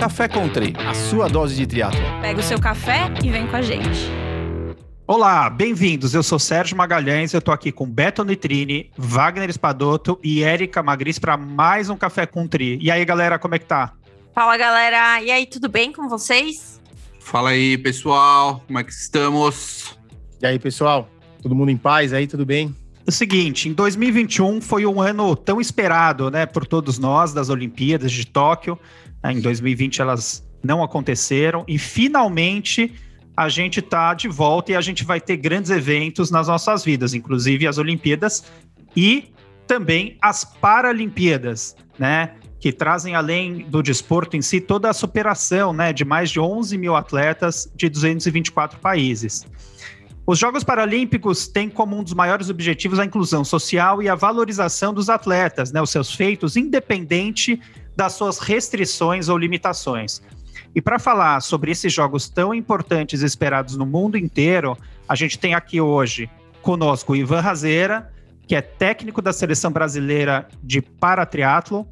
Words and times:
Café 0.00 0.26
Country, 0.26 0.72
a 0.78 0.94
sua 0.94 1.28
dose 1.28 1.54
de 1.54 1.66
triatlo. 1.66 2.00
Pega 2.22 2.40
o 2.40 2.42
seu 2.42 2.58
café 2.58 3.12
e 3.22 3.28
vem 3.28 3.46
com 3.46 3.54
a 3.54 3.60
gente. 3.60 4.10
Olá, 5.06 5.50
bem-vindos. 5.50 6.14
Eu 6.14 6.22
sou 6.22 6.38
Sérgio 6.38 6.74
Magalhães, 6.74 7.34
eu 7.34 7.42
tô 7.42 7.52
aqui 7.52 7.70
com 7.70 7.84
Beto 7.84 8.24
Nitrini, 8.24 8.90
Wagner 8.96 9.50
Espadoto 9.50 10.18
e 10.24 10.42
Érica 10.42 10.82
Magris 10.82 11.18
para 11.18 11.36
mais 11.36 11.90
um 11.90 11.98
Café 11.98 12.24
Country. 12.24 12.78
E 12.80 12.90
aí, 12.90 13.04
galera, 13.04 13.38
como 13.38 13.54
é 13.54 13.58
que 13.58 13.66
tá? 13.66 13.92
Fala, 14.34 14.56
galera. 14.56 15.20
E 15.20 15.30
aí, 15.30 15.44
tudo 15.44 15.68
bem 15.68 15.92
com 15.92 16.08
vocês? 16.08 16.80
Fala 17.18 17.50
aí, 17.50 17.76
pessoal. 17.76 18.64
Como 18.66 18.78
é 18.78 18.82
que 18.82 18.92
estamos? 18.92 19.98
E 20.40 20.46
aí, 20.46 20.58
pessoal? 20.58 21.10
Todo 21.42 21.54
mundo 21.54 21.70
em 21.70 21.76
paz 21.76 22.14
aí, 22.14 22.26
tudo 22.26 22.46
bem? 22.46 22.74
O 23.06 23.12
seguinte, 23.12 23.68
em 23.68 23.74
2021 23.74 24.62
foi 24.62 24.86
um 24.86 25.00
ano 25.00 25.34
tão 25.36 25.60
esperado, 25.60 26.30
né, 26.30 26.46
por 26.46 26.66
todos 26.66 26.98
nós 26.98 27.32
das 27.34 27.50
Olimpíadas 27.50 28.12
de 28.12 28.26
Tóquio. 28.26 28.78
Em 29.24 29.40
2020 29.40 30.00
elas 30.00 30.46
não 30.62 30.82
aconteceram 30.82 31.64
e 31.66 31.78
finalmente 31.78 32.94
a 33.36 33.48
gente 33.48 33.80
está 33.80 34.12
de 34.12 34.28
volta 34.28 34.72
e 34.72 34.76
a 34.76 34.80
gente 34.80 35.04
vai 35.04 35.20
ter 35.20 35.36
grandes 35.36 35.70
eventos 35.70 36.30
nas 36.30 36.48
nossas 36.48 36.84
vidas, 36.84 37.14
inclusive 37.14 37.66
as 37.66 37.78
Olimpíadas 37.78 38.44
e 38.94 39.32
também 39.66 40.18
as 40.20 40.44
Paralimpíadas, 40.44 41.76
né? 41.98 42.32
Que 42.58 42.72
trazem, 42.72 43.14
além 43.14 43.66
do 43.68 43.82
desporto 43.82 44.36
em 44.36 44.42
si, 44.42 44.60
toda 44.60 44.90
a 44.90 44.92
superação 44.92 45.72
né, 45.72 45.92
de 45.92 46.04
mais 46.04 46.28
de 46.30 46.38
11 46.38 46.76
mil 46.76 46.94
atletas 46.94 47.70
de 47.74 47.88
224 47.88 48.78
países. 48.80 49.46
Os 50.26 50.38
Jogos 50.38 50.62
Paralímpicos 50.62 51.48
têm 51.48 51.70
como 51.70 51.96
um 51.96 52.02
dos 52.04 52.12
maiores 52.12 52.50
objetivos 52.50 52.98
a 52.98 53.04
inclusão 53.04 53.44
social 53.44 54.02
e 54.02 54.08
a 54.08 54.14
valorização 54.14 54.92
dos 54.92 55.08
atletas, 55.08 55.72
né, 55.72 55.80
os 55.80 55.90
seus 55.90 56.14
feitos, 56.14 56.56
independente 56.56 57.58
das 58.00 58.14
suas 58.14 58.38
restrições 58.38 59.28
ou 59.28 59.36
limitações. 59.36 60.22
E 60.74 60.80
para 60.80 60.98
falar 60.98 61.42
sobre 61.42 61.70
esses 61.70 61.92
jogos 61.92 62.30
tão 62.30 62.54
importantes 62.54 63.20
esperados 63.20 63.76
no 63.76 63.84
mundo 63.84 64.16
inteiro, 64.16 64.74
a 65.06 65.14
gente 65.14 65.38
tem 65.38 65.52
aqui 65.52 65.82
hoje 65.82 66.30
conosco 66.62 67.12
o 67.12 67.16
Ivan 67.16 67.42
Razeira, 67.42 68.10
que 68.46 68.56
é 68.56 68.62
técnico 68.62 69.20
da 69.20 69.34
seleção 69.34 69.70
brasileira 69.70 70.48
de 70.62 70.80
paratriatlo, 70.80 71.86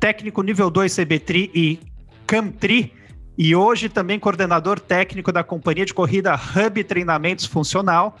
técnico 0.00 0.42
nível 0.42 0.68
2 0.68 0.92
CBTRI 0.92 1.50
e 1.54 1.78
CAMTRI, 2.26 2.92
e 3.38 3.54
hoje 3.54 3.88
também 3.88 4.18
coordenador 4.18 4.80
técnico 4.80 5.30
da 5.30 5.44
companhia 5.44 5.86
de 5.86 5.94
corrida 5.94 6.34
Hub 6.34 6.82
Treinamentos 6.82 7.46
Funcional, 7.46 8.18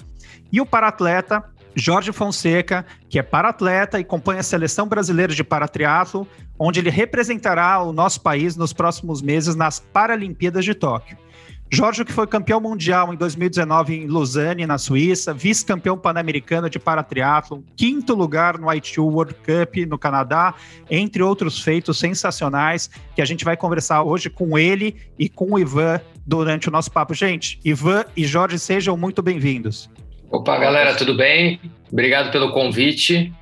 e 0.52 0.60
o 0.60 0.66
paratleta 0.66 1.42
Jorge 1.76 2.10
Fonseca, 2.10 2.86
que 3.06 3.18
é 3.18 3.22
paratleta 3.22 3.98
e 3.98 4.02
acompanha 4.02 4.40
a 4.40 4.42
seleção 4.42 4.88
brasileira 4.88 5.34
de 5.34 5.44
paratriatlo, 5.44 6.26
onde 6.58 6.80
ele 6.80 6.88
representará 6.88 7.82
o 7.82 7.92
nosso 7.92 8.22
país 8.22 8.56
nos 8.56 8.72
próximos 8.72 9.20
meses 9.20 9.54
nas 9.54 9.78
Paralimpíadas 9.78 10.64
de 10.64 10.74
Tóquio. 10.74 11.18
Jorge, 11.70 12.04
que 12.04 12.12
foi 12.12 12.26
campeão 12.28 12.60
mundial 12.60 13.12
em 13.12 13.16
2019 13.16 13.94
em 13.94 14.06
Lausanne, 14.06 14.66
na 14.66 14.78
Suíça, 14.78 15.34
vice-campeão 15.34 15.98
pan-americano 15.98 16.70
de 16.70 16.78
paratriatlo, 16.78 17.62
quinto 17.76 18.14
lugar 18.14 18.56
no 18.56 18.72
ITU 18.72 19.04
World 19.04 19.34
Cup 19.34 19.76
no 19.88 19.98
Canadá, 19.98 20.54
entre 20.88 21.22
outros 21.22 21.60
feitos 21.60 21.98
sensacionais 21.98 22.88
que 23.14 23.20
a 23.20 23.24
gente 23.24 23.44
vai 23.44 23.56
conversar 23.56 24.02
hoje 24.04 24.30
com 24.30 24.56
ele 24.56 24.96
e 25.18 25.28
com 25.28 25.52
o 25.52 25.58
Ivan 25.58 26.00
durante 26.24 26.68
o 26.68 26.72
nosso 26.72 26.90
papo. 26.90 27.12
Gente, 27.14 27.60
Ivan 27.64 28.04
e 28.16 28.24
Jorge, 28.24 28.60
sejam 28.60 28.96
muito 28.96 29.20
bem-vindos. 29.20 29.90
Opa, 30.30 30.58
galera, 30.58 30.94
tudo 30.94 31.16
bem? 31.16 31.60
Obrigado 31.90 32.32
pelo 32.32 32.52
convite. 32.52 33.32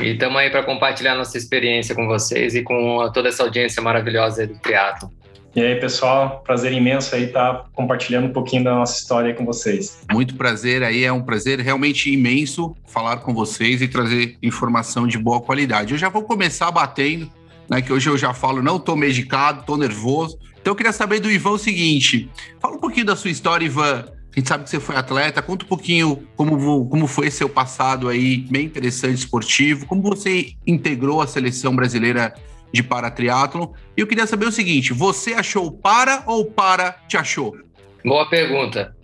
E 0.00 0.08
estamos 0.08 0.36
aí 0.36 0.50
para 0.50 0.62
compartilhar 0.64 1.14
nossa 1.14 1.38
experiência 1.38 1.94
com 1.94 2.06
vocês 2.06 2.54
e 2.54 2.62
com 2.62 3.10
toda 3.14 3.28
essa 3.28 3.42
audiência 3.42 3.82
maravilhosa 3.82 4.46
do 4.46 4.58
triatlo. 4.58 5.10
E 5.54 5.60
aí, 5.62 5.76
pessoal, 5.76 6.42
prazer 6.44 6.70
imenso 6.72 7.14
aí 7.14 7.24
estar 7.24 7.64
compartilhando 7.72 8.26
um 8.26 8.32
pouquinho 8.32 8.64
da 8.64 8.74
nossa 8.74 8.98
história 8.98 9.32
com 9.32 9.46
vocês. 9.46 10.02
Muito 10.12 10.34
prazer 10.34 10.82
aí, 10.82 11.02
é 11.02 11.10
um 11.10 11.22
prazer 11.22 11.60
realmente 11.60 12.12
imenso 12.12 12.76
falar 12.86 13.18
com 13.18 13.32
vocês 13.32 13.80
e 13.80 13.88
trazer 13.88 14.36
informação 14.42 15.06
de 15.06 15.16
boa 15.16 15.40
qualidade. 15.40 15.92
Eu 15.92 15.98
já 15.98 16.10
vou 16.10 16.24
começar 16.24 16.70
batendo, 16.70 17.30
né, 17.70 17.80
que 17.80 17.90
hoje 17.90 18.10
eu 18.10 18.18
já 18.18 18.34
falo, 18.34 18.60
não 18.60 18.76
estou 18.76 18.96
medicado, 18.96 19.60
estou 19.60 19.78
nervoso. 19.78 20.38
Então 20.60 20.72
eu 20.72 20.76
queria 20.76 20.92
saber 20.92 21.20
do 21.20 21.30
Ivan 21.30 21.52
o 21.52 21.58
seguinte, 21.58 22.28
fala 22.60 22.74
um 22.74 22.80
pouquinho 22.80 23.06
da 23.06 23.16
sua 23.16 23.30
história, 23.30 23.64
Ivan, 23.64 24.04
a 24.36 24.38
gente 24.38 24.48
sabe 24.48 24.64
que 24.64 24.70
você 24.70 24.78
foi 24.78 24.96
atleta. 24.96 25.40
Conta 25.40 25.64
um 25.64 25.68
pouquinho 25.68 26.28
como, 26.36 26.86
como 26.90 27.06
foi 27.06 27.30
seu 27.30 27.48
passado 27.48 28.06
aí, 28.06 28.36
bem 28.36 28.66
interessante, 28.66 29.16
esportivo. 29.16 29.86
Como 29.86 30.02
você 30.02 30.52
integrou 30.66 31.22
a 31.22 31.26
seleção 31.26 31.74
brasileira 31.74 32.34
de 32.70 32.82
paratriatlon. 32.82 33.68
E 33.96 34.00
eu 34.02 34.06
queria 34.06 34.26
saber 34.26 34.44
o 34.44 34.52
seguinte: 34.52 34.92
você 34.92 35.32
achou 35.32 35.72
para 35.72 36.22
ou 36.26 36.44
para 36.44 36.92
te 37.08 37.16
achou? 37.16 37.56
Boa 38.04 38.28
pergunta. 38.28 38.94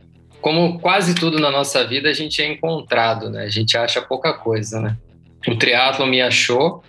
Como 0.43 0.79
quase 0.79 1.15
tudo 1.15 1.41
na 1.41 1.51
nossa 1.51 1.87
vida, 1.87 2.11
a 2.11 2.13
gente 2.13 2.43
é 2.43 2.53
encontrado, 2.53 3.31
né? 3.31 3.45
A 3.45 3.49
gente 3.49 3.75
acha 3.75 4.03
pouca 4.03 4.35
coisa, 4.35 4.81
né? 4.81 4.99
O 5.49 5.57
triatlo 5.57 6.07
me 6.07 6.21
achou 6.21 6.83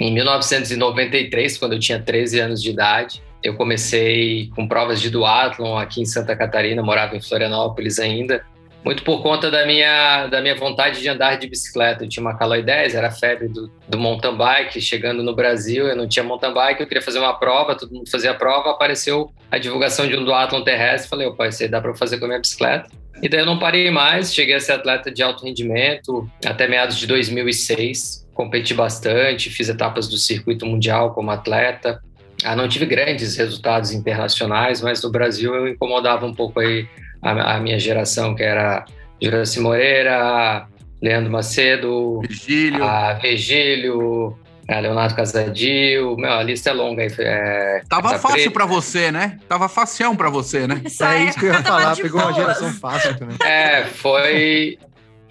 em 0.00 0.14
1993, 0.14 1.58
quando 1.58 1.74
eu 1.74 1.78
tinha 1.78 2.00
13 2.00 2.40
anos 2.40 2.62
de 2.62 2.70
idade. 2.70 3.22
Eu 3.42 3.54
comecei 3.54 4.50
com 4.54 4.68
provas 4.68 5.00
de 5.00 5.10
duatlon 5.10 5.76
aqui 5.76 6.00
em 6.00 6.04
Santa 6.04 6.36
Catarina, 6.36 6.82
morava 6.82 7.16
em 7.16 7.20
Florianópolis 7.20 7.98
ainda, 7.98 8.44
muito 8.84 9.04
por 9.04 9.22
conta 9.22 9.50
da 9.50 9.64
minha, 9.64 10.26
da 10.26 10.40
minha 10.40 10.56
vontade 10.56 11.00
de 11.00 11.08
andar 11.08 11.36
de 11.36 11.46
bicicleta. 11.46 12.04
Eu 12.04 12.08
tinha 12.08 12.20
uma 12.20 12.36
Caloi 12.36 12.62
10, 12.62 12.94
era 12.94 13.10
febre 13.10 13.48
do, 13.48 13.70
do 13.88 13.98
mountain 13.98 14.36
bike, 14.36 14.80
chegando 14.80 15.22
no 15.22 15.34
Brasil, 15.34 15.86
eu 15.86 15.96
não 15.96 16.08
tinha 16.08 16.24
mountain 16.24 16.52
bike, 16.52 16.80
eu 16.80 16.86
queria 16.86 17.02
fazer 17.02 17.20
uma 17.20 17.34
prova, 17.34 17.76
todo 17.76 17.92
mundo 17.92 18.10
fazia 18.10 18.32
a 18.32 18.34
prova, 18.34 18.70
apareceu 18.70 19.32
a 19.50 19.58
divulgação 19.58 20.06
de 20.06 20.16
um 20.16 20.24
duatlon 20.24 20.62
terrestre, 20.62 21.08
falei, 21.08 21.26
opa, 21.26 21.46
isso 21.46 21.62
aí 21.62 21.68
dá 21.68 21.80
para 21.80 21.94
fazer 21.94 22.18
com 22.18 22.24
a 22.24 22.28
minha 22.28 22.40
bicicleta. 22.40 22.90
E 23.22 23.28
daí 23.28 23.40
eu 23.40 23.46
não 23.46 23.58
parei 23.58 23.88
mais, 23.90 24.34
cheguei 24.34 24.56
a 24.56 24.60
ser 24.60 24.72
atleta 24.72 25.10
de 25.10 25.22
alto 25.22 25.44
rendimento 25.44 26.28
até 26.44 26.66
meados 26.66 26.96
de 26.96 27.06
2006, 27.06 28.26
competi 28.34 28.74
bastante, 28.74 29.48
fiz 29.48 29.68
etapas 29.68 30.08
do 30.08 30.16
circuito 30.16 30.66
mundial 30.66 31.14
como 31.14 31.30
atleta, 31.30 32.02
ah, 32.44 32.56
não 32.56 32.68
tive 32.68 32.86
grandes 32.86 33.36
resultados 33.36 33.92
internacionais, 33.92 34.80
mas 34.80 35.02
no 35.02 35.10
Brasil 35.10 35.54
eu 35.54 35.68
incomodava 35.68 36.26
um 36.26 36.34
pouco 36.34 36.60
aí 36.60 36.86
a, 37.20 37.56
a 37.56 37.60
minha 37.60 37.78
geração, 37.78 38.34
que 38.34 38.42
era 38.42 38.84
Juraci 39.20 39.60
Moreira, 39.60 40.66
Leandro 41.00 41.30
Macedo, 41.30 42.20
Virgílio, 42.20 42.84
a 42.84 43.14
Virgílio 43.14 44.36
a 44.68 44.78
Leonardo 44.78 45.14
Casadio, 45.14 46.16
meu, 46.16 46.32
a 46.32 46.42
lista 46.42 46.70
é 46.70 46.72
longa. 46.72 47.02
É, 47.02 47.82
Tava 47.88 48.18
fácil 48.18 48.50
para 48.50 48.64
você, 48.64 49.10
né? 49.10 49.38
Tava 49.48 49.68
facião 49.68 50.16
para 50.16 50.30
você, 50.30 50.66
né? 50.66 50.80
É 50.84 51.24
isso 51.24 51.38
que 51.38 51.46
eu 51.46 51.52
ia 51.52 51.62
falar, 51.62 51.96
pegou 51.96 52.20
boas. 52.20 52.34
uma 52.36 52.40
geração 52.40 52.72
fácil 52.72 53.18
também. 53.18 53.36
É, 53.42 53.84
foi 53.84 54.78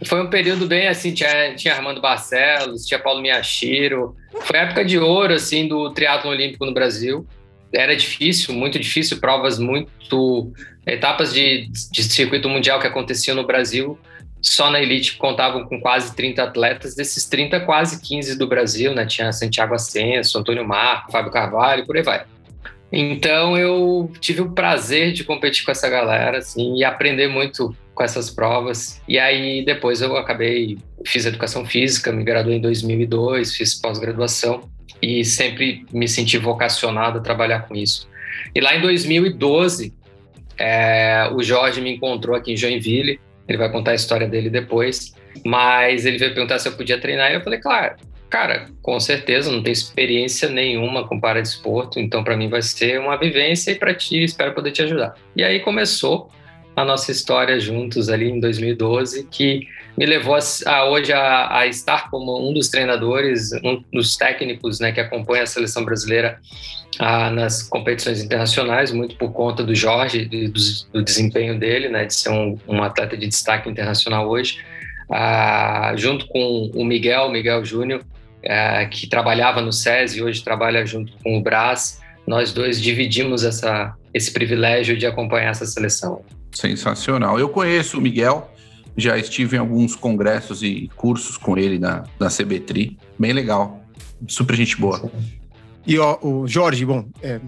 foi 0.05 0.21
um 0.21 0.29
período 0.29 0.65
bem 0.65 0.87
assim, 0.87 1.13
tinha, 1.13 1.53
tinha 1.55 1.75
Armando 1.75 2.01
Barcelos, 2.01 2.85
tinha 2.85 2.99
Paulo 2.99 3.21
Miyashiro. 3.21 4.15
Foi 4.41 4.57
época 4.57 4.83
de 4.83 4.97
ouro, 4.97 5.33
assim, 5.33 5.67
do 5.67 5.91
triatlo 5.91 6.31
olímpico 6.31 6.65
no 6.65 6.73
Brasil. 6.73 7.25
Era 7.73 7.95
difícil, 7.95 8.53
muito 8.53 8.79
difícil, 8.79 9.19
provas 9.19 9.59
muito... 9.59 10.51
Etapas 10.83 11.31
de, 11.31 11.67
de 11.91 12.03
circuito 12.03 12.49
mundial 12.49 12.79
que 12.79 12.87
aconteciam 12.87 13.35
no 13.35 13.45
Brasil, 13.45 13.99
só 14.41 14.71
na 14.71 14.81
elite 14.81 15.15
contavam 15.17 15.63
com 15.65 15.79
quase 15.79 16.15
30 16.15 16.41
atletas. 16.41 16.95
Desses 16.95 17.25
30, 17.27 17.59
quase 17.59 18.01
15 18.01 18.35
do 18.35 18.47
Brasil, 18.47 18.93
né? 18.95 19.05
Tinha 19.05 19.31
Santiago 19.31 19.75
Ascenso, 19.75 20.39
Antônio 20.39 20.67
Marco, 20.67 21.11
Fábio 21.11 21.31
Carvalho, 21.31 21.85
por 21.85 21.95
aí 21.95 22.01
vai. 22.01 22.25
Então 22.91 23.57
eu 23.57 24.11
tive 24.19 24.41
o 24.41 24.51
prazer 24.51 25.13
de 25.13 25.23
competir 25.23 25.63
com 25.63 25.71
essa 25.71 25.89
galera, 25.89 26.39
assim, 26.39 26.75
e 26.75 26.83
aprender 26.83 27.27
muito 27.27 27.75
com 27.93 28.03
essas 28.03 28.29
provas. 28.29 29.01
E 29.07 29.17
aí 29.17 29.63
depois 29.63 30.01
eu 30.01 30.17
acabei, 30.17 30.77
fiz 31.05 31.25
educação 31.25 31.65
física, 31.65 32.11
me 32.11 32.23
graduei 32.23 32.57
em 32.57 32.61
2002, 32.61 33.55
fiz 33.55 33.75
pós-graduação 33.75 34.69
e 35.01 35.23
sempre 35.23 35.85
me 35.91 36.07
senti 36.07 36.37
vocacionado 36.37 37.19
a 37.19 37.21
trabalhar 37.21 37.67
com 37.67 37.75
isso. 37.75 38.09
E 38.53 38.59
lá 38.59 38.75
em 38.75 38.81
2012, 38.81 39.93
é, 40.57 41.29
o 41.33 41.41
Jorge 41.41 41.81
me 41.81 41.93
encontrou 41.93 42.35
aqui 42.35 42.53
em 42.53 42.57
Joinville, 42.57 43.19
ele 43.47 43.57
vai 43.57 43.71
contar 43.71 43.91
a 43.91 43.95
história 43.95 44.27
dele 44.27 44.49
depois, 44.49 45.13
mas 45.45 46.05
ele 46.05 46.17
veio 46.17 46.33
perguntar 46.33 46.59
se 46.59 46.67
eu 46.67 46.73
podia 46.73 46.99
treinar 46.99 47.31
e 47.31 47.35
eu 47.35 47.41
falei, 47.41 47.59
claro, 47.59 47.95
Cara, 48.31 48.69
com 48.81 48.97
certeza, 48.97 49.51
não 49.51 49.61
tenho 49.61 49.73
experiência 49.73 50.47
nenhuma 50.47 51.05
com 51.05 51.19
paradesporto, 51.19 51.99
então 51.99 52.23
para 52.23 52.37
mim 52.37 52.47
vai 52.47 52.61
ser 52.61 52.97
uma 52.97 53.17
vivência 53.17 53.71
e 53.71 53.75
para 53.75 53.93
ti 53.93 54.23
espero 54.23 54.53
poder 54.53 54.71
te 54.71 54.81
ajudar. 54.81 55.15
E 55.35 55.43
aí 55.43 55.59
começou 55.59 56.31
a 56.73 56.85
nossa 56.85 57.11
história 57.11 57.59
juntos 57.59 58.07
ali 58.07 58.29
em 58.29 58.39
2012, 58.39 59.27
que 59.29 59.67
me 59.97 60.05
levou 60.05 60.37
a, 60.65 60.85
hoje 60.85 61.11
a, 61.11 61.57
a, 61.57 61.67
estar 61.67 62.09
como 62.09 62.49
um 62.49 62.53
dos 62.53 62.69
treinadores, 62.69 63.51
um 63.65 63.83
dos 63.91 64.15
técnicos 64.15 64.79
né, 64.79 64.93
que 64.93 65.01
acompanha 65.01 65.43
a 65.43 65.45
seleção 65.45 65.83
brasileira 65.83 66.39
a, 66.99 67.29
nas 67.29 67.61
competições 67.63 68.23
internacionais, 68.23 68.93
muito 68.93 69.17
por 69.17 69.33
conta 69.33 69.61
do 69.61 69.75
Jorge, 69.75 70.23
do, 70.23 70.53
do 70.93 71.03
desempenho 71.03 71.59
dele, 71.59 71.89
né, 71.89 72.05
de 72.05 72.13
ser 72.13 72.29
um, 72.29 72.57
um 72.65 72.81
atleta 72.81 73.17
de 73.17 73.27
destaque 73.27 73.69
internacional 73.69 74.29
hoje, 74.29 74.59
junto 75.97 76.25
com 76.27 76.71
o 76.73 76.85
Miguel, 76.85 77.29
Miguel 77.29 77.65
Júnior, 77.65 78.01
é, 78.43 78.85
que 78.85 79.07
trabalhava 79.07 79.61
no 79.61 79.71
SESI 79.71 80.19
e 80.19 80.23
hoje 80.23 80.43
trabalha 80.43 80.85
junto 80.85 81.13
com 81.23 81.37
o 81.37 81.41
Brás, 81.41 82.01
nós 82.25 82.53
dois 82.53 82.81
dividimos 82.81 83.43
essa, 83.43 83.93
esse 84.13 84.31
privilégio 84.31 84.97
de 84.97 85.05
acompanhar 85.05 85.51
essa 85.51 85.65
seleção. 85.65 86.23
Sensacional. 86.51 87.39
Eu 87.39 87.49
conheço 87.49 87.97
o 87.97 88.01
Miguel, 88.01 88.51
já 88.97 89.17
estive 89.17 89.55
em 89.55 89.59
alguns 89.59 89.95
congressos 89.95 90.61
e 90.61 90.89
cursos 90.95 91.37
com 91.37 91.57
ele 91.57 91.79
na, 91.79 92.03
na 92.19 92.29
CBTRI. 92.29 92.97
Bem 93.17 93.33
legal. 93.33 93.81
Super 94.27 94.55
gente 94.55 94.77
boa. 94.77 95.11
E 95.85 95.97
ó, 95.97 96.17
o 96.21 96.47
Jorge, 96.47 96.85
bom, 96.85 97.05
é, 97.23 97.39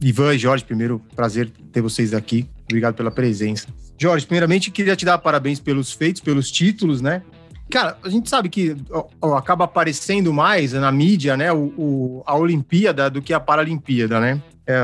Ivan 0.00 0.34
e 0.34 0.38
Jorge, 0.38 0.64
primeiro, 0.64 1.00
prazer 1.14 1.50
ter 1.72 1.80
vocês 1.80 2.12
aqui. 2.12 2.46
Obrigado 2.64 2.94
pela 2.94 3.10
presença. 3.10 3.68
Jorge, 3.98 4.26
primeiramente, 4.26 4.70
queria 4.70 4.96
te 4.96 5.04
dar 5.04 5.18
parabéns 5.18 5.60
pelos 5.60 5.92
feitos, 5.92 6.20
pelos 6.20 6.50
títulos, 6.50 7.00
né? 7.00 7.22
Cara, 7.70 7.98
a 8.02 8.08
gente 8.08 8.30
sabe 8.30 8.48
que 8.48 8.76
ó, 9.20 9.34
acaba 9.34 9.64
aparecendo 9.64 10.32
mais 10.32 10.72
na 10.72 10.92
mídia, 10.92 11.36
né, 11.36 11.52
o, 11.52 11.72
o, 11.76 12.22
a 12.24 12.36
Olimpíada 12.36 13.10
do 13.10 13.20
que 13.20 13.34
a 13.34 13.40
Paralimpíada, 13.40 14.20
né? 14.20 14.40
É, 14.66 14.80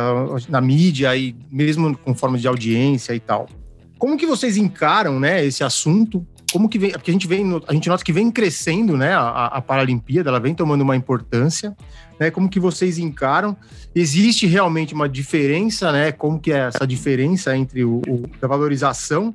na 0.49 0.61
mídia 0.61 1.17
e 1.17 1.35
mesmo 1.51 1.97
com 1.99 2.15
forma 2.15 2.39
de 2.39 2.47
audiência 2.47 3.15
e 3.15 3.21
tal. 3.21 3.49
Como 3.99 4.17
que 4.17 4.27
vocês 4.27 4.57
encaram, 4.57 5.19
né, 5.19 5.45
esse 5.45 5.63
assunto? 5.63 6.27
Como 6.53 6.69
que 6.69 6.79
vem, 6.79 6.91
porque 6.91 7.11
a 7.11 7.15
gente 7.15 7.27
vem, 7.27 7.61
a 7.67 7.73
gente 7.73 7.89
nota 7.89 8.05
que 8.05 8.13
vem 8.13 8.31
crescendo, 8.31 8.97
né, 8.97 9.13
a, 9.15 9.47
a 9.47 9.63
Paralimpíada, 9.63 10.29
ela 10.29 10.41
vem 10.41 10.55
tomando 10.55 10.83
uma 10.83 10.95
importância, 10.95 11.75
né? 12.21 12.31
Como 12.31 12.49
que 12.49 12.61
vocês 12.61 12.99
encaram? 12.99 13.57
Existe 13.95 14.47
realmente 14.47 14.95
uma 14.95 15.09
diferença, 15.09 15.91
né? 15.91 16.13
Como 16.13 16.39
que 16.39 16.53
é 16.53 16.69
essa 16.69 16.87
diferença 16.87 17.57
entre 17.57 17.85
o, 17.85 18.03
o 18.07 18.23
a 18.41 18.47
valorização 18.47 19.35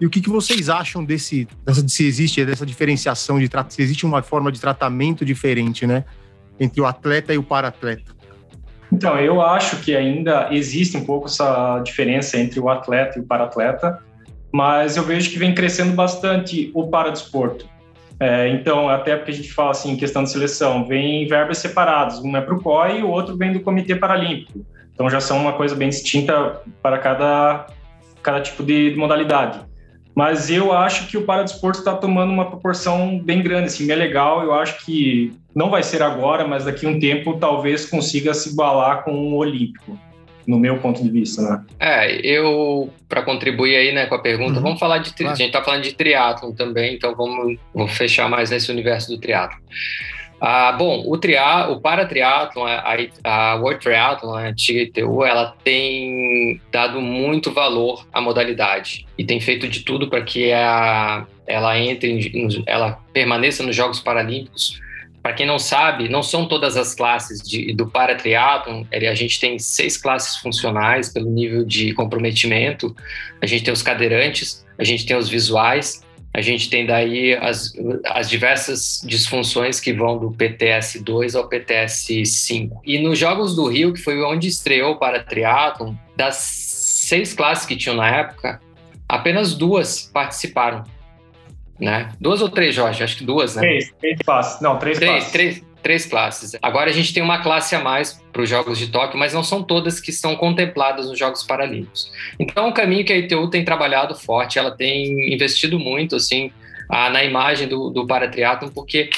e 0.00 0.06
o 0.06 0.10
que, 0.10 0.20
que 0.20 0.28
vocês 0.28 0.68
acham 0.68 1.04
desse, 1.04 1.48
dessa, 1.64 1.86
se 1.88 2.06
existe 2.06 2.44
dessa 2.44 2.66
diferenciação 2.66 3.38
de 3.38 3.48
se 3.68 3.82
existe 3.82 4.04
uma 4.04 4.22
forma 4.22 4.52
de 4.52 4.60
tratamento 4.60 5.24
diferente, 5.24 5.86
né, 5.86 6.04
entre 6.60 6.80
o 6.80 6.86
atleta 6.86 7.32
e 7.32 7.38
o 7.38 7.42
para-atleta? 7.42 8.14
Então, 8.92 9.18
eu 9.18 9.40
acho 9.40 9.78
que 9.78 9.96
ainda 9.96 10.48
existe 10.52 10.96
um 10.96 11.04
pouco 11.04 11.26
essa 11.26 11.80
diferença 11.80 12.38
entre 12.38 12.60
o 12.60 12.68
atleta 12.68 13.18
e 13.18 13.22
o 13.22 13.24
para-atleta, 13.24 13.98
mas 14.52 14.96
eu 14.96 15.02
vejo 15.02 15.30
que 15.30 15.38
vem 15.38 15.54
crescendo 15.54 15.92
bastante 15.92 16.70
o 16.74 16.86
paradesporto. 16.88 17.66
É, 18.20 18.48
então, 18.48 18.88
até 18.88 19.16
porque 19.16 19.30
a 19.30 19.34
gente 19.34 19.52
fala 19.52 19.72
assim, 19.72 19.92
em 19.92 19.96
questão 19.96 20.22
de 20.22 20.30
seleção, 20.30 20.86
vem 20.86 21.26
verbas 21.26 21.58
separadas, 21.58 22.18
um 22.20 22.34
é 22.36 22.40
para 22.40 22.54
o 22.54 22.62
COI 22.62 23.00
e 23.00 23.02
o 23.02 23.08
outro 23.08 23.36
vem 23.36 23.52
do 23.52 23.60
Comitê 23.60 23.96
Paralímpico. 23.96 24.64
Então, 24.94 25.10
já 25.10 25.20
são 25.20 25.38
uma 25.38 25.52
coisa 25.52 25.74
bem 25.74 25.88
distinta 25.88 26.62
para 26.82 26.98
cada, 26.98 27.66
cada 28.22 28.40
tipo 28.40 28.62
de 28.62 28.94
modalidade. 28.96 29.60
Mas 30.16 30.48
eu 30.48 30.72
acho 30.72 31.08
que 31.08 31.18
o 31.18 31.24
paradesporto 31.26 31.80
está 31.80 31.94
tomando 31.94 32.32
uma 32.32 32.46
proporção 32.46 33.18
bem 33.18 33.42
grande, 33.42 33.66
assim, 33.66 33.92
é 33.92 33.94
legal. 33.94 34.42
Eu 34.42 34.54
acho 34.54 34.82
que 34.82 35.30
não 35.54 35.68
vai 35.68 35.82
ser 35.82 36.02
agora, 36.02 36.48
mas 36.48 36.64
daqui 36.64 36.86
a 36.86 36.88
um 36.88 36.98
tempo 36.98 37.36
talvez 37.38 37.84
consiga 37.84 38.32
se 38.32 38.48
igualar 38.48 39.04
com 39.04 39.12
o 39.12 39.36
olímpico 39.36 39.98
no 40.46 40.58
meu 40.58 40.78
ponto 40.78 41.02
de 41.02 41.10
vista, 41.10 41.42
né? 41.42 41.64
É, 41.78 42.14
eu, 42.26 42.88
para 43.08 43.22
contribuir 43.22 43.76
aí, 43.76 43.92
né, 43.92 44.06
com 44.06 44.14
a 44.14 44.22
pergunta, 44.22 44.54
uhum. 44.54 44.62
vamos 44.62 44.78
falar 44.78 44.98
de, 44.98 45.12
claro. 45.12 45.32
a 45.32 45.34
gente 45.34 45.50
tá 45.50 45.62
falando 45.62 45.82
de 45.82 45.92
triatlon 45.92 46.52
também, 46.52 46.94
então 46.94 47.14
vamos, 47.14 47.58
vamos 47.74 47.92
fechar 47.92 48.30
mais 48.30 48.50
nesse 48.50 48.70
universo 48.70 49.10
do 49.10 49.18
triatlon. 49.18 49.58
Ah, 50.40 50.72
bom, 50.72 51.02
o, 51.06 51.16
tria, 51.16 51.68
o 51.70 51.80
paratriatlon, 51.80 52.66
a, 52.66 52.96
a 53.24 53.54
World 53.56 53.80
Triathlon, 53.80 54.34
a 54.34 54.48
antiga 54.48 54.82
ITU, 54.82 55.24
ela 55.24 55.56
tem 55.64 56.60
dado 56.70 57.00
muito 57.00 57.50
valor 57.50 58.06
à 58.12 58.20
modalidade 58.20 59.06
e 59.16 59.24
tem 59.24 59.40
feito 59.40 59.66
de 59.66 59.80
tudo 59.80 60.08
para 60.08 60.22
que 60.22 60.52
a, 60.52 61.26
ela 61.46 61.78
entre, 61.78 62.62
ela 62.66 63.00
permaneça 63.12 63.62
nos 63.62 63.74
Jogos 63.74 64.00
Paralímpicos. 64.00 64.78
Para 65.22 65.32
quem 65.32 65.46
não 65.46 65.58
sabe, 65.58 66.08
não 66.08 66.22
são 66.22 66.46
todas 66.46 66.76
as 66.76 66.94
classes 66.94 67.40
de, 67.40 67.72
do 67.72 67.88
paratriatlon, 67.88 68.84
a 68.92 69.14
gente 69.14 69.40
tem 69.40 69.58
seis 69.58 69.96
classes 69.96 70.36
funcionais 70.36 71.12
pelo 71.12 71.28
nível 71.30 71.64
de 71.64 71.92
comprometimento, 71.94 72.94
a 73.42 73.46
gente 73.46 73.64
tem 73.64 73.72
os 73.72 73.82
cadeirantes, 73.82 74.64
a 74.78 74.84
gente 74.84 75.04
tem 75.04 75.16
os 75.16 75.28
visuais, 75.28 76.05
a 76.36 76.42
gente 76.42 76.68
tem 76.68 76.84
daí 76.84 77.32
as, 77.34 77.72
as 78.04 78.28
diversas 78.28 79.00
disfunções 79.02 79.80
que 79.80 79.90
vão 79.90 80.18
do 80.18 80.30
PTS 80.30 81.02
2 81.02 81.34
ao 81.34 81.48
PTS 81.48 82.26
5. 82.26 82.82
E 82.84 82.98
nos 82.98 83.18
Jogos 83.18 83.56
do 83.56 83.66
Rio, 83.66 83.94
que 83.94 84.02
foi 84.02 84.22
onde 84.22 84.46
estreou 84.46 84.92
o 84.92 84.98
paratriatlon, 84.98 85.94
das 86.14 86.36
seis 86.36 87.32
classes 87.32 87.64
que 87.64 87.74
tinham 87.74 87.96
na 87.96 88.10
época, 88.10 88.60
apenas 89.08 89.54
duas 89.54 90.10
participaram 90.12 90.84
né? 91.78 92.10
Duas 92.20 92.40
ou 92.40 92.48
três, 92.48 92.74
Jorge? 92.74 93.02
Acho 93.02 93.18
que 93.18 93.24
duas, 93.24 93.54
né? 93.54 93.62
Três, 93.62 93.94
três 93.98 94.18
classes. 94.20 94.60
Não, 94.60 94.78
três, 94.78 94.98
três. 94.98 95.30
Três, 95.30 95.64
três 95.86 96.04
classes. 96.04 96.56
Agora 96.60 96.90
a 96.90 96.92
gente 96.92 97.14
tem 97.14 97.22
uma 97.22 97.38
classe 97.38 97.76
a 97.76 97.80
mais 97.80 98.20
para 98.32 98.42
os 98.42 98.48
Jogos 98.50 98.76
de 98.76 98.88
Tóquio, 98.88 99.16
mas 99.16 99.32
não 99.32 99.44
são 99.44 99.62
todas 99.62 100.00
que 100.00 100.10
estão 100.10 100.34
contempladas 100.34 101.06
nos 101.06 101.16
Jogos 101.16 101.44
Paralímpicos. 101.44 102.10
Então, 102.40 102.66
um 102.66 102.72
caminho 102.72 103.04
que 103.04 103.12
a 103.12 103.16
ITU 103.16 103.48
tem 103.48 103.64
trabalhado 103.64 104.12
forte, 104.16 104.58
ela 104.58 104.72
tem 104.72 105.32
investido 105.32 105.78
muito, 105.78 106.16
assim, 106.16 106.50
na 106.90 107.22
imagem 107.22 107.68
do, 107.68 107.90
do 107.90 108.04
paratriatlon, 108.04 108.68
porque 108.70 109.10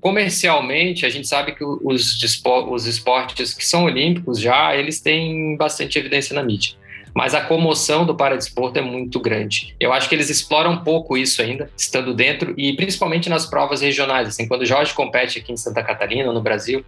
comercialmente, 0.00 1.04
a 1.04 1.10
gente 1.10 1.28
sabe 1.28 1.52
que 1.52 1.62
os, 1.62 2.22
os 2.70 2.86
esportes 2.86 3.52
que 3.52 3.66
são 3.66 3.84
olímpicos 3.84 4.40
já, 4.40 4.74
eles 4.74 4.98
têm 4.98 5.58
bastante 5.58 5.98
evidência 5.98 6.34
na 6.34 6.42
mídia 6.42 6.77
mas 7.18 7.34
a 7.34 7.40
comoção 7.40 8.06
do 8.06 8.14
paradesporto 8.14 8.78
é 8.78 8.80
muito 8.80 9.18
grande. 9.18 9.74
Eu 9.80 9.92
acho 9.92 10.08
que 10.08 10.14
eles 10.14 10.30
exploram 10.30 10.70
um 10.70 10.84
pouco 10.84 11.16
isso 11.16 11.42
ainda, 11.42 11.68
estando 11.76 12.14
dentro, 12.14 12.54
e 12.56 12.76
principalmente 12.76 13.28
nas 13.28 13.44
provas 13.44 13.80
regionais. 13.80 14.28
Assim, 14.28 14.46
quando 14.46 14.62
o 14.62 14.64
Jorge 14.64 14.94
compete 14.94 15.40
aqui 15.40 15.52
em 15.52 15.56
Santa 15.56 15.82
Catarina, 15.82 16.32
no 16.32 16.40
Brasil, 16.40 16.84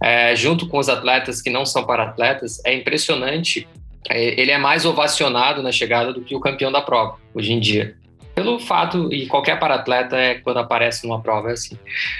é, 0.00 0.36
junto 0.36 0.68
com 0.68 0.78
os 0.78 0.88
atletas 0.88 1.42
que 1.42 1.50
não 1.50 1.66
são 1.66 1.82
para-atletas, 1.84 2.64
é 2.64 2.72
impressionante. 2.72 3.66
É, 4.08 4.40
ele 4.40 4.52
é 4.52 4.58
mais 4.58 4.84
ovacionado 4.84 5.64
na 5.64 5.72
chegada 5.72 6.12
do 6.12 6.20
que 6.20 6.36
o 6.36 6.38
campeão 6.38 6.70
da 6.70 6.80
prova, 6.80 7.16
hoje 7.34 7.52
em 7.52 7.58
dia 7.58 7.96
pelo 8.36 8.58
fato, 8.58 9.12
e 9.12 9.26
qualquer 9.26 9.58
para-atleta 9.58 10.16
é 10.16 10.36
quando 10.36 10.58
aparece 10.58 11.06
numa 11.06 11.20
prova 11.20 11.50
é 11.50 11.52
assim. 11.52 11.76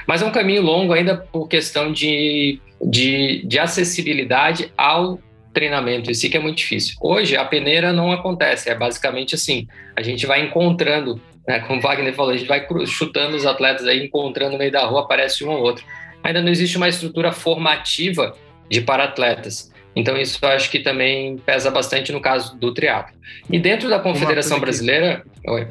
Mas 0.06 0.20
é 0.20 0.26
um 0.26 0.30
caminho 0.30 0.60
longo 0.60 0.92
ainda 0.92 1.16
por 1.16 1.48
questão 1.48 1.90
de, 1.90 2.60
de, 2.82 3.42
de 3.46 3.58
acessibilidade 3.58 4.70
ao 4.76 5.18
treinamento 5.52 6.10
em 6.10 6.14
si 6.14 6.28
que 6.28 6.36
é 6.36 6.40
muito 6.40 6.58
difícil. 6.58 6.96
Hoje, 7.00 7.36
a 7.36 7.44
peneira 7.44 7.92
não 7.92 8.10
acontece, 8.10 8.70
é 8.70 8.74
basicamente 8.74 9.34
assim, 9.34 9.66
a 9.96 10.02
gente 10.02 10.26
vai 10.26 10.44
encontrando, 10.44 11.20
né, 11.46 11.60
como 11.60 11.78
o 11.78 11.82
Wagner 11.82 12.14
falou, 12.14 12.32
a 12.32 12.36
gente 12.36 12.48
vai 12.48 12.66
chutando 12.86 13.36
os 13.36 13.46
atletas 13.46 13.86
aí, 13.86 14.04
encontrando 14.04 14.52
no 14.52 14.58
meio 14.58 14.72
da 14.72 14.84
rua, 14.84 15.02
aparece 15.02 15.44
um 15.44 15.50
ou 15.50 15.62
outro. 15.62 15.84
Ainda 16.22 16.40
não 16.40 16.50
existe 16.50 16.76
uma 16.76 16.88
estrutura 16.88 17.32
formativa 17.32 18.36
de 18.70 18.80
para-atletas. 18.80 19.72
Então, 19.94 20.16
isso 20.16 20.38
eu 20.40 20.48
acho 20.48 20.70
que 20.70 20.78
também 20.78 21.36
pesa 21.36 21.70
bastante 21.70 22.12
no 22.12 22.20
caso 22.20 22.56
do 22.56 22.72
triatlo. 22.72 23.14
E 23.50 23.58
dentro 23.58 23.90
da 23.90 23.98
Confederação 23.98 24.58
Brasileira... 24.58 25.22
Oi. 25.46 25.68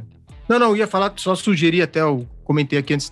Não, 0.48 0.60
não, 0.60 0.70
eu 0.72 0.78
ia 0.78 0.88
falar, 0.88 1.14
só 1.16 1.34
sugerir 1.34 1.82
até, 1.82 2.02
eu 2.02 2.28
comentei 2.44 2.78
aqui 2.78 2.94
antes, 2.94 3.12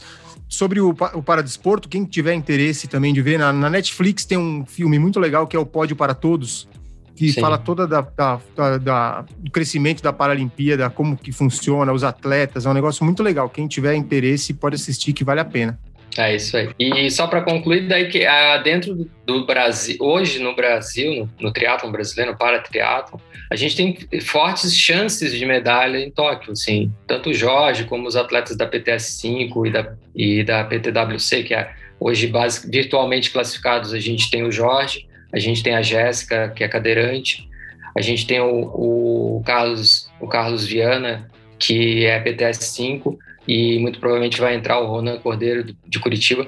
sobre 0.49 0.81
o, 0.81 0.89
o 0.89 1.23
paradesporto, 1.23 1.87
quem 1.87 2.03
tiver 2.03 2.33
interesse 2.33 2.87
também 2.87 3.13
de 3.13 3.21
ver, 3.21 3.37
na, 3.37 3.53
na, 3.53 3.69
Netflix 3.69 4.25
tem 4.25 4.37
um 4.37 4.65
filme 4.65 4.97
muito 4.97 5.19
legal 5.19 5.45
que 5.45 5.55
é 5.55 5.59
o 5.59 5.65
Pódio 5.65 5.95
para 5.95 6.15
Todos, 6.15 6.67
que 7.15 7.31
Sim. 7.31 7.39
fala 7.39 7.57
toda 7.57 7.85
da, 7.85 8.01
da, 8.01 8.39
da, 8.55 8.77
da, 8.77 9.25
do 9.37 9.51
crescimento 9.51 10.01
da 10.01 10.11
Paralimpíada, 10.11 10.89
como 10.89 11.15
que 11.15 11.31
funciona, 11.31 11.93
os 11.93 12.03
atletas, 12.03 12.65
é 12.65 12.69
um 12.69 12.73
negócio 12.73 13.05
muito 13.05 13.21
legal. 13.21 13.47
Quem 13.49 13.67
tiver 13.67 13.93
interesse 13.93 14.53
pode 14.53 14.75
assistir, 14.75 15.13
que 15.13 15.23
vale 15.23 15.39
a 15.39 15.45
pena. 15.45 15.77
É 16.17 16.35
isso 16.35 16.57
aí. 16.57 16.69
E 16.79 17.09
só 17.11 17.27
para 17.27 17.41
concluir, 17.41 17.87
daí 17.87 18.07
que 18.09 18.25
ah, 18.25 18.57
dentro 18.57 19.09
do 19.25 19.45
Brasil, 19.45 19.97
hoje 19.99 20.39
no 20.39 20.55
Brasil, 20.55 21.13
no, 21.15 21.29
no 21.39 21.53
triatlon 21.53 21.91
brasileiro, 21.91 22.35
para 22.35 22.59
triatlon, 22.59 23.19
a 23.51 23.55
gente 23.55 23.75
tem 23.75 24.21
fortes 24.21 24.75
chances 24.75 25.33
de 25.33 25.45
medalha 25.45 25.97
em 25.97 26.11
Tóquio, 26.11 26.51
assim, 26.51 26.91
tanto 27.07 27.29
o 27.29 27.33
Jorge 27.33 27.85
como 27.85 28.07
os 28.07 28.15
atletas 28.15 28.55
da 28.55 28.65
PTS 28.65 29.19
5 29.19 29.65
e 29.65 29.71
da, 29.71 29.95
e 30.15 30.43
da 30.43 30.63
PTWC, 30.63 31.43
que 31.43 31.53
é 31.53 31.71
hoje 31.99 32.27
base, 32.27 32.69
virtualmente 32.69 33.31
classificados, 33.31 33.93
a 33.93 33.99
gente 33.99 34.29
tem 34.29 34.43
o 34.43 34.51
Jorge, 34.51 35.07
a 35.33 35.39
gente 35.39 35.61
tem 35.63 35.75
a 35.75 35.81
Jéssica, 35.81 36.49
que 36.49 36.63
é 36.63 36.67
cadeirante, 36.67 37.49
a 37.95 38.01
gente 38.01 38.25
tem 38.25 38.39
o, 38.39 39.37
o, 39.37 39.43
Carlos, 39.45 40.09
o 40.19 40.27
Carlos 40.27 40.65
Viana, 40.65 41.29
que 41.57 42.05
é 42.05 42.19
PTS 42.19 42.65
5, 42.75 43.17
e 43.49 43.79
muito 43.79 43.99
provavelmente 43.99 44.39
vai 44.39 44.53
entrar 44.53 44.79
o 44.79 44.85
Ronan 44.85 45.17
Cordeiro 45.17 45.75
de 45.87 45.99
Curitiba. 45.99 46.45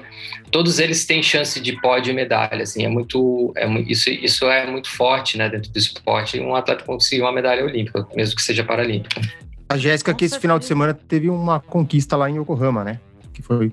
Todos 0.52 0.78
eles 0.78 1.04
têm 1.04 1.20
chance 1.20 1.60
de 1.60 1.72
pódio 1.80 2.12
e 2.12 2.14
medalha, 2.14 2.62
assim, 2.62 2.84
é 2.84 2.88
muito, 2.88 3.52
é, 3.56 3.68
isso, 3.80 4.08
isso 4.08 4.44
é 4.44 4.70
muito 4.70 4.88
forte, 4.88 5.36
né, 5.36 5.48
dentro 5.48 5.72
do 5.72 5.76
esporte, 5.76 6.38
um 6.38 6.54
atleta 6.54 6.84
conseguir 6.84 7.22
uma 7.22 7.32
medalha 7.32 7.64
olímpica, 7.64 8.06
mesmo 8.14 8.36
que 8.36 8.42
seja 8.42 8.62
paralímpica. 8.62 9.20
A 9.68 9.76
Jéssica, 9.76 10.14
que 10.14 10.24
esse 10.24 10.38
final 10.38 10.60
de 10.60 10.64
semana 10.64 10.94
teve 10.94 11.28
uma 11.28 11.58
conquista 11.58 12.16
lá 12.16 12.30
em 12.30 12.38
Yokohama, 12.38 12.84
né, 12.84 13.00
que 13.34 13.42
foi 13.42 13.72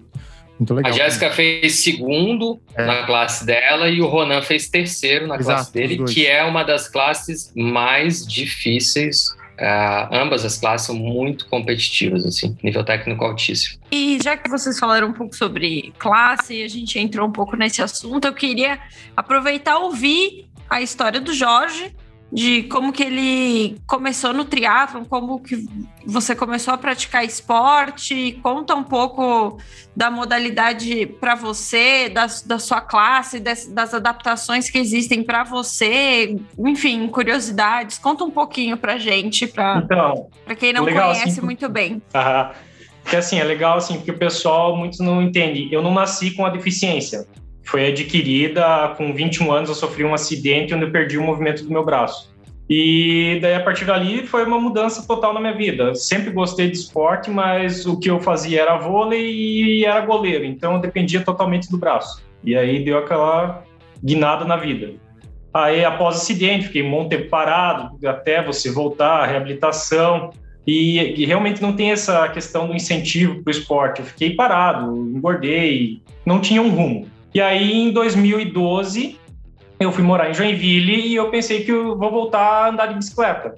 muito 0.57 0.73
legal. 0.73 0.91
A 0.91 0.95
Jéssica 0.95 1.29
fez 1.29 1.83
segundo 1.83 2.59
é. 2.73 2.83
na 2.83 3.05
classe 3.05 3.45
dela 3.45 3.89
e 3.89 4.01
o 4.01 4.07
Ronan 4.07 4.41
fez 4.41 4.67
terceiro 4.69 5.27
na 5.27 5.35
Exato, 5.35 5.45
classe 5.45 5.73
dele, 5.73 6.03
que 6.05 6.25
é 6.25 6.43
uma 6.43 6.63
das 6.63 6.87
classes 6.87 7.53
mais 7.55 8.25
difíceis 8.25 9.37
Uh, 9.59 10.07
ambas 10.15 10.45
as 10.45 10.57
classes 10.57 10.87
são 10.87 10.95
muito 10.95 11.45
competitivas, 11.47 12.25
assim, 12.25 12.57
nível 12.63 12.83
técnico 12.83 13.25
altíssimo. 13.25 13.77
E 13.91 14.17
já 14.23 14.37
que 14.37 14.49
vocês 14.49 14.79
falaram 14.79 15.09
um 15.09 15.13
pouco 15.13 15.35
sobre 15.35 15.93
classe, 15.99 16.55
e 16.55 16.63
a 16.63 16.67
gente 16.69 16.97
entrou 16.97 17.27
um 17.27 17.31
pouco 17.31 17.57
nesse 17.57 17.81
assunto, 17.81 18.25
eu 18.25 18.33
queria 18.33 18.79
aproveitar 19.17 19.71
e 19.71 19.83
ouvir 19.83 20.45
a 20.69 20.81
história 20.81 21.19
do 21.19 21.33
Jorge, 21.33 21.93
de 22.31 22.63
como 22.63 22.93
que 22.93 23.03
ele 23.03 23.77
começou 23.87 24.33
no 24.33 24.45
triatlon, 24.45 25.03
como 25.03 25.39
que 25.39 25.65
você 26.05 26.35
começou 26.35 26.73
a 26.73 26.77
praticar 26.77 27.25
esporte, 27.25 28.39
conta 28.43 28.75
um 28.75 28.83
pouco 28.83 29.57
da 29.95 30.11
modalidade 30.11 31.07
para 31.19 31.33
você, 31.33 32.07
da, 32.07 32.27
da 32.45 32.59
sua 32.59 32.81
classe, 32.81 33.39
das, 33.39 33.65
das 33.65 33.93
adaptações 33.93 34.69
que 34.69 34.77
existem 34.77 35.23
para 35.23 35.43
você, 35.43 36.35
enfim, 36.59 37.07
curiosidades, 37.07 37.97
conta 37.97 38.23
um 38.23 38.31
pouquinho 38.31 38.77
para 38.77 38.97
gente, 38.97 39.47
para 39.47 39.79
então, 39.83 40.29
quem 40.57 40.71
não 40.71 40.83
legal, 40.83 41.11
conhece 41.11 41.29
assim, 41.29 41.41
muito 41.41 41.67
bem. 41.67 42.01
Aham. 42.13 42.51
Que 43.05 43.15
assim, 43.15 43.39
é 43.39 43.43
legal 43.43 43.77
assim, 43.77 43.95
porque 43.95 44.11
o 44.11 44.17
pessoal 44.17 44.77
muitos 44.77 44.99
não 44.99 45.19
entende. 45.19 45.67
Eu 45.71 45.81
não 45.81 45.91
nasci 45.91 46.29
com 46.31 46.45
a 46.45 46.49
deficiência 46.49 47.25
foi 47.69 47.87
adquirida 47.87 48.93
com 48.97 49.13
21 49.13 49.51
anos. 49.51 49.69
Eu 49.69 49.75
sofri 49.75 50.03
um 50.03 50.13
acidente 50.13 50.73
onde 50.73 50.85
eu 50.85 50.91
perdi 50.91 51.17
o 51.17 51.23
movimento 51.23 51.63
do 51.63 51.71
meu 51.71 51.85
braço. 51.85 52.33
E 52.69 53.39
daí, 53.41 53.55
a 53.55 53.63
partir 53.63 53.85
dali, 53.85 54.27
foi 54.27 54.45
uma 54.45 54.59
mudança 54.59 55.05
total 55.07 55.33
na 55.33 55.39
minha 55.39 55.55
vida. 55.55 55.95
Sempre 55.95 56.29
gostei 56.29 56.69
de 56.69 56.77
esporte, 56.77 57.29
mas 57.31 57.85
o 57.85 57.99
que 57.99 58.09
eu 58.09 58.19
fazia 58.19 58.61
era 58.61 58.77
vôlei 58.77 59.31
e 59.31 59.85
era 59.85 60.01
goleiro, 60.01 60.45
então 60.45 60.73
eu 60.73 60.79
dependia 60.79 61.21
totalmente 61.21 61.69
do 61.71 61.79
braço. 61.79 62.23
E 62.43 62.55
aí 62.55 62.83
deu 62.83 62.99
aquela 62.99 63.63
guinada 64.03 64.45
na 64.45 64.55
vida. 64.55 64.93
Aí, 65.51 65.83
após 65.83 66.15
o 66.15 66.17
acidente, 66.19 66.67
fiquei 66.67 66.83
um 66.83 66.89
monte 66.89 67.17
parado, 67.17 67.97
até 68.07 68.43
você 68.43 68.71
voltar, 68.71 69.25
reabilitação. 69.25 70.29
E, 70.65 70.99
e, 71.23 71.25
realmente 71.25 71.59
não 71.59 71.73
tem 71.73 71.91
essa 71.91 72.27
questão 72.29 72.67
do 72.67 72.75
incentivo 72.75 73.41
para 73.43 73.49
o 73.49 73.51
esporte. 73.51 73.99
Eu 74.01 74.05
fiquei 74.05 74.35
parado, 74.35 74.95
engordei, 74.95 76.03
não 76.23 76.39
tinha 76.39 76.61
um 76.61 76.69
rumo. 76.69 77.07
E 77.33 77.41
aí, 77.41 77.73
em 77.73 77.91
2012, 77.91 79.19
eu 79.79 79.91
fui 79.91 80.03
morar 80.03 80.29
em 80.29 80.33
Joinville 80.33 81.07
e 81.07 81.15
eu 81.15 81.29
pensei 81.29 81.63
que 81.63 81.71
eu 81.71 81.97
vou 81.97 82.11
voltar 82.11 82.65
a 82.65 82.69
andar 82.69 82.87
de 82.87 82.95
bicicleta. 82.95 83.55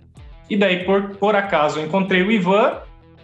E 0.50 0.58
daí, 0.58 0.84
por, 0.84 1.16
por 1.16 1.36
acaso, 1.36 1.80
eu 1.80 1.86
encontrei 1.86 2.22
o 2.22 2.32
Ivan 2.32 2.82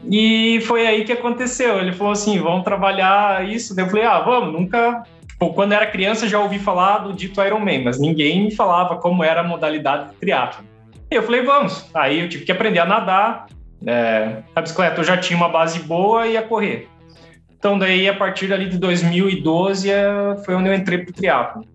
e 0.09 0.61
foi 0.61 0.87
aí 0.87 1.03
que 1.03 1.11
aconteceu. 1.11 1.79
Ele 1.79 1.91
falou 1.91 2.13
assim: 2.13 2.39
vamos 2.39 2.63
trabalhar 2.63 3.47
isso. 3.47 3.75
Daí 3.75 3.85
eu 3.85 3.89
falei: 3.89 4.05
ah, 4.05 4.19
vamos. 4.19 4.53
Nunca. 4.53 5.03
Tipo, 5.27 5.53
quando 5.53 5.73
era 5.73 5.85
criança, 5.85 6.27
já 6.27 6.39
ouvi 6.39 6.57
falar 6.57 6.99
do 6.99 7.13
dito 7.13 7.41
Ironman, 7.41 7.83
mas 7.83 7.99
ninguém 7.99 8.45
me 8.45 8.55
falava 8.55 8.95
como 8.95 9.23
era 9.23 9.41
a 9.41 9.43
modalidade 9.43 10.09
de 10.09 10.15
triatlo. 10.15 10.63
E 11.11 11.15
eu 11.15 11.23
falei: 11.23 11.41
vamos. 11.41 11.85
Aí 11.93 12.21
eu 12.21 12.29
tive 12.29 12.45
que 12.45 12.51
aprender 12.51 12.79
a 12.79 12.85
nadar. 12.85 13.47
É, 13.85 14.37
a 14.55 14.61
bicicleta 14.61 15.01
eu 15.01 15.03
já 15.03 15.17
tinha 15.17 15.37
uma 15.37 15.49
base 15.49 15.79
boa 15.79 16.25
e 16.25 16.33
ia 16.33 16.41
correr. 16.41 16.87
Então, 17.57 17.77
daí, 17.77 18.07
a 18.07 18.15
partir 18.15 18.53
ali 18.53 18.69
de 18.69 18.77
2012, 18.77 19.89
é, 19.89 20.05
foi 20.45 20.55
onde 20.55 20.69
eu 20.69 20.73
entrei 20.73 20.99
para 20.99 21.09
o 21.09 21.13
triatlo. 21.13 21.65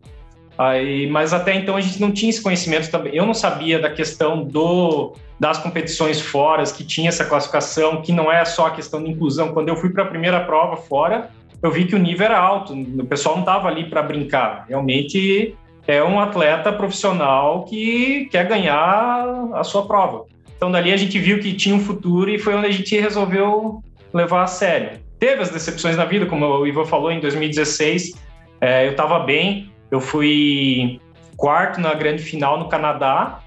Aí, 0.57 1.09
mas 1.09 1.33
até 1.33 1.55
então 1.55 1.77
a 1.77 1.81
gente 1.81 2.01
não 2.01 2.12
tinha 2.12 2.31
esse 2.31 2.43
conhecimento 2.43 2.91
também. 2.91 3.15
Eu 3.15 3.27
não 3.27 3.35
sabia 3.35 3.79
da 3.79 3.91
questão 3.91 4.45
do 4.45 5.15
das 5.41 5.59
competições 5.59 6.21
fora, 6.21 6.62
que 6.62 6.85
tinha 6.85 7.09
essa 7.09 7.25
classificação, 7.25 8.01
que 8.01 8.12
não 8.12 8.31
é 8.31 8.45
só 8.45 8.67
a 8.67 8.71
questão 8.71 9.03
de 9.03 9.11
inclusão. 9.11 9.53
Quando 9.53 9.71
eu 9.71 9.77
fui 9.77 9.91
para 9.91 10.05
a 10.05 10.07
primeira 10.07 10.39
prova 10.45 10.77
fora, 10.77 11.31
eu 11.61 11.69
vi 11.69 11.85
que 11.85 11.97
o 11.97 11.99
nível 11.99 12.27
era 12.27 12.39
alto, 12.39 12.73
o 12.75 13.07
pessoal 13.07 13.35
não 13.35 13.43
estava 13.43 13.67
ali 13.67 13.91
para 13.91 14.03
brincar. 14.03 14.67
Realmente 14.69 15.57
é 15.85 16.01
um 16.01 16.21
atleta 16.21 16.73
profissional 16.73 17.65
que 17.65 18.29
quer 18.31 18.47
ganhar 18.47 19.27
a 19.53 19.65
sua 19.65 19.85
prova. 19.85 20.27
Então 20.57 20.71
dali 20.71 20.93
a 20.93 20.97
gente 20.97 21.19
viu 21.19 21.41
que 21.41 21.53
tinha 21.55 21.75
um 21.75 21.81
futuro 21.81 22.31
e 22.31 22.39
foi 22.39 22.55
onde 22.55 22.67
a 22.69 22.71
gente 22.71 22.97
resolveu 23.01 23.83
levar 24.15 24.45
a 24.45 24.47
sério 24.47 25.02
teve 25.23 25.41
as 25.41 25.50
decepções 25.50 25.97
na 25.97 26.05
vida, 26.05 26.26
como 26.26 26.45
o 26.45 26.67
Ivan 26.67 26.85
falou, 26.85 27.12
em 27.12 27.21
2016 27.21 28.14
é, 28.61 28.88
eu 28.88 28.91
estava 28.91 29.21
bem, 29.21 29.73
eu 29.88 30.00
fui 30.00 31.00
quarto 31.37 31.81
na 31.81 31.95
grande 31.95 32.21
final 32.21 32.59
no 32.59 32.69
Canadá, 32.69 33.38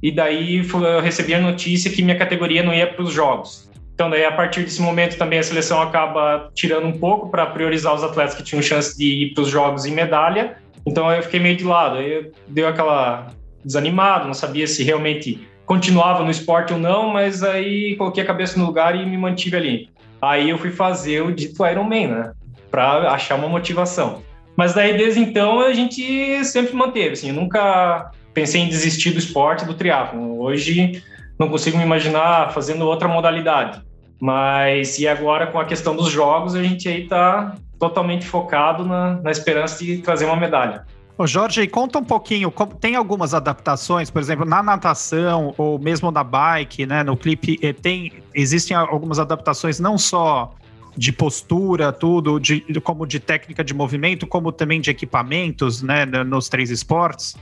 e 0.00 0.12
daí 0.12 0.64
eu 0.64 1.00
recebi 1.00 1.34
a 1.34 1.40
notícia 1.40 1.90
que 1.90 2.00
minha 2.00 2.16
categoria 2.16 2.62
não 2.62 2.72
ia 2.72 2.86
para 2.86 3.02
os 3.02 3.12
jogos. 3.12 3.68
Então, 3.92 4.08
daí, 4.08 4.24
a 4.24 4.30
partir 4.30 4.62
desse 4.62 4.80
momento, 4.80 5.18
também 5.18 5.40
a 5.40 5.42
seleção 5.42 5.82
acaba 5.82 6.48
tirando 6.54 6.86
um 6.86 6.96
pouco 6.96 7.28
para 7.28 7.44
priorizar 7.46 7.92
os 7.92 8.04
atletas 8.04 8.36
que 8.36 8.44
tinham 8.44 8.62
chance 8.62 8.96
de 8.96 9.24
ir 9.24 9.34
para 9.34 9.42
os 9.42 9.48
jogos 9.48 9.84
em 9.84 9.90
medalha. 9.90 10.58
Então, 10.86 11.10
eu 11.10 11.22
fiquei 11.24 11.40
meio 11.40 11.56
de 11.56 11.64
lado. 11.64 11.96
Aí 11.96 12.30
deu 12.46 12.68
aquela 12.68 13.32
desanimada, 13.64 14.26
não 14.26 14.34
sabia 14.34 14.66
se 14.66 14.84
realmente 14.84 15.44
continuava 15.64 16.22
no 16.22 16.30
esporte 16.30 16.72
ou 16.72 16.78
não, 16.78 17.08
mas 17.08 17.42
aí 17.42 17.96
coloquei 17.96 18.22
a 18.22 18.26
cabeça 18.26 18.56
no 18.58 18.66
lugar 18.66 18.94
e 18.94 19.04
me 19.04 19.18
mantive 19.18 19.56
ali. 19.56 19.95
Aí 20.20 20.50
eu 20.50 20.58
fui 20.58 20.70
fazer 20.70 21.22
o 21.22 21.34
dito 21.34 21.64
Ironman, 21.64 22.08
né? 22.08 22.32
Para 22.70 23.10
achar 23.12 23.36
uma 23.36 23.48
motivação. 23.48 24.22
Mas 24.56 24.74
daí, 24.74 24.96
desde 24.96 25.20
então, 25.20 25.60
a 25.60 25.72
gente 25.72 26.44
sempre 26.44 26.74
manteve, 26.74 27.10
assim, 27.10 27.28
eu 27.28 27.34
nunca 27.34 28.10
pensei 28.32 28.62
em 28.62 28.68
desistir 28.68 29.10
do 29.10 29.18
esporte, 29.18 29.66
do 29.66 29.74
triatlo. 29.74 30.40
Hoje, 30.40 31.02
não 31.38 31.48
consigo 31.48 31.76
me 31.76 31.84
imaginar 31.84 32.52
fazendo 32.52 32.86
outra 32.86 33.06
modalidade. 33.06 33.82
Mas, 34.20 34.98
e 34.98 35.06
agora, 35.06 35.46
com 35.46 35.60
a 35.60 35.64
questão 35.64 35.94
dos 35.94 36.10
jogos, 36.10 36.54
a 36.54 36.62
gente 36.62 36.88
aí 36.88 37.06
tá 37.06 37.54
totalmente 37.78 38.26
focado 38.26 38.84
na, 38.84 39.20
na 39.20 39.30
esperança 39.30 39.84
de 39.84 39.98
trazer 39.98 40.24
uma 40.24 40.36
medalha. 40.36 40.86
Ô 41.18 41.26
Jorge, 41.26 41.66
conta 41.66 41.98
um 41.98 42.04
pouquinho, 42.04 42.52
tem 42.78 42.94
algumas 42.94 43.32
adaptações, 43.32 44.10
por 44.10 44.20
exemplo, 44.20 44.44
na 44.44 44.62
natação 44.62 45.54
ou 45.56 45.78
mesmo 45.78 46.10
na 46.10 46.22
bike, 46.22 46.84
né, 46.84 47.02
no 47.02 47.16
clipe, 47.16 47.58
eh, 47.62 47.72
tem, 47.72 48.12
existem 48.34 48.76
algumas 48.76 49.18
adaptações 49.18 49.80
não 49.80 49.96
só 49.96 50.52
de 50.94 51.12
postura, 51.12 51.90
tudo, 51.90 52.38
de, 52.38 52.60
como 52.82 53.06
de 53.06 53.18
técnica 53.18 53.64
de 53.64 53.72
movimento, 53.72 54.26
como 54.26 54.52
também 54.52 54.78
de 54.78 54.90
equipamentos, 54.90 55.80
né, 55.80 56.04
nos 56.04 56.50
três 56.50 56.70
esportes? 56.70 57.34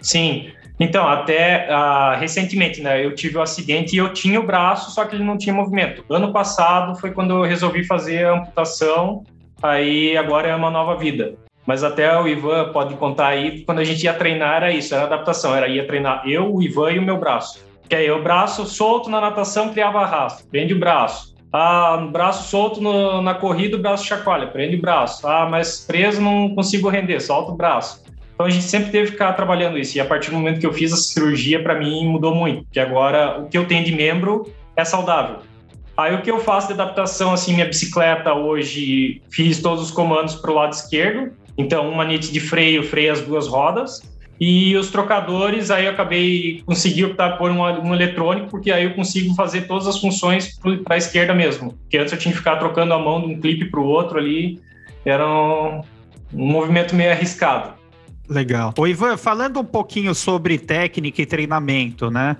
Sim, 0.00 0.52
então, 0.78 1.08
até 1.08 1.68
uh, 1.68 2.20
recentemente, 2.20 2.80
né, 2.80 3.04
eu 3.04 3.16
tive 3.16 3.36
um 3.36 3.42
acidente 3.42 3.96
e 3.96 3.98
eu 3.98 4.12
tinha 4.12 4.38
o 4.38 4.46
braço, 4.46 4.92
só 4.92 5.04
que 5.04 5.16
ele 5.16 5.24
não 5.24 5.36
tinha 5.36 5.52
movimento. 5.52 6.04
Ano 6.08 6.32
passado 6.32 6.94
foi 7.00 7.10
quando 7.10 7.34
eu 7.34 7.42
resolvi 7.42 7.84
fazer 7.84 8.26
a 8.26 8.34
amputação, 8.34 9.24
aí 9.60 10.16
agora 10.16 10.46
é 10.46 10.54
uma 10.54 10.70
nova 10.70 10.96
vida. 10.96 11.34
Mas 11.68 11.84
até 11.84 12.18
o 12.18 12.26
Ivan 12.26 12.72
pode 12.72 12.94
contar 12.94 13.26
aí, 13.26 13.60
quando 13.60 13.80
a 13.80 13.84
gente 13.84 14.02
ia 14.02 14.14
treinar 14.14 14.56
era 14.56 14.72
isso, 14.72 14.94
era 14.94 15.04
adaptação, 15.04 15.54
era 15.54 15.68
ia 15.68 15.86
treinar 15.86 16.22
eu, 16.26 16.54
o 16.54 16.62
Ivan 16.62 16.92
e 16.92 16.98
o 16.98 17.02
meu 17.02 17.18
braço. 17.18 17.62
Que 17.86 17.94
aí 17.94 18.10
o 18.10 18.22
braço 18.22 18.64
solto 18.64 19.10
na 19.10 19.20
natação 19.20 19.68
criava 19.68 20.00
arrasto, 20.00 20.48
prende 20.48 20.72
o 20.72 20.78
braço. 20.78 21.34
Ah, 21.52 22.08
braço 22.10 22.48
solto 22.48 22.80
no, 22.80 23.20
na 23.20 23.34
corrida, 23.34 23.76
o 23.76 23.80
braço 23.80 24.06
chacoalha, 24.06 24.46
prende 24.46 24.76
o 24.76 24.80
braço. 24.80 25.28
Ah, 25.28 25.46
mas 25.50 25.84
preso 25.84 26.22
não 26.22 26.54
consigo 26.54 26.88
render, 26.88 27.20
solta 27.20 27.52
o 27.52 27.54
braço. 27.54 28.02
Então 28.32 28.46
a 28.46 28.50
gente 28.50 28.64
sempre 28.64 28.90
teve 28.90 29.04
que 29.08 29.12
ficar 29.12 29.34
trabalhando 29.34 29.76
isso. 29.76 29.98
E 29.98 30.00
a 30.00 30.06
partir 30.06 30.30
do 30.30 30.38
momento 30.38 30.60
que 30.60 30.66
eu 30.66 30.72
fiz 30.72 30.90
essa 30.90 31.02
cirurgia, 31.02 31.62
para 31.62 31.74
mim 31.74 32.06
mudou 32.06 32.34
muito, 32.34 32.64
porque 32.64 32.80
agora 32.80 33.40
o 33.42 33.46
que 33.46 33.58
eu 33.58 33.66
tenho 33.66 33.84
de 33.84 33.94
membro 33.94 34.50
é 34.74 34.86
saudável. 34.86 35.40
Aí 35.98 36.14
o 36.14 36.22
que 36.22 36.30
eu 36.30 36.40
faço 36.40 36.68
de 36.68 36.72
adaptação, 36.72 37.34
assim, 37.34 37.52
minha 37.52 37.66
bicicleta 37.66 38.32
hoje, 38.32 39.20
fiz 39.30 39.60
todos 39.60 39.84
os 39.84 39.90
comandos 39.90 40.34
para 40.36 40.50
o 40.50 40.54
lado 40.54 40.72
esquerdo, 40.72 41.36
então, 41.58 41.88
uma 41.88 41.98
manete 41.98 42.32
de 42.32 42.38
freio 42.38 42.84
freia 42.84 43.12
as 43.12 43.20
duas 43.20 43.48
rodas. 43.48 44.00
E 44.40 44.76
os 44.76 44.88
trocadores, 44.88 45.68
aí 45.68 45.86
eu 45.86 45.90
acabei 45.90 46.62
consegui 46.64 47.04
optar 47.04 47.36
por 47.36 47.50
um, 47.50 47.60
um 47.60 47.92
eletrônico, 47.92 48.48
porque 48.48 48.70
aí 48.70 48.84
eu 48.84 48.94
consigo 48.94 49.34
fazer 49.34 49.62
todas 49.62 49.88
as 49.88 49.98
funções 49.98 50.56
para 50.84 50.94
a 50.94 50.96
esquerda 50.96 51.34
mesmo. 51.34 51.72
Porque 51.72 51.98
antes 51.98 52.12
eu 52.12 52.18
tinha 52.18 52.30
que 52.30 52.38
ficar 52.38 52.56
trocando 52.56 52.94
a 52.94 52.98
mão 53.00 53.20
de 53.20 53.34
um 53.34 53.40
clipe 53.40 53.64
para 53.64 53.80
o 53.80 53.84
outro 53.84 54.16
ali, 54.16 54.60
era 55.04 55.26
um, 55.26 55.80
um 56.32 56.52
movimento 56.52 56.94
meio 56.94 57.10
arriscado. 57.10 57.72
Legal. 58.28 58.72
O 58.78 58.86
Ivan, 58.86 59.16
falando 59.16 59.58
um 59.58 59.64
pouquinho 59.64 60.14
sobre 60.14 60.56
técnica 60.56 61.20
e 61.20 61.26
treinamento, 61.26 62.08
né? 62.08 62.36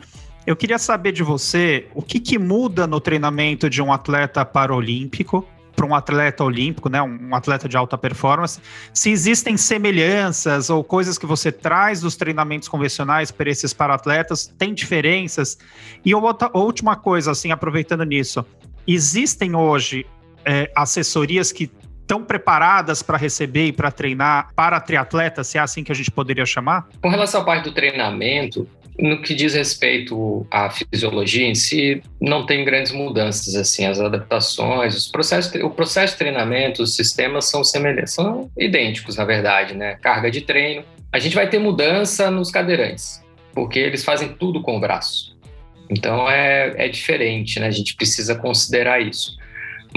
Eu 0.47 0.55
queria 0.55 0.79
saber 0.79 1.11
de 1.11 1.25
você 1.25 1.87
o 1.95 2.01
que, 2.01 2.21
que 2.21 2.39
muda 2.39 2.87
no 2.87 3.01
treinamento 3.01 3.69
de 3.69 3.83
um 3.83 3.93
atleta 3.93 4.45
paralímpico 4.45 5.45
para 5.78 5.87
um 5.87 5.94
atleta 5.94 6.42
olímpico, 6.42 6.88
né, 6.88 7.00
um 7.00 7.32
atleta 7.37 7.68
de 7.68 7.76
alta 7.76 7.97
performance, 7.97 8.61
se 8.92 9.11
existem 9.11 9.56
semelhanças 9.56 10.70
ou 10.70 10.82
coisas 10.82 11.16
que 11.16 11.25
você 11.25 11.52
traz 11.52 12.00
dos 12.00 12.16
treinamentos 12.16 12.66
convencionais 12.66 13.30
para 13.30 13.49
esses 13.49 13.73
para-atletas, 13.73 14.52
tem 14.58 14.75
diferenças? 14.75 15.56
E 16.04 16.12
outra, 16.12 16.50
última 16.52 16.97
coisa, 16.97 17.30
assim, 17.30 17.52
aproveitando 17.52 18.02
nisso, 18.02 18.44
existem 18.88 19.54
hoje 19.54 20.04
é, 20.44 20.68
assessorias 20.75 21.52
que 21.52 21.70
estão 22.00 22.25
preparadas 22.25 23.00
para 23.00 23.16
receber 23.16 23.66
e 23.66 23.73
para 23.73 23.92
treinar 23.92 24.49
para 24.56 24.80
triatletas, 24.80 25.47
se 25.47 25.58
é 25.58 25.61
assim 25.61 25.85
que 25.85 25.92
a 25.92 25.94
gente 25.94 26.11
poderia 26.11 26.44
chamar? 26.44 26.88
Com 27.00 27.08
relação 27.08 27.42
à 27.42 27.44
parte 27.44 27.64
do 27.64 27.73
treinamento, 27.73 28.66
no 28.99 29.23
que 29.23 29.35
diz 29.35 29.55
respeito 29.55 30.47
à 30.50 30.69
fisiologia 30.71 31.47
em 31.47 31.55
si, 31.55 32.02
não 32.21 32.45
tem 32.45 32.64
grandes 32.64 32.90
mudanças 32.90 33.55
assim, 33.55 33.87
as 33.87 34.00
adaptações, 34.00 34.97
os 34.97 35.09
processos, 35.09 35.55
o 35.62 35.71
processo 35.71 36.14
de 36.14 36.19
treinamento, 36.19 36.83
os 36.83 36.97
sistemas 36.97 37.45
são 37.45 37.62
semelhantes, 37.62 38.14
são 38.14 38.50
idênticos 38.59 39.17
na 39.17 39.25
verdade, 39.25 39.75
né? 39.75 39.97
Carga 40.02 40.31
de 40.31 40.40
treino. 40.40 40.85
A 41.12 41.19
gente 41.19 41.35
vai 41.35 41.49
ter 41.49 41.59
mudança 41.59 42.31
nos 42.31 42.50
cadeirantes, 42.50 43.23
porque 43.55 43.78
eles 43.78 44.05
fazem 44.05 44.31
tudo 44.31 44.61
com 44.62 44.76
o 44.76 44.81
braço. 44.81 45.38
Então 45.88 46.28
é, 46.28 46.75
é 46.76 46.88
diferente, 46.88 47.61
né? 47.61 47.69
A 47.69 47.73
gente 47.73 47.95
precisa 47.95 48.35
considerar 48.35 49.00
isso. 49.00 49.37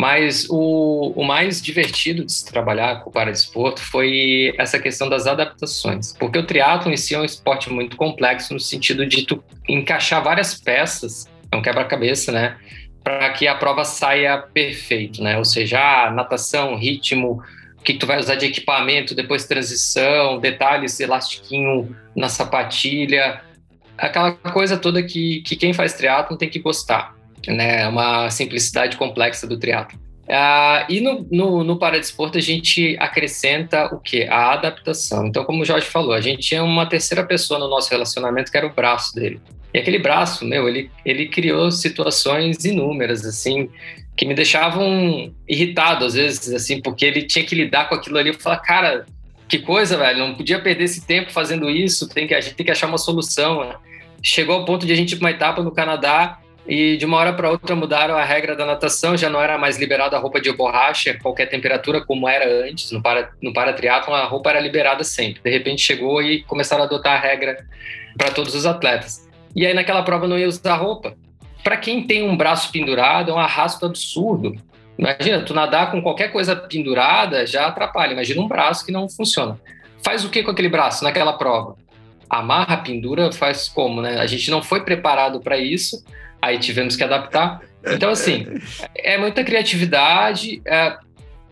Mas 0.02 0.48
o, 0.50 1.14
o 1.16 1.24
mais 1.24 1.62
divertido 1.62 2.26
de 2.26 2.32
se 2.32 2.44
trabalhar 2.44 3.04
com 3.04 3.12
o 3.12 3.14
paradesporto 3.14 3.80
foi 3.80 4.52
essa 4.58 4.80
questão 4.80 5.08
das 5.08 5.28
adaptações. 5.28 6.14
Porque 6.18 6.40
o 6.40 6.44
triatlo 6.44 6.92
em 6.92 6.98
si 6.98 7.14
é 7.14 7.20
um 7.20 7.24
esporte 7.24 7.72
muito 7.72 7.96
complexo 7.96 8.52
no 8.52 8.60
sentido 8.60 9.06
de 9.06 9.28
tu 9.28 9.44
encaixar 9.70 10.24
várias 10.24 10.60
peças, 10.60 11.30
é 11.52 11.56
um 11.56 11.62
quebra-cabeça, 11.62 12.32
né? 12.32 12.58
Para 13.04 13.30
que 13.30 13.48
a 13.48 13.54
prova 13.54 13.86
saia 13.86 14.40
perfeito, 14.40 15.22
né? 15.22 15.38
Ou 15.38 15.46
seja, 15.46 16.10
natação, 16.10 16.76
ritmo, 16.76 17.40
o 17.78 17.84
que 17.84 17.94
tu 17.94 18.08
vai 18.08 18.18
usar 18.18 18.34
de 18.34 18.48
equipamento, 18.48 19.14
depois 19.14 19.46
transição, 19.46 20.40
detalhes, 20.40 21.00
elastiquinho 21.00 21.96
na 22.16 22.28
sapatilha, 22.28 23.40
aquela 23.96 24.32
coisa 24.32 24.78
toda 24.78 25.04
que, 25.04 25.42
que 25.42 25.56
quem 25.56 25.74
faz 25.74 25.94
triatlo 25.94 26.40
tem 26.40 26.50
que 26.50 26.58
gostar 26.58 27.21
né? 27.50 27.84
É 27.84 27.88
uma 27.88 28.30
simplicidade 28.30 28.98
complexa 28.98 29.48
do 29.48 29.58
triatlo. 29.58 30.00
Uh, 30.32 30.86
e 30.88 31.02
no, 31.02 31.28
no, 31.30 31.64
no 31.64 31.78
paradesporto 31.78 32.38
a 32.38 32.42
gente 32.42 32.96
acrescenta 33.00 33.94
o 33.94 34.00
que? 34.00 34.24
A 34.24 34.54
adaptação. 34.54 35.28
Então, 35.28 35.44
como 35.44 35.62
o 35.62 35.66
Jorge 35.66 35.88
falou, 35.88 36.14
a 36.14 36.22
gente 36.22 36.42
tinha 36.42 36.64
uma 36.64 36.86
terceira 36.86 37.26
pessoa 37.26 37.60
no 37.60 37.68
nosso 37.68 37.90
relacionamento 37.90 38.50
que 38.50 38.58
era 38.58 38.66
o 38.68 38.74
braço 38.74 39.14
dele. 39.14 39.42
E 39.74 39.80
aquele 39.80 40.00
braço, 40.00 40.46
meu, 40.46 40.68
ele, 40.68 40.90
ele 41.06 41.28
criou 41.28 41.72
situações 41.72 42.64
inúmeras, 42.64 43.26
assim, 43.26 43.70
que 44.16 44.26
me 44.26 44.34
deixavam 44.34 45.34
irritado 45.48 46.06
às 46.06 46.14
vezes, 46.14 46.54
assim, 46.54 46.82
porque 46.82 47.06
ele 47.06 47.24
tinha 47.24 47.46
que 47.46 47.56
lidar 47.56 47.90
com 47.90 47.96
aquilo 47.96 48.18
ali. 48.18 48.30
Eu 48.30 48.40
falava, 48.40 48.62
cara, 48.62 49.06
que 49.48 49.60
coisa, 49.60 49.98
velho, 49.98 50.20
não 50.20 50.36
podia 50.36 50.62
perder 50.62 50.86
esse 50.86 51.06
tempo 51.06 51.32
fazendo 51.32 51.70
isso, 51.70 52.08
tem 52.08 52.26
que, 52.26 52.34
a 52.34 52.40
gente 52.40 52.56
tem 52.56 52.66
que 52.66 52.72
achar 52.72 52.88
uma 52.88 52.98
solução. 52.98 53.76
Chegou 54.24 54.56
ao 54.56 54.66
ponto 54.66 54.86
de 54.86 54.94
a 54.94 54.96
gente 54.96 55.14
ir 55.14 55.18
para 55.18 55.26
uma 55.26 55.32
etapa 55.32 55.64
no 55.64 55.72
Canadá 55.72 56.38
e 56.68 56.96
de 56.98 57.06
uma 57.06 57.18
hora 57.18 57.34
para 57.34 57.50
outra 57.50 57.76
mudaram 57.76 58.16
a 58.16 58.24
regra 58.24 58.56
da 58.56 58.66
natação, 58.66 59.18
já 59.18 59.30
não 59.30 59.42
era 59.42 59.58
mais 59.58 59.78
liberada 59.78 60.16
a 60.16 60.20
roupa 60.20 60.40
de 60.40 60.52
borracha, 60.52 61.18
qualquer 61.22 61.48
temperatura, 61.48 62.06
como 62.06 62.28
era 62.28 62.48
antes. 62.68 62.92
No, 62.92 63.02
para, 63.02 63.32
no 63.42 63.52
paratriatlon, 63.52 64.14
a 64.14 64.26
roupa 64.26 64.52
era 64.52 64.60
liberada 64.60 65.04
sempre. 65.04 65.42
De 65.44 65.50
repente 65.50 65.82
chegou 65.82 66.22
e 66.22 66.44
começaram 66.44 66.84
a 66.84 66.86
adotar 66.86 67.16
a 67.16 67.20
regra 67.20 67.66
para 68.18 68.32
todos 68.32 68.54
os 68.54 68.66
atletas. 68.66 69.28
E 69.56 69.66
aí 69.66 69.74
naquela 69.74 70.04
prova 70.04 70.28
não 70.28 70.38
ia 70.38 70.48
usar 70.48 70.76
roupa. 70.76 71.16
Para 71.64 71.78
quem 71.78 72.06
tem 72.06 72.24
um 72.24 72.38
braço 72.38 72.72
pendurado, 72.72 73.32
é 73.32 73.34
um 73.34 73.40
arrasto 73.40 73.86
absurdo. 73.86 74.56
Imagina, 74.98 75.42
tu 75.42 75.54
nadar 75.54 75.92
com 75.92 76.02
qualquer 76.02 76.32
coisa 76.32 76.56
pendurada 76.56 77.46
já 77.46 77.68
atrapalha. 77.68 78.14
Imagina 78.14 78.42
um 78.42 78.48
braço 78.48 78.86
que 78.86 78.92
não 78.92 79.10
funciona. 79.10 79.60
Faz 80.04 80.24
o 80.24 80.30
que 80.30 80.44
com 80.44 80.52
aquele 80.52 80.70
braço 80.70 81.04
naquela 81.04 81.34
prova? 81.34 81.76
Amarra, 82.30 82.78
pendura, 82.78 83.32
faz 83.32 83.68
como, 83.68 84.02
né? 84.02 84.20
A 84.20 84.28
gente 84.28 84.50
não 84.50 84.64
foi 84.64 84.84
preparado 84.84 85.42
para 85.42 85.58
isso 85.58 86.04
aí 86.42 86.58
tivemos 86.58 86.96
que 86.96 87.04
adaptar. 87.04 87.62
Então, 87.86 88.10
assim, 88.10 88.46
é 88.96 89.18
muita 89.18 89.44
criatividade, 89.44 90.62
é 90.66 90.98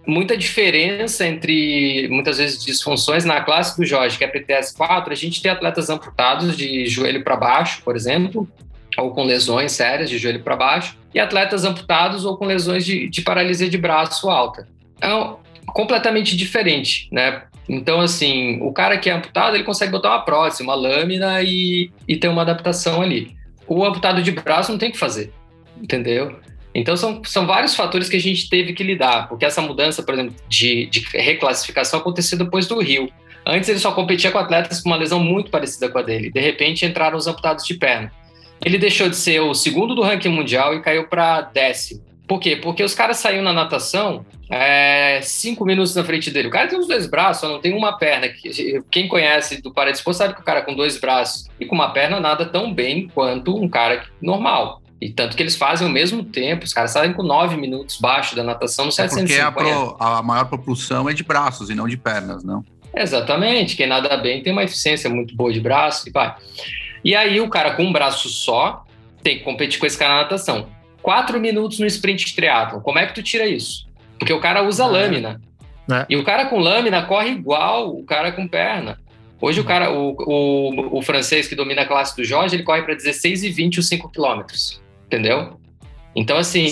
muita 0.05 0.35
diferença 0.35 1.27
entre, 1.27 2.07
muitas 2.09 2.37
vezes, 2.37 2.63
disfunções. 2.63 3.25
Na 3.25 3.41
classe 3.41 3.77
do 3.77 3.85
Jorge, 3.85 4.17
que 4.17 4.23
é 4.23 4.27
PTS 4.27 4.73
4, 4.75 5.11
a 5.11 5.15
gente 5.15 5.41
tem 5.41 5.51
atletas 5.51 5.89
amputados 5.89 6.57
de 6.57 6.87
joelho 6.87 7.23
para 7.23 7.35
baixo, 7.35 7.81
por 7.83 7.95
exemplo, 7.95 8.47
ou 8.97 9.11
com 9.11 9.23
lesões 9.23 9.71
sérias 9.71 10.09
de 10.09 10.17
joelho 10.17 10.41
para 10.41 10.55
baixo, 10.55 10.97
e 11.13 11.19
atletas 11.19 11.63
amputados 11.63 12.25
ou 12.25 12.37
com 12.37 12.45
lesões 12.45 12.85
de, 12.85 13.07
de 13.07 13.21
paralisia 13.21 13.69
de 13.69 13.77
braço 13.77 14.29
alta. 14.29 14.67
É 15.01 15.07
completamente 15.67 16.35
diferente, 16.35 17.07
né? 17.11 17.43
Então, 17.67 18.01
assim, 18.01 18.59
o 18.61 18.73
cara 18.73 18.97
que 18.97 19.09
é 19.09 19.13
amputado, 19.13 19.55
ele 19.55 19.63
consegue 19.63 19.91
botar 19.91 20.09
uma 20.09 20.25
prótese, 20.25 20.63
uma 20.63 20.73
lâmina 20.73 21.41
e, 21.43 21.91
e 22.07 22.17
ter 22.17 22.27
uma 22.27 22.41
adaptação 22.41 23.01
ali 23.01 23.38
o 23.69 23.85
amputado 23.85 24.21
de 24.21 24.31
braço 24.31 24.71
não 24.71 24.79
tem 24.79 24.91
que 24.91 24.97
fazer, 24.97 25.31
entendeu? 25.81 26.39
Então 26.73 26.95
são, 26.95 27.23
são 27.23 27.45
vários 27.45 27.75
fatores 27.75 28.09
que 28.09 28.17
a 28.17 28.21
gente 28.21 28.49
teve 28.49 28.73
que 28.73 28.83
lidar, 28.83 29.27
porque 29.27 29.45
essa 29.45 29.61
mudança, 29.61 30.03
por 30.03 30.13
exemplo, 30.13 30.35
de, 30.47 30.85
de 30.87 30.99
reclassificação 31.13 31.99
aconteceu 31.99 32.37
depois 32.37 32.67
do 32.67 32.79
Rio. 32.79 33.09
Antes 33.45 33.69
ele 33.69 33.79
só 33.79 33.91
competia 33.91 34.31
com 34.31 34.37
atletas 34.37 34.81
com 34.81 34.89
uma 34.89 34.95
lesão 34.95 35.19
muito 35.19 35.49
parecida 35.49 35.89
com 35.89 35.97
a 35.97 36.01
dele. 36.01 36.31
De 36.31 36.39
repente 36.39 36.85
entraram 36.85 37.17
os 37.17 37.27
amputados 37.27 37.65
de 37.65 37.73
perna. 37.73 38.11
Ele 38.63 38.77
deixou 38.77 39.09
de 39.09 39.15
ser 39.15 39.39
o 39.39 39.53
segundo 39.53 39.95
do 39.95 40.01
ranking 40.01 40.29
mundial 40.29 40.75
e 40.75 40.81
caiu 40.81 41.07
para 41.07 41.41
décimo. 41.41 42.08
Por 42.29 42.39
quê? 42.39 42.55
Porque 42.55 42.83
os 42.83 42.93
caras 42.93 43.17
saíram 43.17 43.41
na 43.41 43.51
natação 43.51 44.23
é, 44.51 45.19
cinco 45.23 45.65
minutos 45.65 45.95
na 45.95 46.03
frente 46.03 46.29
dele. 46.29 46.47
O 46.47 46.51
cara 46.51 46.67
tem 46.67 46.77
os 46.77 46.87
dois 46.87 47.07
braços, 47.07 47.41
só 47.41 47.49
não 47.49 47.59
tem 47.59 47.75
uma 47.75 47.97
perna. 47.97 48.29
Quem 48.91 49.07
conhece 49.07 49.63
do 49.63 49.73
Paredes 49.73 50.03
sabe 50.13 50.35
que 50.35 50.41
o 50.41 50.43
cara 50.43 50.61
com 50.61 50.75
dois 50.75 50.99
braços 50.99 51.47
e 51.59 51.65
com 51.65 51.73
uma 51.73 51.89
perna 51.89 52.19
nada 52.19 52.45
tão 52.45 52.71
bem 52.71 53.07
quanto 53.07 53.57
um 53.57 53.67
cara 53.67 54.05
normal. 54.21 54.79
E 55.01 55.09
tanto 55.09 55.35
que 55.35 55.41
eles 55.41 55.55
fazem 55.55 55.87
o 55.87 55.89
mesmo 55.89 56.23
tempo, 56.23 56.65
os 56.65 56.71
caras 56.71 56.91
saem 56.91 57.13
com 57.13 57.23
nove 57.23 57.57
minutos 57.57 57.97
baixo 57.99 58.35
da 58.35 58.43
natação 58.43 58.85
no 58.85 58.91
750. 58.91 59.33
É 59.33 59.51
porque 59.51 59.71
a, 59.71 59.73
pro, 59.73 59.97
a 59.99 60.21
maior 60.21 60.45
propulsão 60.45 61.09
é 61.09 61.13
de 61.13 61.23
braços 61.23 61.71
e 61.71 61.73
não 61.73 61.87
de 61.87 61.97
pernas, 61.97 62.43
não? 62.43 62.63
Exatamente. 62.95 63.75
Quem 63.75 63.87
nada 63.87 64.15
bem 64.17 64.43
tem 64.43 64.53
uma 64.53 64.63
eficiência 64.63 65.09
muito 65.09 65.35
boa 65.35 65.51
de 65.51 65.59
braço 65.59 66.07
e 66.07 66.11
vai. 66.11 66.35
E 67.03 67.15
aí 67.15 67.41
o 67.41 67.49
cara 67.49 67.71
com 67.71 67.85
um 67.85 67.91
braço 67.91 68.29
só 68.29 68.85
tem 69.23 69.39
que 69.39 69.43
competir 69.43 69.79
com 69.79 69.87
esse 69.87 69.97
cara 69.97 70.13
na 70.13 70.21
natação 70.21 70.77
quatro 71.01 71.39
minutos 71.39 71.79
no 71.79 71.85
sprint 71.85 72.25
de 72.25 72.35
triatlon. 72.35 72.79
Como 72.81 72.99
é 72.99 73.05
que 73.05 73.15
tu 73.15 73.23
tira 73.23 73.47
isso? 73.47 73.87
Porque 74.17 74.33
o 74.33 74.39
cara 74.39 74.63
usa 74.63 74.83
ah, 74.83 74.87
lâmina. 74.87 75.41
É. 75.91 76.05
E 76.09 76.15
o 76.15 76.23
cara 76.23 76.45
com 76.45 76.59
lâmina 76.59 77.03
corre 77.03 77.29
igual 77.29 77.95
o 77.95 78.03
cara 78.03 78.31
com 78.31 78.47
perna. 78.47 78.99
Hoje 79.41 79.61
o 79.61 79.63
cara, 79.63 79.91
o, 79.91 80.15
o, 80.19 80.99
o 80.99 81.01
francês 81.01 81.47
que 81.47 81.55
domina 81.55 81.83
a 81.83 81.85
classe 81.85 82.15
do 82.15 82.23
Jorge, 82.25 82.55
ele 82.55 82.63
corre 82.63 82.81
para 82.81 82.93
16 82.93 83.43
e 83.43 83.49
20 83.49 83.79
os 83.79 83.87
5 83.87 84.09
quilômetros. 84.09 84.81
Entendeu? 85.05 85.57
Então, 86.15 86.37
assim. 86.37 86.67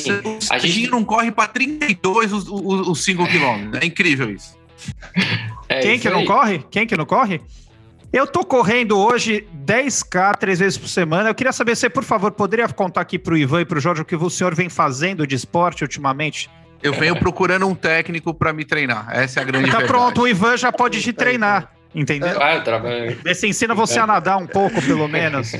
a 0.50 0.58
gente 0.58 0.90
não 0.90 1.04
corre 1.06 1.32
para 1.32 1.48
32 1.48 2.34
os, 2.34 2.48
os, 2.50 2.88
os 2.88 3.04
5 3.04 3.26
quilômetros. 3.28 3.82
É 3.82 3.86
incrível 3.86 4.30
isso. 4.30 4.58
É 5.70 5.82
Quem 5.82 5.96
isso 5.96 6.04
que 6.04 6.08
aí. 6.08 6.14
não 6.14 6.24
corre? 6.24 6.66
Quem 6.72 6.88
que 6.88 6.96
não 6.96 7.06
corre? 7.06 7.42
Eu 8.12 8.26
tô 8.26 8.44
correndo 8.46 8.98
hoje 8.98 9.46
10K 9.66 10.38
três 10.38 10.60
vezes 10.60 10.78
por 10.78 10.88
semana. 10.88 11.30
Eu 11.30 11.36
queria 11.36 11.52
saber 11.52 11.76
se, 11.76 11.90
por 11.90 12.04
favor, 12.04 12.32
poderia 12.32 12.68
contar 12.70 13.02
aqui 13.02 13.20
para 13.20 13.34
o 13.34 13.38
Ivan 13.38 13.62
e 13.62 13.66
para 13.66 13.78
o 13.78 13.82
Jorge 13.82 14.02
o 14.02 14.06
que 14.06 14.16
o 14.16 14.30
senhor 14.30 14.56
vem 14.56 14.70
fazendo 14.70 15.28
de 15.28 15.36
esporte 15.36 15.84
ultimamente? 15.84 16.50
Eu 16.82 16.94
venho 16.94 17.16
procurando 17.18 17.68
um 17.68 17.76
técnico 17.76 18.34
para 18.34 18.54
me 18.54 18.64
treinar. 18.64 19.08
Essa 19.12 19.40
é 19.40 19.44
a 19.44 19.46
grande 19.46 19.66
Tá 19.66 19.80
verdade. 19.80 19.88
pronto, 19.92 20.22
o 20.22 20.28
Ivan 20.28 20.56
já 20.56 20.72
pode 20.72 21.02
te 21.02 21.12
treinar. 21.12 21.72
Entendeu? 21.94 22.42
Ah, 22.42 22.60
trabalho. 22.62 23.18
Vê 23.24 23.34
se 23.34 23.48
ensina 23.48 23.74
você 23.74 24.00
a 24.00 24.06
nadar 24.06 24.38
um 24.38 24.46
pouco, 24.48 24.82
pelo 24.82 25.08
menos. 25.10 25.52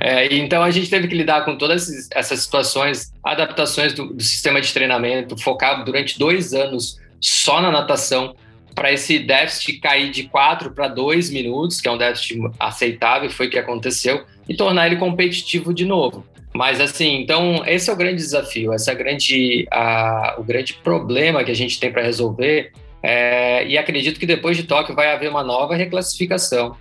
É, 0.00 0.34
então 0.34 0.62
a 0.62 0.70
gente 0.70 0.90
teve 0.90 1.08
que 1.08 1.14
lidar 1.14 1.44
com 1.44 1.56
todas 1.56 2.08
essas 2.12 2.40
situações, 2.40 3.12
adaptações 3.24 3.92
do, 3.92 4.12
do 4.12 4.22
sistema 4.22 4.60
de 4.60 4.72
treinamento, 4.72 5.36
focado 5.40 5.84
durante 5.84 6.18
dois 6.18 6.52
anos 6.52 6.98
só 7.20 7.60
na 7.62 7.70
natação 7.70 8.34
para 8.74 8.92
esse 8.92 9.18
déficit 9.18 9.78
cair 9.78 10.10
de 10.10 10.24
4 10.24 10.72
para 10.72 10.88
2 10.88 11.30
minutos, 11.30 11.80
que 11.80 11.88
é 11.88 11.90
um 11.90 11.98
déficit 11.98 12.40
aceitável, 12.58 13.30
foi 13.30 13.46
o 13.46 13.50
que 13.50 13.58
aconteceu, 13.58 14.24
e 14.48 14.54
tornar 14.54 14.86
ele 14.86 14.96
competitivo 14.96 15.72
de 15.72 15.84
novo. 15.84 16.24
Mas 16.54 16.80
assim, 16.80 17.20
então 17.20 17.62
esse 17.66 17.88
é 17.88 17.92
o 17.92 17.96
grande 17.96 18.16
desafio, 18.16 18.74
esse 18.74 18.90
é 18.90 18.94
grande, 18.94 19.66
a, 19.70 20.34
o 20.38 20.44
grande 20.44 20.74
problema 20.74 21.42
que 21.42 21.50
a 21.50 21.54
gente 21.54 21.80
tem 21.80 21.90
para 21.90 22.02
resolver. 22.02 22.72
É, 23.02 23.66
e 23.66 23.76
acredito 23.76 24.20
que 24.20 24.26
depois 24.26 24.56
de 24.56 24.62
Tóquio 24.62 24.94
vai 24.94 25.10
haver 25.10 25.28
uma 25.28 25.42
nova 25.42 25.74
reclassificação 25.74 26.76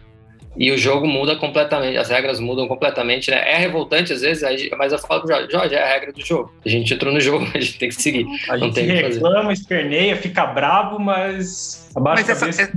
e 0.55 0.71
o 0.71 0.77
jogo 0.77 1.07
muda 1.07 1.35
completamente, 1.37 1.97
as 1.97 2.09
regras 2.09 2.39
mudam 2.39 2.67
completamente, 2.67 3.31
né? 3.31 3.37
É 3.51 3.57
revoltante 3.57 4.11
às 4.11 4.21
vezes, 4.21 4.43
mas 4.77 4.91
eu 4.91 4.99
falo 4.99 5.21
pro 5.21 5.31
Jorge, 5.31 5.51
Jorge, 5.51 5.75
é 5.75 5.83
a 5.83 5.87
regra 5.87 6.11
do 6.11 6.25
jogo. 6.25 6.53
A 6.65 6.69
gente 6.69 6.93
entrou 6.93 7.13
no 7.13 7.19
jogo, 7.21 7.47
a 7.53 7.59
gente 7.59 7.79
tem 7.79 7.89
que 7.89 7.95
seguir. 7.95 8.25
A 8.49 8.57
não 8.57 8.65
gente 8.65 8.75
tem 8.75 8.85
reclama, 8.85 9.53
esperneia, 9.53 10.15
fica 10.17 10.45
bravo, 10.45 10.99
mas 10.99 11.89
mas 11.99 12.29
essa, 12.29 12.45
é, 12.47 12.71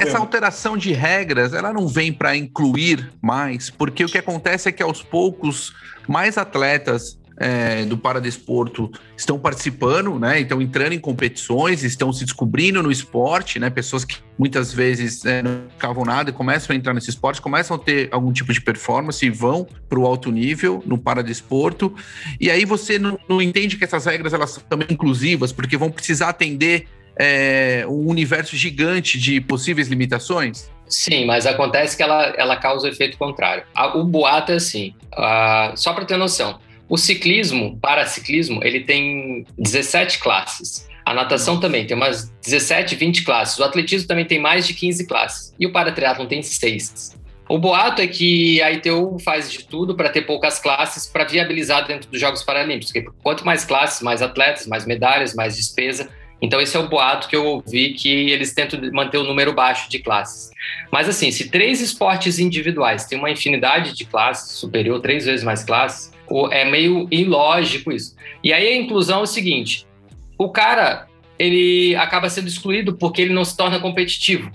essa, 0.00 0.18
alteração 0.18 0.76
de 0.76 0.92
regras, 0.92 1.52
ela 1.52 1.72
não 1.72 1.86
vem 1.86 2.12
para 2.12 2.36
incluir 2.36 3.12
mais, 3.22 3.70
porque 3.70 4.04
o 4.04 4.08
que 4.08 4.18
acontece 4.18 4.68
é 4.68 4.72
que 4.72 4.82
aos 4.82 5.02
poucos 5.02 5.72
mais 6.08 6.36
atletas 6.36 7.16
é, 7.38 7.84
do 7.84 7.98
paradesporto 7.98 8.90
estão 9.16 9.38
participando, 9.38 10.18
né? 10.18 10.40
Estão 10.40 10.60
entrando 10.60 10.92
em 10.92 10.98
competições, 10.98 11.82
estão 11.84 12.12
se 12.12 12.24
descobrindo 12.24 12.82
no 12.82 12.90
esporte, 12.90 13.58
né? 13.58 13.68
Pessoas 13.68 14.04
que 14.04 14.16
muitas 14.38 14.72
vezes 14.72 15.24
é, 15.24 15.42
não 15.42 15.62
ficavam 15.70 16.04
nada 16.04 16.30
e 16.30 16.32
começam 16.32 16.74
a 16.74 16.76
entrar 16.76 16.94
nesse 16.94 17.10
esporte, 17.10 17.40
começam 17.40 17.76
a 17.76 17.78
ter 17.78 18.08
algum 18.10 18.32
tipo 18.32 18.52
de 18.52 18.60
performance 18.60 19.24
e 19.24 19.30
vão 19.30 19.66
para 19.88 19.98
o 19.98 20.06
alto 20.06 20.30
nível 20.30 20.82
no 20.86 20.96
paradesporto. 20.96 21.94
E 22.40 22.50
aí 22.50 22.64
você 22.64 22.98
não, 22.98 23.18
não 23.28 23.42
entende 23.42 23.76
que 23.76 23.84
essas 23.84 24.06
regras 24.06 24.32
elas 24.32 24.50
são 24.50 24.62
também 24.68 24.88
inclusivas, 24.90 25.52
porque 25.52 25.76
vão 25.76 25.90
precisar 25.90 26.30
atender 26.30 26.88
é, 27.18 27.84
um 27.88 28.08
universo 28.08 28.56
gigante 28.56 29.18
de 29.18 29.40
possíveis 29.40 29.88
limitações? 29.88 30.70
Sim, 30.88 31.26
mas 31.26 31.46
acontece 31.46 31.96
que 31.96 32.02
ela, 32.02 32.26
ela 32.36 32.56
causa 32.56 32.86
o 32.86 32.90
efeito 32.90 33.18
contrário. 33.18 33.64
O 33.94 34.04
boato 34.04 34.52
é 34.52 34.56
assim, 34.56 34.94
uh, 35.14 35.76
só 35.76 35.92
para 35.92 36.04
ter 36.04 36.16
noção, 36.16 36.60
o 36.88 36.96
ciclismo, 36.96 37.78
paraciclismo, 37.80 38.62
ele 38.62 38.80
tem 38.80 39.44
17 39.58 40.18
classes. 40.18 40.88
A 41.04 41.14
natação 41.14 41.60
também 41.60 41.86
tem 41.86 41.96
umas 41.96 42.30
17, 42.44 42.96
20 42.96 43.24
classes. 43.24 43.58
O 43.58 43.64
atletismo 43.64 44.08
também 44.08 44.24
tem 44.24 44.40
mais 44.40 44.66
de 44.66 44.74
15 44.74 45.06
classes. 45.06 45.54
E 45.58 45.66
o 45.66 45.72
paratriatlon 45.72 46.26
tem 46.26 46.42
6. 46.42 47.16
O 47.48 47.58
boato 47.58 48.02
é 48.02 48.08
que 48.08 48.60
a 48.60 48.72
ITU 48.72 49.18
faz 49.24 49.50
de 49.50 49.64
tudo 49.64 49.94
para 49.94 50.08
ter 50.08 50.22
poucas 50.22 50.58
classes 50.58 51.06
para 51.06 51.24
viabilizar 51.24 51.86
dentro 51.86 52.10
dos 52.10 52.20
Jogos 52.20 52.42
Paralímpicos. 52.42 52.92
Porque 52.92 53.08
quanto 53.22 53.46
mais 53.46 53.64
classes, 53.64 54.02
mais 54.02 54.20
atletas, 54.20 54.66
mais 54.66 54.84
medalhas, 54.84 55.32
mais 55.34 55.56
despesa. 55.56 56.08
Então, 56.42 56.60
esse 56.60 56.76
é 56.76 56.80
o 56.80 56.88
boato 56.88 57.28
que 57.28 57.36
eu 57.36 57.46
ouvi, 57.46 57.94
que 57.94 58.30
eles 58.30 58.52
tentam 58.52 58.78
manter 58.92 59.18
o 59.18 59.24
número 59.24 59.54
baixo 59.54 59.88
de 59.88 60.00
classes. 60.00 60.50
Mas, 60.92 61.08
assim, 61.08 61.30
se 61.30 61.48
três 61.48 61.80
esportes 61.80 62.38
individuais 62.38 63.06
têm 63.06 63.18
uma 63.18 63.30
infinidade 63.30 63.94
de 63.94 64.04
classes, 64.04 64.58
superior, 64.58 65.00
três 65.00 65.24
vezes 65.24 65.44
mais 65.44 65.64
classes, 65.64 66.12
é 66.50 66.64
meio 66.64 67.06
ilógico 67.10 67.92
isso. 67.92 68.14
E 68.42 68.52
aí 68.52 68.68
a 68.68 68.76
inclusão 68.76 69.20
é 69.20 69.22
o 69.22 69.26
seguinte: 69.26 69.86
o 70.38 70.48
cara 70.48 71.06
ele 71.38 71.94
acaba 71.96 72.30
sendo 72.30 72.48
excluído 72.48 72.96
porque 72.96 73.22
ele 73.22 73.34
não 73.34 73.44
se 73.44 73.56
torna 73.56 73.78
competitivo. 73.78 74.50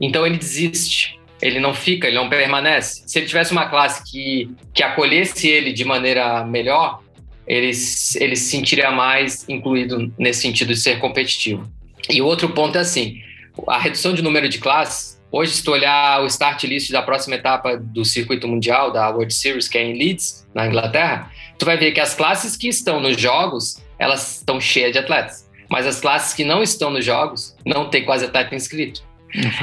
Então 0.00 0.26
ele 0.26 0.38
desiste, 0.38 1.18
ele 1.42 1.60
não 1.60 1.74
fica, 1.74 2.06
ele 2.06 2.16
não 2.16 2.28
permanece. 2.28 3.02
Se 3.06 3.18
ele 3.18 3.26
tivesse 3.26 3.52
uma 3.52 3.68
classe 3.68 4.10
que, 4.10 4.50
que 4.72 4.82
acolhesse 4.82 5.48
ele 5.48 5.72
de 5.72 5.84
maneira 5.84 6.44
melhor, 6.44 7.00
ele, 7.46 7.66
ele 7.66 8.36
se 8.36 8.50
sentiria 8.50 8.90
mais 8.90 9.48
incluído 9.48 10.12
nesse 10.18 10.42
sentido 10.42 10.72
de 10.72 10.80
ser 10.80 10.98
competitivo. 11.00 11.68
E 12.08 12.22
outro 12.22 12.48
ponto 12.50 12.78
é 12.78 12.80
assim: 12.80 13.20
a 13.66 13.78
redução 13.78 14.14
de 14.14 14.22
número 14.22 14.48
de 14.48 14.58
classes. 14.58 15.09
Hoje, 15.32 15.52
se 15.52 15.62
tu 15.62 15.70
olhar 15.70 16.22
o 16.22 16.26
start 16.26 16.64
list 16.64 16.90
da 16.90 17.02
próxima 17.02 17.36
etapa 17.36 17.76
do 17.76 18.04
circuito 18.04 18.48
mundial, 18.48 18.92
da 18.92 19.10
World 19.10 19.32
Series, 19.32 19.68
que 19.68 19.78
é 19.78 19.84
em 19.84 19.96
Leeds, 19.96 20.46
na 20.52 20.66
Inglaterra, 20.66 21.30
tu 21.56 21.64
vai 21.64 21.76
ver 21.76 21.92
que 21.92 22.00
as 22.00 22.14
classes 22.14 22.56
que 22.56 22.68
estão 22.68 22.98
nos 22.98 23.20
jogos, 23.20 23.80
elas 23.98 24.38
estão 24.38 24.60
cheias 24.60 24.92
de 24.92 24.98
atletas. 24.98 25.48
Mas 25.68 25.86
as 25.86 26.00
classes 26.00 26.34
que 26.34 26.44
não 26.44 26.62
estão 26.62 26.90
nos 26.90 27.04
jogos, 27.04 27.56
não 27.64 27.88
tem 27.88 28.04
quase 28.04 28.24
atleta 28.24 28.56
inscrito. 28.56 29.04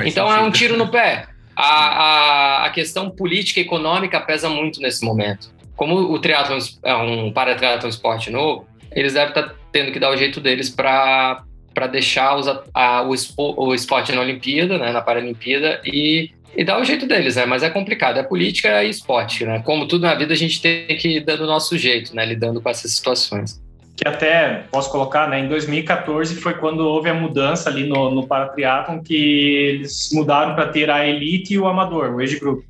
Então 0.06 0.32
é 0.32 0.40
um 0.40 0.50
tiro 0.50 0.78
no 0.78 0.90
pé. 0.90 1.28
A, 1.54 1.66
a, 1.66 2.66
a, 2.66 2.70
questão 2.70 3.10
política 3.10 3.60
e 3.60 3.64
econômica 3.64 4.22
pesa 4.22 4.48
muito 4.48 4.80
nesse 4.80 5.04
momento. 5.04 5.52
Como 5.76 5.96
o 5.96 6.20
triatlon 6.20 6.60
é 6.84 6.96
um 6.96 7.32
para-triatlon 7.32 7.90
esporte 7.90 8.30
novo, 8.30 8.66
eles 8.92 9.14
devem 9.14 9.30
estar 9.30 9.54
tendo 9.72 9.92
que 9.92 10.00
dar 10.00 10.12
o 10.12 10.18
jeito 10.18 10.40
deles 10.40 10.70
para 10.70 11.44
para 11.78 11.86
deixar 11.86 12.36
os, 12.36 12.48
a, 12.74 13.04
o, 13.04 13.68
o 13.68 13.76
esporte 13.76 14.12
na 14.12 14.22
Olimpíada, 14.22 14.80
né, 14.80 14.92
na 14.92 15.00
Paralimpíada, 15.00 15.80
e, 15.86 16.32
e 16.56 16.64
dar 16.64 16.82
o 16.82 16.84
jeito 16.84 17.06
deles, 17.06 17.36
né? 17.36 17.46
Mas 17.46 17.62
é 17.62 17.70
complicado, 17.70 18.18
é 18.18 18.24
política 18.24 18.84
e 18.84 18.90
esporte, 18.90 19.46
né? 19.46 19.62
Como 19.64 19.88
tudo 19.88 20.02
na 20.02 20.16
vida, 20.16 20.34
a 20.34 20.36
gente 20.36 20.60
tem 20.60 20.88
que 20.98 21.18
ir 21.18 21.20
dando 21.20 21.44
o 21.44 21.46
nosso 21.46 21.78
jeito, 21.78 22.16
né? 22.16 22.26
Lidando 22.26 22.60
com 22.60 22.68
essas 22.68 22.92
situações. 22.94 23.62
Que 23.96 24.08
até, 24.08 24.64
posso 24.72 24.90
colocar, 24.90 25.30
né? 25.30 25.40
Em 25.40 25.48
2014 25.48 26.34
foi 26.42 26.56
quando 26.56 26.80
houve 26.80 27.12
a 27.12 27.14
mudança 27.14 27.70
ali 27.70 27.86
no, 27.88 28.10
no 28.10 28.28
que 29.06 29.16
eles 29.16 30.10
mudaram 30.12 30.56
para 30.56 30.70
ter 30.70 30.90
a 30.90 31.08
elite 31.08 31.54
e 31.54 31.60
o 31.60 31.68
amador, 31.68 32.10
o 32.16 32.20
age 32.20 32.40
group. 32.40 32.66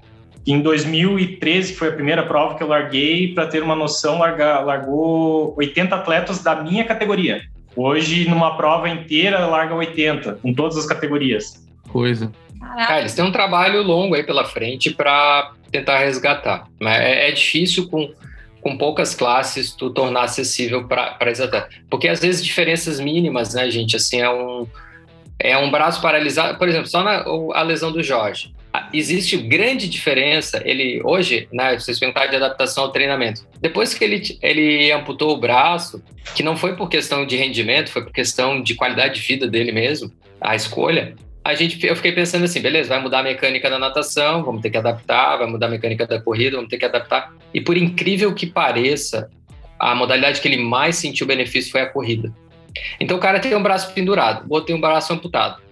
Em 0.45 0.59
2013 0.59 1.75
foi 1.75 1.87
a 1.87 1.93
primeira 1.93 2.23
prova 2.23 2.55
que 2.55 2.63
eu 2.63 2.67
larguei, 2.67 3.33
para 3.33 3.47
ter 3.47 3.63
uma 3.63 3.75
noção, 3.75 4.19
larga, 4.19 4.59
largou 4.59 5.55
80 5.57 5.95
atletas 5.95 6.43
da 6.43 6.61
minha 6.61 6.83
categoria. 6.83 7.41
Hoje, 7.77 8.27
numa 8.27 8.57
prova 8.57 8.89
inteira, 8.89 9.45
larga 9.45 9.75
80, 9.75 10.39
com 10.41 10.51
todas 10.51 10.75
as 10.77 10.87
categorias. 10.87 11.63
Coisa. 11.89 12.31
Ah, 12.59 12.99
eles 12.99 13.13
têm 13.13 13.23
um 13.23 13.31
trabalho 13.31 13.83
longo 13.83 14.15
aí 14.15 14.23
pela 14.23 14.43
frente 14.43 14.89
para 14.89 15.53
tentar 15.71 15.99
resgatar. 15.99 16.67
É, 16.81 17.29
é 17.29 17.31
difícil 17.31 17.87
com, 17.87 18.11
com 18.61 18.77
poucas 18.77 19.13
classes 19.13 19.75
tu 19.75 19.91
tornar 19.91 20.23
acessível 20.23 20.87
para 20.87 21.29
exatar. 21.29 21.69
Porque 21.87 22.07
às 22.07 22.19
vezes 22.19 22.43
diferenças 22.43 22.99
mínimas, 22.99 23.53
né, 23.53 23.69
gente? 23.69 23.95
Assim, 23.95 24.21
é 24.21 24.29
um, 24.29 24.67
é 25.37 25.55
um 25.55 25.69
braço 25.69 26.01
paralisado. 26.01 26.57
Por 26.57 26.67
exemplo, 26.67 26.87
só 26.87 27.03
na, 27.03 27.23
a 27.53 27.61
lesão 27.61 27.91
do 27.91 28.01
Jorge 28.01 28.56
existe 28.93 29.37
grande 29.37 29.87
diferença. 29.89 30.61
Ele 30.65 31.01
hoje, 31.03 31.47
né, 31.51 31.77
vocês 31.77 31.99
perguntaram 31.99 32.29
de 32.29 32.35
adaptação 32.35 32.85
ao 32.85 32.91
treinamento. 32.91 33.47
Depois 33.59 33.93
que 33.93 34.03
ele, 34.03 34.37
ele 34.41 34.91
amputou 34.91 35.31
o 35.31 35.37
braço, 35.37 36.03
que 36.35 36.43
não 36.43 36.55
foi 36.55 36.75
por 36.75 36.89
questão 36.89 37.25
de 37.25 37.35
rendimento, 37.35 37.91
foi 37.91 38.03
por 38.03 38.11
questão 38.11 38.61
de 38.61 38.75
qualidade 38.75 39.19
de 39.19 39.27
vida 39.27 39.47
dele 39.47 39.71
mesmo, 39.71 40.11
a 40.39 40.55
escolha. 40.55 41.15
A 41.43 41.53
gente, 41.55 41.85
eu 41.85 41.95
fiquei 41.95 42.11
pensando 42.11 42.43
assim, 42.43 42.59
beleza, 42.59 42.89
vai 42.89 43.01
mudar 43.01 43.19
a 43.19 43.23
mecânica 43.23 43.69
da 43.69 43.79
natação, 43.79 44.43
vamos 44.43 44.61
ter 44.61 44.69
que 44.69 44.77
adaptar, 44.77 45.37
vai 45.37 45.47
mudar 45.47 45.67
a 45.67 45.69
mecânica 45.69 46.05
da 46.05 46.21
corrida, 46.21 46.57
vamos 46.57 46.69
ter 46.69 46.77
que 46.77 46.85
adaptar. 46.85 47.33
E 47.53 47.61
por 47.61 47.77
incrível 47.77 48.33
que 48.33 48.45
pareça, 48.45 49.29
a 49.79 49.95
modalidade 49.95 50.41
que 50.41 50.47
ele 50.47 50.57
mais 50.57 50.97
sentiu 50.97 51.25
benefício 51.25 51.71
foi 51.71 51.81
a 51.81 51.85
corrida. 51.85 52.33
Então 52.99 53.17
o 53.17 53.19
cara 53.19 53.39
tem 53.39 53.55
um 53.55 53.63
braço 53.63 53.93
pendurado, 53.93 54.45
o 54.47 54.53
outro 54.53 54.67
tem 54.67 54.75
um 54.75 54.81
braço 54.81 55.13
amputado 55.13 55.66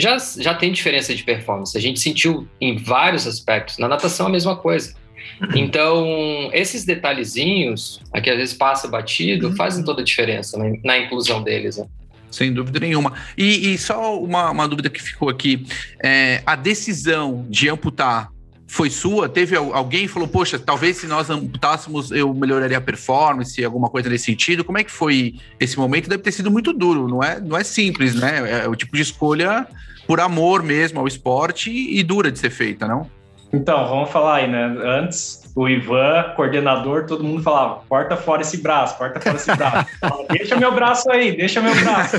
já, 0.00 0.16
já 0.38 0.54
tem 0.54 0.72
diferença 0.72 1.14
de 1.14 1.22
performance. 1.22 1.76
A 1.76 1.80
gente 1.80 2.00
sentiu 2.00 2.48
em 2.60 2.76
vários 2.76 3.26
aspectos. 3.26 3.78
Na 3.78 3.88
natação, 3.88 4.26
a 4.26 4.30
mesma 4.30 4.56
coisa. 4.56 4.94
Uhum. 5.40 5.48
Então, 5.56 6.50
esses 6.52 6.84
detalhezinhos, 6.84 8.00
que 8.22 8.30
às 8.30 8.36
vezes 8.36 8.54
passa 8.54 8.88
batido, 8.88 9.48
uhum. 9.48 9.56
fazem 9.56 9.84
toda 9.84 10.02
a 10.02 10.04
diferença 10.04 10.58
na, 10.58 10.72
na 10.84 10.98
inclusão 10.98 11.42
deles. 11.42 11.76
Né? 11.76 11.86
Sem 12.30 12.52
dúvida 12.52 12.78
nenhuma. 12.78 13.12
E, 13.36 13.72
e 13.72 13.78
só 13.78 14.18
uma, 14.20 14.50
uma, 14.50 14.68
dúvida 14.68 14.88
que 14.88 15.02
ficou 15.02 15.28
aqui: 15.28 15.66
é, 16.02 16.42
a 16.46 16.54
decisão 16.54 17.46
de 17.48 17.68
amputar 17.68 18.30
foi 18.70 18.88
sua? 18.88 19.28
Teve 19.28 19.56
alguém 19.56 20.02
que 20.02 20.08
falou, 20.08 20.28
poxa, 20.28 20.56
talvez 20.56 20.98
se 20.98 21.06
nós 21.08 21.28
amputássemos 21.28 22.12
eu 22.12 22.32
melhoraria 22.32 22.78
a 22.78 22.80
performance, 22.80 23.62
alguma 23.64 23.90
coisa 23.90 24.08
nesse 24.08 24.26
sentido? 24.26 24.64
Como 24.64 24.78
é 24.78 24.84
que 24.84 24.92
foi 24.92 25.34
esse 25.58 25.76
momento? 25.76 26.08
Deve 26.08 26.22
ter 26.22 26.30
sido 26.30 26.52
muito 26.52 26.72
duro, 26.72 27.08
não 27.08 27.20
é, 27.20 27.40
não 27.40 27.56
é 27.56 27.64
simples, 27.64 28.14
né? 28.14 28.62
É 28.62 28.68
o 28.68 28.76
tipo 28.76 28.94
de 28.94 29.02
escolha 29.02 29.66
por 30.06 30.20
amor 30.20 30.62
mesmo 30.62 31.00
ao 31.00 31.08
esporte 31.08 31.68
e 31.68 32.00
dura 32.04 32.30
de 32.30 32.38
ser 32.38 32.50
feita, 32.50 32.86
não? 32.86 33.10
Então, 33.52 33.88
vamos 33.88 34.08
falar 34.10 34.36
aí, 34.36 34.48
né? 34.48 34.76
Antes, 34.84 35.39
o 35.54 35.68
Ivan, 35.68 36.32
coordenador, 36.36 37.06
todo 37.06 37.24
mundo 37.24 37.42
falava: 37.42 37.82
corta 37.88 38.16
fora 38.16 38.42
esse 38.42 38.58
braço, 38.58 38.96
corta 38.96 39.20
fora 39.20 39.36
esse 39.36 39.54
braço. 39.54 39.86
deixa 40.30 40.56
meu 40.56 40.72
braço 40.72 41.10
aí, 41.10 41.36
deixa 41.36 41.60
meu 41.60 41.74
braço. 41.74 42.16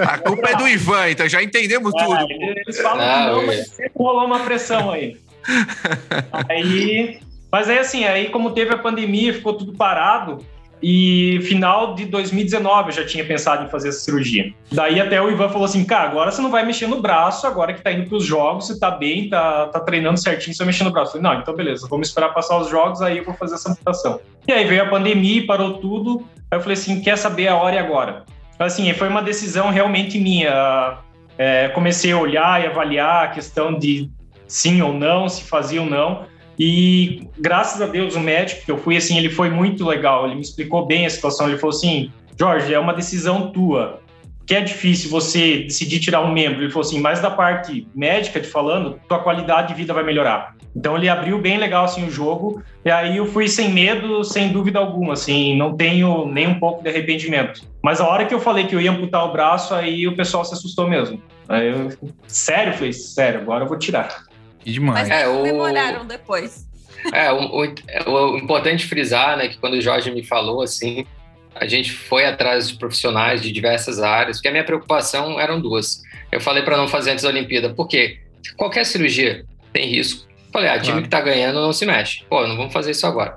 A 0.00 0.18
culpa 0.18 0.42
braço. 0.42 0.54
é 0.54 0.58
do 0.58 0.68
Ivan, 0.68 1.10
então 1.10 1.28
já 1.28 1.42
entendemos 1.42 1.92
é, 1.94 2.04
tudo. 2.04 2.26
Eles 2.30 2.80
falam 2.80 3.04
ah, 3.04 3.32
não, 3.32 3.46
mas 3.46 3.68
sempre 3.68 3.92
rolou 3.96 4.26
uma 4.26 4.40
pressão 4.40 4.90
aí. 4.90 5.16
aí. 6.48 7.20
Mas 7.50 7.70
aí, 7.70 7.78
assim, 7.78 8.04
aí 8.04 8.28
como 8.28 8.50
teve 8.50 8.74
a 8.74 8.78
pandemia, 8.78 9.32
ficou 9.32 9.54
tudo 9.54 9.72
parado, 9.72 10.44
e 10.82 11.40
final 11.42 11.94
de 11.94 12.04
2019 12.04 12.88
eu 12.88 12.92
já 12.92 13.06
tinha 13.06 13.24
pensado 13.24 13.64
em 13.64 13.68
fazer 13.68 13.88
essa 13.88 14.00
cirurgia. 14.00 14.52
Daí 14.70 15.00
até 15.00 15.20
o 15.20 15.30
Ivan 15.30 15.48
falou 15.48 15.64
assim: 15.64 15.84
cara, 15.84 16.10
agora 16.10 16.30
você 16.30 16.42
não 16.42 16.50
vai 16.50 16.64
mexer 16.64 16.86
no 16.86 17.00
braço, 17.00 17.46
agora 17.46 17.72
que 17.72 17.82
tá 17.82 17.90
indo 17.92 18.08
para 18.08 18.16
os 18.16 18.24
jogos, 18.24 18.66
você 18.66 18.78
tá 18.78 18.90
bem, 18.90 19.28
tá, 19.28 19.66
tá 19.68 19.80
treinando 19.80 20.18
certinho, 20.18 20.54
você 20.54 20.58
vai 20.58 20.66
mexer 20.66 20.84
no 20.84 20.92
braço. 20.92 21.16
Eu 21.16 21.22
falei, 21.22 21.34
não, 21.34 21.40
então 21.40 21.54
beleza, 21.54 21.86
vamos 21.88 22.08
esperar 22.08 22.34
passar 22.34 22.58
os 22.58 22.68
jogos, 22.68 23.00
aí 23.00 23.18
eu 23.18 23.24
vou 23.24 23.34
fazer 23.34 23.54
essa 23.54 23.70
amputação. 23.70 24.20
E 24.46 24.52
aí 24.52 24.66
veio 24.66 24.82
a 24.82 24.86
pandemia, 24.86 25.46
parou 25.46 25.78
tudo. 25.78 26.26
Aí 26.50 26.58
eu 26.58 26.60
falei 26.60 26.74
assim: 26.74 27.00
quer 27.00 27.16
saber 27.16 27.48
a 27.48 27.56
hora 27.56 27.76
e 27.76 27.78
agora? 27.78 28.24
Assim, 28.58 28.92
foi 28.94 29.08
uma 29.08 29.22
decisão 29.22 29.70
realmente 29.70 30.18
minha. 30.18 30.98
É, 31.38 31.68
comecei 31.68 32.12
a 32.12 32.18
olhar 32.18 32.62
e 32.62 32.66
avaliar 32.66 33.24
a 33.24 33.28
questão 33.28 33.78
de 33.78 34.10
sim 34.48 34.80
ou 34.80 34.92
não, 34.92 35.28
se 35.28 35.42
fazia 35.44 35.82
ou 35.82 35.88
não. 35.88 36.24
E 36.58 37.28
graças 37.38 37.80
a 37.80 37.86
Deus 37.86 38.14
o 38.14 38.20
médico 38.20 38.64
que 38.64 38.70
eu 38.70 38.78
fui 38.78 38.96
assim, 38.96 39.18
ele 39.18 39.30
foi 39.30 39.50
muito 39.50 39.84
legal, 39.84 40.26
ele 40.26 40.36
me 40.36 40.40
explicou 40.40 40.86
bem 40.86 41.06
a 41.06 41.10
situação, 41.10 41.48
ele 41.48 41.58
falou 41.58 41.74
assim: 41.74 42.10
"Jorge, 42.38 42.72
é 42.72 42.78
uma 42.78 42.94
decisão 42.94 43.50
tua. 43.50 44.00
Que 44.46 44.54
é 44.54 44.60
difícil 44.60 45.10
você 45.10 45.64
decidir 45.64 46.00
tirar 46.00 46.20
um 46.20 46.32
membro". 46.32 46.62
Ele 46.62 46.70
falou 46.70 46.86
assim: 46.86 47.00
"Mas 47.00 47.20
da 47.20 47.30
parte 47.30 47.86
médica 47.94 48.40
de 48.40 48.46
falando, 48.46 48.98
tua 49.08 49.18
qualidade 49.18 49.68
de 49.68 49.74
vida 49.74 49.92
vai 49.92 50.04
melhorar". 50.04 50.56
Então 50.74 50.94
ele 50.94 51.08
abriu 51.08 51.38
bem 51.38 51.56
legal 51.56 51.86
assim 51.86 52.06
o 52.06 52.10
jogo, 52.10 52.62
e 52.84 52.90
aí 52.90 53.16
eu 53.16 53.24
fui 53.24 53.48
sem 53.48 53.70
medo, 53.70 54.22
sem 54.22 54.50
dúvida 54.50 54.78
alguma, 54.78 55.14
assim, 55.14 55.56
não 55.56 55.74
tenho 55.74 56.26
nem 56.26 56.46
um 56.46 56.60
pouco 56.60 56.82
de 56.82 56.90
arrependimento. 56.90 57.62
Mas 57.82 57.98
a 57.98 58.06
hora 58.06 58.26
que 58.26 58.34
eu 58.34 58.38
falei 58.38 58.66
que 58.66 58.74
eu 58.74 58.80
ia 58.80 58.90
amputar 58.90 59.24
o 59.24 59.32
braço, 59.32 59.74
aí 59.74 60.06
o 60.06 60.14
pessoal 60.14 60.44
se 60.44 60.52
assustou 60.52 60.86
mesmo. 60.86 61.22
Aí 61.48 61.68
eu, 61.68 61.88
sério, 62.26 62.72
eu 62.72 62.76
falei, 62.76 62.92
sério, 62.92 63.40
agora 63.40 63.64
eu 63.64 63.68
vou 63.68 63.78
tirar. 63.78 64.25
Que 64.66 64.72
demais. 64.72 65.08
Mas 65.08 65.20
é, 65.20 65.26
comemoraram 65.26 66.02
o... 66.02 66.04
depois. 66.04 66.66
É, 67.12 67.30
o, 67.30 67.38
o, 67.38 68.32
o, 68.32 68.36
importante 68.36 68.84
frisar, 68.84 69.36
né, 69.36 69.46
que 69.46 69.58
quando 69.58 69.74
o 69.74 69.80
Jorge 69.80 70.10
me 70.10 70.24
falou, 70.24 70.60
assim, 70.60 71.06
a 71.54 71.68
gente 71.68 71.92
foi 71.92 72.26
atrás 72.26 72.68
de 72.68 72.76
profissionais 72.76 73.40
de 73.40 73.52
diversas 73.52 74.02
áreas, 74.02 74.38
porque 74.38 74.48
a 74.48 74.50
minha 74.50 74.64
preocupação 74.64 75.38
eram 75.38 75.60
duas. 75.60 76.02
Eu 76.32 76.40
falei 76.40 76.64
para 76.64 76.76
não 76.76 76.88
fazer 76.88 77.12
antes 77.12 77.22
da 77.22 77.28
Olimpíada, 77.28 77.74
porque 77.74 78.18
qualquer 78.56 78.84
cirurgia 78.84 79.44
tem 79.72 79.88
risco. 79.88 80.26
Falei, 80.52 80.68
ah, 80.68 80.80
time 80.80 80.94
claro. 80.94 81.02
que 81.04 81.08
tá 81.10 81.20
ganhando 81.20 81.60
não 81.60 81.72
se 81.72 81.86
mexe. 81.86 82.24
Pô, 82.28 82.44
não 82.44 82.56
vamos 82.56 82.72
fazer 82.72 82.90
isso 82.90 83.06
agora. 83.06 83.36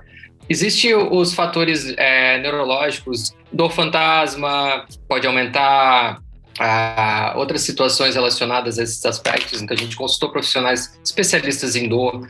Existem 0.49 0.95
os 0.95 1.35
fatores 1.35 1.93
é, 1.95 2.39
neurológicos, 2.39 3.35
dor 3.53 3.69
fantasma, 3.69 4.83
pode 5.07 5.27
aumentar 5.27 6.23
a 6.59 7.33
outras 7.37 7.61
situações 7.61 8.15
relacionadas 8.15 8.77
a 8.77 8.83
esses 8.83 9.03
aspectos, 9.05 9.61
então 9.61 9.75
a 9.75 9.79
gente 9.79 9.95
consultou 9.95 10.29
profissionais 10.29 10.99
especialistas 11.03 11.75
em 11.75 11.87
dor. 11.87 12.27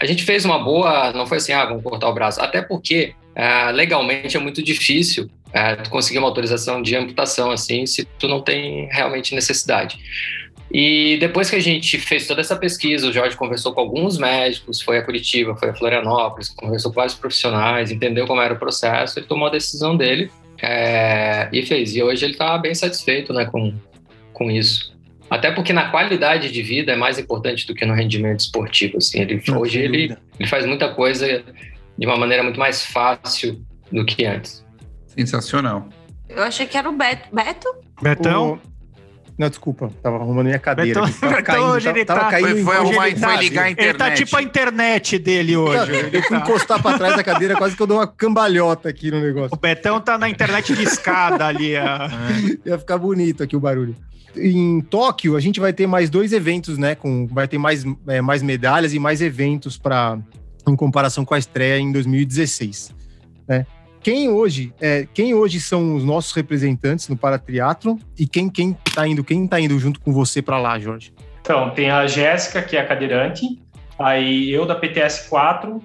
A 0.00 0.06
gente 0.06 0.24
fez 0.24 0.44
uma 0.44 0.58
boa, 0.58 1.12
não 1.12 1.26
foi 1.26 1.36
assim, 1.36 1.52
ah, 1.52 1.66
vamos 1.66 1.82
cortar 1.82 2.08
o 2.08 2.14
braço, 2.14 2.40
até 2.40 2.62
porque 2.62 3.14
uh, 3.36 3.72
legalmente 3.72 4.36
é 4.36 4.40
muito 4.40 4.62
difícil 4.62 5.30
uh, 5.48 5.88
conseguir 5.90 6.18
uma 6.18 6.28
autorização 6.28 6.80
de 6.80 6.96
amputação 6.96 7.50
assim, 7.50 7.84
se 7.84 8.04
tu 8.18 8.26
não 8.26 8.40
tem 8.40 8.88
realmente 8.90 9.34
necessidade. 9.34 9.98
E 10.72 11.16
depois 11.20 11.48
que 11.48 11.56
a 11.56 11.60
gente 11.60 11.98
fez 11.98 12.26
toda 12.26 12.40
essa 12.40 12.56
pesquisa, 12.56 13.08
o 13.08 13.12
Jorge 13.12 13.36
conversou 13.36 13.72
com 13.72 13.80
alguns 13.82 14.18
médicos, 14.18 14.80
foi 14.80 14.98
a 14.98 15.02
Curitiba, 15.02 15.54
foi 15.54 15.68
a 15.68 15.74
Florianópolis, 15.74 16.48
conversou 16.48 16.90
com 16.90 16.96
vários 16.96 17.14
profissionais, 17.14 17.92
entendeu 17.92 18.26
como 18.26 18.40
era 18.40 18.54
o 18.54 18.58
processo, 18.58 19.18
ele 19.18 19.26
tomou 19.26 19.46
a 19.46 19.50
decisão 19.50 19.96
dele 19.96 20.30
é, 20.62 21.48
e 21.52 21.64
fez. 21.64 21.94
E 21.96 22.02
hoje 22.02 22.24
ele 22.24 22.32
está 22.32 22.56
bem 22.58 22.74
satisfeito 22.74 23.32
né, 23.32 23.44
com, 23.46 23.74
com 24.32 24.50
isso. 24.50 24.94
Até 25.28 25.50
porque 25.50 25.72
na 25.72 25.90
qualidade 25.90 26.52
de 26.52 26.62
vida 26.62 26.92
é 26.92 26.96
mais 26.96 27.18
importante 27.18 27.66
do 27.66 27.74
que 27.74 27.84
no 27.84 27.94
rendimento 27.94 28.40
esportivo. 28.40 28.98
Assim. 28.98 29.20
Ele, 29.20 29.42
Não, 29.48 29.58
hoje 29.60 29.80
ele, 29.80 30.16
ele 30.38 30.48
faz 30.48 30.64
muita 30.64 30.88
coisa 30.94 31.42
de 31.98 32.06
uma 32.06 32.16
maneira 32.16 32.42
muito 32.42 32.58
mais 32.60 32.84
fácil 32.84 33.60
do 33.90 34.04
que 34.04 34.24
antes. 34.24 34.64
Sensacional. 35.08 35.88
Eu 36.28 36.42
achei 36.42 36.66
que 36.66 36.76
era 36.76 36.88
o 36.88 36.92
Beto. 36.96 37.28
Beto? 37.34 37.68
Betão, 38.00 38.52
O- 38.52 38.60
Não, 39.38 39.50
desculpa, 39.50 39.90
tava 40.02 40.16
arrumando 40.16 40.46
minha 40.46 40.58
cadeira. 40.58 41.04
Aqui, 41.04 41.12
tava 41.20 41.32
Betão, 41.36 41.44
caindo, 41.54 41.66
hoje 41.72 41.84
tava, 41.84 41.98
ele 41.98 42.04
tava 42.06 42.20
tá- 42.20 42.30
caindo 42.30 42.48
Foi, 42.48 42.62
foi, 42.64 42.76
arrumar, 42.76 43.08
ele 43.08 43.16
foi 43.18 43.28
tá- 43.28 43.36
ligar 43.36 43.62
a 43.62 43.64
ele 43.66 43.72
internet. 43.72 43.98
tá 43.98 44.10
tipo 44.12 44.36
a 44.36 44.42
internet 44.42 45.18
dele 45.18 45.56
hoje. 45.56 45.92
Eu 45.92 46.06
Ele 46.06 46.22
fui 46.22 46.38
tá- 46.38 46.42
encostar 46.44 46.80
pra 46.82 46.96
trás 46.96 47.16
da 47.16 47.22
cadeira, 47.22 47.54
quase 47.56 47.76
que 47.76 47.82
eu 47.82 47.86
dou 47.86 47.98
uma 47.98 48.06
cambalhota 48.06 48.88
aqui 48.88 49.10
no 49.10 49.18
O 49.18 49.20
negócio. 49.20 49.56
Betão 49.60 50.00
tá 50.00 50.16
na 50.16 50.28
internet 50.30 50.74
de 50.74 50.82
escada 50.84 51.46
ali. 51.46 51.76
a- 51.76 52.08
Ia 52.64 52.78
ficar 52.78 52.96
bonito 52.96 53.42
aqui 53.42 53.54
o 53.54 53.60
barulho. 53.60 53.94
Em 54.34 54.80
Tóquio, 54.80 55.36
a 55.36 55.40
gente 55.40 55.60
vai 55.60 55.72
ter 55.72 55.86
mais 55.86 56.08
dois 56.10 56.32
eventos, 56.32 56.78
né? 56.78 56.94
Com, 56.94 57.26
vai 57.26 57.46
ter 57.46 57.58
mais, 57.58 57.84
é, 58.08 58.20
mais 58.22 58.42
medalhas 58.42 58.94
e 58.94 58.98
mais 58.98 59.20
eventos 59.20 59.76
para 59.78 60.18
em 60.66 60.74
comparação 60.76 61.24
com 61.24 61.34
a 61.34 61.38
estreia 61.38 61.78
em 61.78 61.92
2016. 61.92 62.94
Né? 63.48 63.64
Quem 64.00 64.28
hoje, 64.28 64.72
é, 64.80 65.06
quem 65.12 65.34
hoje 65.34 65.60
são 65.60 65.96
os 65.96 66.04
nossos 66.04 66.32
representantes 66.32 67.08
no 67.08 67.16
paratriatlo 67.16 67.98
e 68.18 68.26
quem 68.26 68.48
quem 68.48 68.76
tá 68.94 69.06
indo, 69.06 69.24
quem 69.24 69.46
tá 69.46 69.60
indo 69.60 69.78
junto 69.78 70.00
com 70.00 70.12
você 70.12 70.40
para 70.40 70.58
lá, 70.58 70.78
Jorge? 70.78 71.12
Então, 71.40 71.70
tem 71.70 71.90
a 71.90 72.06
Jéssica, 72.06 72.60
que 72.60 72.76
é 72.76 72.80
a 72.80 72.86
cadeirante, 72.86 73.44
aí 73.98 74.50
eu 74.50 74.66
da 74.66 74.74
PTS 74.74 75.28
4, 75.28 75.80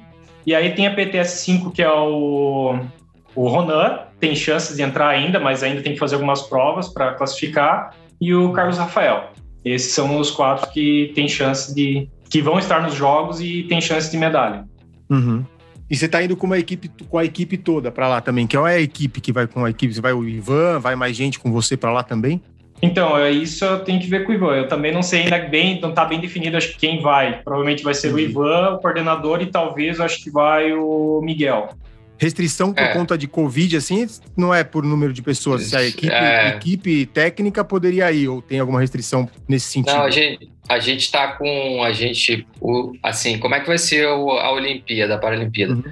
e 0.45 0.56
aí 0.56 0.74
tem 0.74 0.88
a 0.88 0.93
PTS 0.95 1.41
5, 1.41 1.71
que 1.71 1.84
é 1.84 1.91
o, 1.91 2.80
o 3.36 3.47
Ronan, 3.47 4.00
tem 4.19 4.36
chances 4.36 4.76
de 4.76 4.82
entrar 4.82 5.10
ainda, 5.10 5.39
mas 5.39 5.62
ainda 5.62 5.82
tem 5.82 5.93
que 5.93 6.00
fazer 6.00 6.15
algumas 6.15 6.41
provas 6.41 6.88
para 6.88 7.13
classificar, 7.13 7.95
e 8.19 8.34
o 8.34 8.52
Carlos 8.54 8.78
Rafael. 8.78 9.32
Esses 9.63 9.93
são 9.93 10.19
os 10.19 10.32
quatro 10.32 10.71
que 10.71 11.12
têm 11.13 11.28
chance 11.28 11.74
de. 11.74 12.10
que 12.30 12.41
vão 12.41 12.58
estar 12.58 12.82
nos 12.82 12.95
jogos 12.95 13.39
e 13.39 13.63
têm 13.63 13.80
chance 13.80 14.10
de 14.10 14.17
medalha. 14.17 14.65
Uhum. 15.10 15.45
E 15.91 15.95
você 15.97 16.08
tá 16.08 16.23
indo 16.23 16.38
com 16.38 16.47
uma 16.47 16.58
equipe, 16.58 16.89
com 17.10 17.17
a 17.17 17.25
equipe 17.25 17.58
toda 17.58 17.91
para 17.91 18.08
lá 18.08 18.21
também. 18.21 18.47
Que 18.47 18.56
é 18.56 18.60
a 18.62 18.80
equipe 18.80 19.19
que 19.19 19.34
vai 19.34 19.45
com 19.45 19.65
a 19.65 19.69
equipe? 19.69 19.93
Você 19.93 19.99
vai 19.99 20.13
o 20.13 20.25
Ivan, 20.25 20.80
vai 20.80 20.95
mais 20.95 21.17
gente 21.17 21.38
com 21.38 21.51
você 21.51 21.75
para 21.75 21.91
lá 21.91 22.01
também? 22.01 22.41
Então, 22.82 23.17
é 23.17 23.30
isso 23.30 23.65
eu 23.65 23.80
tenho 23.84 23.99
que 23.99 24.08
ver 24.08 24.25
com 24.25 24.32
o 24.32 24.36
Ivan. 24.36 24.56
Eu 24.56 24.67
também 24.69 24.93
não 24.93 25.04
sei 25.04 25.23
ainda 25.23 25.38
bem, 25.39 25.82
não 25.82 25.93
tá 25.93 26.06
bem 26.06 26.21
definido 26.21 26.56
acho 26.56 26.69
que 26.71 26.77
quem 26.80 27.01
vai. 27.01 27.43
Provavelmente 27.43 27.84
vai 27.84 27.93
ser 27.93 28.08
Uhum. 28.08 28.15
o 28.15 28.19
Ivan, 28.19 28.69
o 28.75 28.80
coordenador, 28.80 29.41
e 29.41 29.47
talvez 29.47 29.99
acho 29.99 30.23
que 30.23 30.32
vai 30.32 30.71
o 30.71 31.19
Miguel. 31.21 31.69
Restrição 32.22 32.72
por 32.72 32.84
É. 32.84 32.94
conta 32.94 33.18
de 33.18 33.28
Covid, 33.28 33.76
assim, 33.78 34.06
não 34.38 34.54
é 34.54 34.64
por 34.64 34.84
número 34.84 35.12
de 35.12 35.24
pessoas. 35.24 35.64
Se 35.64 35.76
a 35.76 35.84
equipe, 35.84 36.14
É. 36.14 36.50
equipe 36.50 37.08
técnica 37.08 37.64
poderia 37.64 38.12
ir, 38.12 38.28
ou 38.28 38.44
tem 38.44 38.60
alguma 38.60 38.80
restrição 38.80 39.28
nesse 39.50 39.72
sentido? 39.72 39.96
Não, 39.96 40.04
a 40.04 40.12
gente, 40.12 40.48
a 40.70 40.78
gente 40.78 41.12
tá 41.12 41.30
com 41.30 41.84
a 41.84 41.92
gente, 41.92 42.46
o, 42.62 42.94
assim, 43.02 43.40
como 43.40 43.56
é 43.56 43.60
que 43.60 43.66
vai 43.66 43.80
ser 43.80 44.06
o- 44.08 44.30
a 44.38 44.52
Olimpíada, 44.52 45.16
a 45.16 45.18
Paralimpíada? 45.18 45.74
Uhum. 45.74 45.84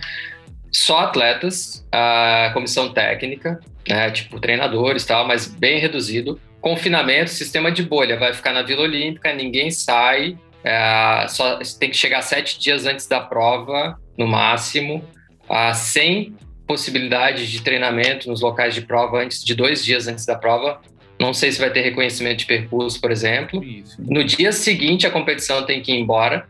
Só 0.71 0.99
atletas, 0.99 1.83
a 1.91 2.51
comissão 2.53 2.93
técnica, 2.93 3.59
né, 3.87 4.11
tipo 4.11 4.39
treinadores 4.39 5.01
e 5.01 5.07
tal, 5.07 5.27
mas 5.27 5.47
bem 5.47 5.79
reduzido. 5.79 6.39
Confinamento, 6.61 7.31
sistema 7.31 7.71
de 7.71 7.81
bolha, 7.81 8.19
vai 8.19 8.35
ficar 8.35 8.53
na 8.53 8.61
Vila 8.61 8.83
Olímpica, 8.83 9.33
ninguém 9.33 9.71
sai, 9.71 10.37
é, 10.63 11.25
só 11.27 11.57
tem 11.79 11.89
que 11.89 11.97
chegar 11.97 12.21
sete 12.21 12.59
dias 12.59 12.85
antes 12.85 13.07
da 13.07 13.19
prova, 13.19 13.97
no 14.15 14.27
máximo, 14.27 15.03
ah, 15.49 15.73
sem 15.73 16.35
possibilidade 16.67 17.51
de 17.51 17.61
treinamento 17.61 18.29
nos 18.29 18.41
locais 18.41 18.75
de 18.75 18.81
prova 18.81 19.21
antes 19.23 19.43
de 19.43 19.55
dois 19.55 19.83
dias 19.83 20.07
antes 20.07 20.25
da 20.25 20.35
prova. 20.35 20.79
Não 21.19 21.33
sei 21.33 21.51
se 21.51 21.59
vai 21.59 21.69
ter 21.71 21.81
reconhecimento 21.81 22.39
de 22.39 22.45
percurso, 22.45 23.01
por 23.01 23.11
exemplo. 23.11 23.63
Isso. 23.63 23.97
No 23.99 24.23
dia 24.23 24.51
seguinte, 24.51 25.05
a 25.07 25.11
competição 25.11 25.65
tem 25.65 25.81
que 25.81 25.91
ir 25.91 25.99
embora 25.99 26.47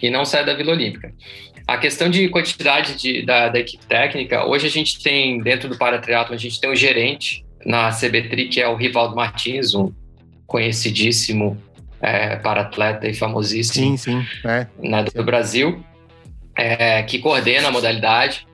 e 0.00 0.10
não 0.10 0.24
sai 0.24 0.44
da 0.44 0.54
Vila 0.54 0.72
Olímpica. 0.72 1.12
A 1.66 1.76
questão 1.78 2.10
de 2.10 2.28
quantidade 2.28 2.96
de- 2.96 3.22
da, 3.24 3.48
da 3.48 3.58
equipe 3.58 3.84
técnica, 3.86 4.44
hoje 4.46 4.66
a 4.66 4.70
gente 4.70 5.02
tem, 5.02 5.40
dentro 5.40 5.68
do 5.68 5.78
Paratriatlon, 5.78 6.34
a 6.34 6.38
gente 6.38 6.60
tem 6.60 6.70
um 6.70 6.76
gerente 6.76 7.44
na 7.64 7.90
CBTRI, 7.90 8.48
que 8.48 8.60
é 8.60 8.68
o 8.68 8.76
Rivaldo 8.76 9.16
Martins, 9.16 9.74
um 9.74 9.92
conhecidíssimo 10.46 11.56
é, 12.00 12.36
para-atleta 12.36 13.08
e 13.08 13.14
famosíssimo 13.14 13.96
Sim, 13.96 13.96
sim. 13.96 14.26
É. 14.44 14.66
né, 14.78 15.04
do 15.04 15.24
Brasil, 15.24 15.84
é, 16.56 17.02
que 17.02 17.18
coordena 17.18 17.68
a 17.68 17.70
modalidade. 17.70 18.46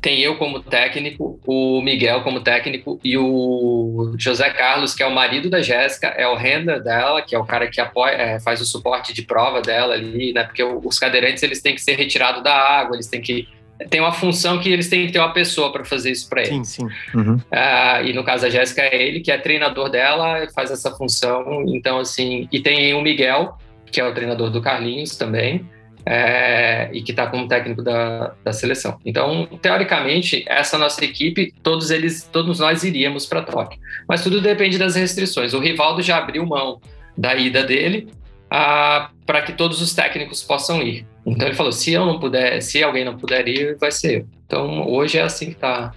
Tem 0.00 0.20
eu 0.20 0.36
como 0.36 0.60
técnico, 0.60 1.40
o 1.44 1.80
Miguel 1.80 2.20
como 2.22 2.40
técnico 2.40 3.00
e 3.02 3.18
o 3.18 4.14
José 4.16 4.50
Carlos, 4.50 4.94
que 4.94 5.02
é 5.02 5.06
o 5.06 5.12
marido 5.12 5.50
da 5.50 5.60
Jéssica, 5.62 6.08
é 6.08 6.28
o 6.28 6.36
renda 6.36 6.78
dela, 6.78 7.22
que 7.22 7.34
é 7.34 7.38
o 7.38 7.44
cara 7.44 7.66
que 7.66 7.80
apoia, 7.80 8.12
é, 8.12 8.40
faz 8.40 8.60
o 8.60 8.66
suporte 8.66 9.12
de 9.12 9.22
prova 9.22 9.60
dela 9.60 9.94
ali, 9.94 10.32
né? 10.32 10.44
Porque 10.44 10.62
os 10.62 10.98
cadeirantes 10.98 11.42
eles 11.42 11.60
têm 11.60 11.74
que 11.74 11.80
ser 11.80 11.96
retirados 11.96 12.42
da 12.42 12.54
água, 12.54 12.94
eles 12.94 13.08
têm 13.08 13.20
que 13.20 13.48
tem 13.90 14.00
uma 14.00 14.12
função 14.12 14.58
que 14.58 14.70
eles 14.70 14.88
têm 14.88 15.06
que 15.06 15.12
ter 15.12 15.18
uma 15.18 15.32
pessoa 15.32 15.70
para 15.70 15.84
fazer 15.84 16.10
isso 16.10 16.28
para 16.28 16.42
eles. 16.42 16.68
Sim, 16.68 16.88
sim. 16.88 17.18
Uhum. 17.18 17.38
Ah, 17.50 18.00
e 18.02 18.12
no 18.12 18.24
caso 18.24 18.42
da 18.42 18.50
Jéssica 18.50 18.82
é 18.82 19.02
ele 19.02 19.20
que 19.20 19.30
é 19.30 19.36
treinador 19.36 19.90
dela, 19.90 20.46
faz 20.54 20.70
essa 20.70 20.90
função. 20.92 21.62
Então, 21.66 21.98
assim, 21.98 22.48
e 22.50 22.60
tem 22.60 22.94
o 22.94 23.02
Miguel, 23.02 23.58
que 23.90 24.00
é 24.00 24.06
o 24.06 24.14
treinador 24.14 24.50
do 24.50 24.62
Carlinhos 24.62 25.16
também, 25.16 25.68
é, 26.06 26.88
e 26.92 27.02
que 27.02 27.10
está 27.10 27.26
como 27.26 27.48
técnico 27.48 27.82
da, 27.82 28.32
da 28.44 28.52
seleção. 28.52 28.98
Então, 29.04 29.46
teoricamente, 29.60 30.44
essa 30.46 30.78
nossa 30.78 31.04
equipe, 31.04 31.52
todos 31.62 31.90
eles, 31.90 32.28
todos 32.32 32.60
nós 32.60 32.84
iríamos 32.84 33.26
para 33.26 33.42
Tóquio. 33.42 33.80
Mas 34.08 34.22
tudo 34.22 34.40
depende 34.40 34.78
das 34.78 34.94
restrições. 34.94 35.52
O 35.52 35.58
Rivaldo 35.58 36.00
já 36.00 36.18
abriu 36.18 36.46
mão 36.46 36.80
da 37.18 37.34
ida 37.34 37.64
dele 37.64 38.08
para 38.48 39.42
que 39.44 39.52
todos 39.52 39.82
os 39.82 39.92
técnicos 39.92 40.42
possam 40.42 40.80
ir. 40.80 41.04
Então 41.26 41.48
ele 41.48 41.56
falou: 41.56 41.72
se 41.72 41.92
eu 41.92 42.06
não 42.06 42.20
puder, 42.20 42.62
se 42.62 42.82
alguém 42.82 43.04
não 43.04 43.16
puder 43.18 43.48
ir, 43.48 43.76
vai 43.76 43.90
ser 43.90 44.20
eu. 44.20 44.28
Então 44.46 44.86
hoje 44.88 45.18
é 45.18 45.22
assim 45.22 45.46
que 45.46 45.56
está 45.56 45.92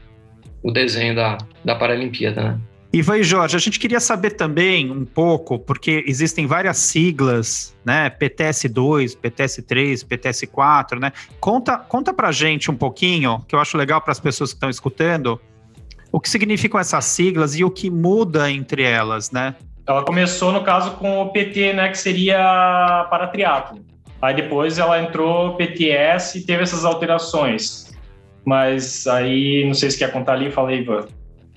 o 0.64 0.72
desenho 0.72 1.16
da, 1.16 1.38
da 1.64 1.76
Paralimpíada, 1.76 2.42
né? 2.42 2.60
Ivan 2.92 3.20
e 3.20 3.24
Jorge, 3.24 3.56
a 3.56 3.60
gente 3.60 3.80
queria 3.80 4.00
saber 4.00 4.32
também 4.32 4.92
um 4.92 5.06
pouco, 5.06 5.60
porque 5.60 6.04
existem 6.08 6.48
várias 6.48 6.78
siglas, 6.78 7.78
né? 7.86 8.10
PTS2, 8.10 9.16
PTS3, 9.16 10.08
PTS4, 10.08 11.00
né? 11.00 11.12
Conta, 11.40 11.78
conta 11.78 12.12
pra 12.12 12.32
gente 12.32 12.72
um 12.72 12.76
pouquinho, 12.76 13.46
que 13.48 13.54
eu 13.54 13.60
acho 13.60 13.78
legal 13.78 14.02
para 14.02 14.12
as 14.12 14.20
pessoas 14.20 14.52
que 14.52 14.56
estão 14.56 14.72
escutando, 14.72 15.40
o 16.12 16.20
que 16.20 16.28
significam 16.28 16.80
essas 16.80 17.06
siglas 17.06 17.56
e 17.56 17.64
o 17.64 17.70
que 17.70 17.92
muda 17.92 18.50
entre 18.50 18.82
elas, 18.82 19.30
né? 19.30 19.56
Ela 19.88 20.04
começou, 20.04 20.52
no 20.52 20.64
caso, 20.64 20.92
com 20.92 21.22
o 21.22 21.30
PT, 21.30 21.74
né, 21.74 21.90
que 21.90 21.98
seria 21.98 23.08
para 23.12 23.28
triatlo. 23.28 23.86
Aí 24.20 24.36
depois 24.36 24.80
ela 24.80 25.00
entrou 25.00 25.56
PTS 25.56 26.40
e 26.40 26.46
teve 26.46 26.64
essas 26.64 26.84
alterações. 26.84 27.92
Mas 28.44 29.06
aí, 29.06 29.64
não 29.66 29.74
sei 29.76 29.92
se 29.92 30.00
quer 30.00 30.12
contar 30.12 30.34
ali, 30.34 30.52
falei, 30.52 30.80
Ivan. 30.80 31.08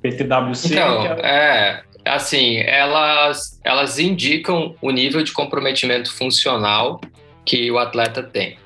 PTWC. 0.03 0.73
Então, 0.73 1.07
é- 1.07 1.83
é 2.05 2.11
assim, 2.11 2.57
elas, 2.59 3.61
elas 3.65 3.99
indicam 3.99 4.75
o 4.83 4.91
nível 4.91 5.23
de 5.23 5.33
comprometimento 5.33 6.13
funcional 6.13 7.01
que 7.45 7.71
o 7.71 7.79
atleta 7.79 8.23
tem. 8.23 8.57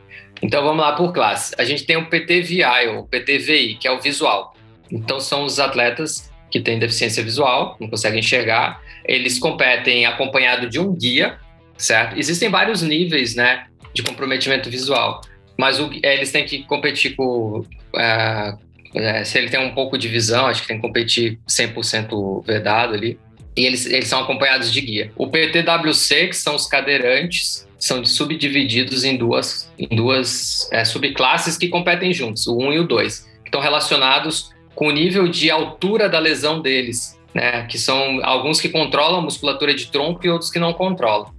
Então 0.43 0.63
vamos 0.63 0.83
lá 0.85 0.93
por 0.93 1.13
classe. 1.13 1.55
A 1.59 1.65
gente 1.65 1.85
tem 1.85 1.97
o 1.97 2.07
PTVI, 2.07 2.89
ou 2.95 3.05
PTVI, 3.07 3.77
que 3.77 3.87
é 3.89 3.91
o 3.93 4.01
visual. 4.01 4.55
Então 4.91 5.19
são 5.21 5.45
os 5.45 5.59
atletas 5.59 6.31
que 6.51 6.61
têm 6.61 6.79
deficiência 6.79 7.23
visual, 7.23 7.77
não 7.81 7.89
conseguem 7.89 8.21
enxergar. 8.21 8.81
Eles 9.05 9.39
competem 9.39 10.07
acompanhado 10.07 10.69
de 10.69 10.79
um 10.79 10.95
guia, 10.95 11.39
certo? 11.77 12.19
Existem 12.19 12.49
vários 12.49 12.83
níveis, 12.83 13.35
né, 13.35 13.67
de 13.93 14.03
comprometimento 14.03 14.71
visual, 14.71 15.21
mas 15.59 15.81
o- 15.81 15.91
eles 16.03 16.31
têm 16.31 16.45
que 16.45 16.63
competir 16.65 17.17
com 17.17 17.65
é, 17.99 18.53
é, 18.97 19.25
se 19.25 19.37
ele 19.39 19.51
tem 19.51 19.61
um 19.61 19.75
pouco 19.75 19.99
de 19.99 20.09
visão, 20.09 20.47
acho 20.47 20.63
que 20.63 20.69
tem 20.69 20.77
que 20.77 20.83
competir 20.83 21.39
100% 21.49 22.45
vedado 22.45 22.95
ali. 22.95 23.19
E 23.57 23.65
eles, 23.65 23.87
eles 23.87 24.09
são 24.09 24.21
acompanhados 24.21 24.73
de 24.73 24.81
guia. 24.81 25.13
O 25.17 25.29
PTWC, 25.29 26.29
que 26.29 26.37
são 26.37 26.55
os 26.55 26.67
cadeirantes, 26.67 27.67
são 27.79 28.05
subdivididos 28.05 29.05
em 29.05 29.17
duas, 29.17 29.71
em 29.79 29.95
duas 29.95 30.69
é, 30.73 30.85
subclasses 30.85 31.57
que 31.57 31.69
competem 31.69 32.13
juntos, 32.13 32.47
o 32.47 32.57
1 32.57 32.73
e 32.73 32.79
o 32.81 32.85
2, 32.85 33.21
que 33.21 33.49
estão 33.49 33.61
relacionados 33.61 34.51
com 34.75 34.89
o 34.89 34.91
nível 34.91 35.29
de 35.29 35.51
altura 35.51 36.09
da 36.09 36.19
lesão 36.19 36.61
deles, 36.61 37.19
né? 37.35 37.67
Que 37.67 37.79
são 37.79 38.21
alguns 38.23 38.61
que 38.61 38.69
controlam 38.69 39.21
a 39.21 39.23
musculatura 39.23 39.75
de 39.75 39.87
tronco 39.87 40.25
e 40.25 40.31
outros 40.31 40.51
que 40.51 40.59
não 40.59 40.73
controlam. 40.73 41.31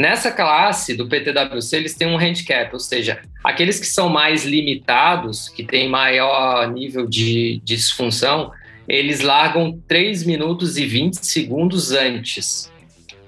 Nessa 0.00 0.32
classe 0.32 0.96
do 0.96 1.06
PTWC, 1.06 1.76
eles 1.76 1.94
têm 1.94 2.08
um 2.08 2.16
handicap, 2.16 2.72
ou 2.72 2.80
seja, 2.80 3.20
aqueles 3.44 3.78
que 3.78 3.86
são 3.86 4.08
mais 4.08 4.46
limitados, 4.46 5.50
que 5.50 5.62
têm 5.62 5.90
maior 5.90 6.72
nível 6.72 7.06
de 7.06 7.60
disfunção, 7.62 8.50
eles 8.88 9.20
largam 9.20 9.78
3 9.86 10.24
minutos 10.24 10.78
e 10.78 10.86
20 10.86 11.16
segundos 11.16 11.92
antes. 11.92 12.72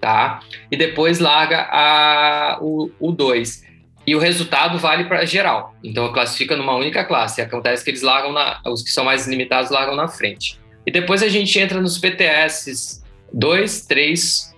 tá? 0.00 0.40
E 0.70 0.76
depois 0.78 1.18
larga 1.18 1.68
a, 1.70 2.56
o 2.62 3.12
2. 3.12 3.64
E 4.06 4.16
o 4.16 4.18
resultado 4.18 4.78
vale 4.78 5.04
para 5.04 5.26
geral. 5.26 5.76
Então 5.84 6.10
classifica 6.10 6.56
numa 6.56 6.74
única 6.74 7.04
classe. 7.04 7.42
Acontece 7.42 7.84
que 7.84 7.90
eles 7.90 8.00
largam 8.00 8.32
na, 8.32 8.62
os 8.64 8.82
que 8.82 8.88
são 8.88 9.04
mais 9.04 9.28
limitados 9.28 9.70
largam 9.70 9.94
na 9.94 10.08
frente. 10.08 10.58
E 10.86 10.90
depois 10.90 11.22
a 11.22 11.28
gente 11.28 11.58
entra 11.58 11.82
nos 11.82 11.98
PTS 11.98 13.02
2, 13.30 13.84
3, 13.84 14.52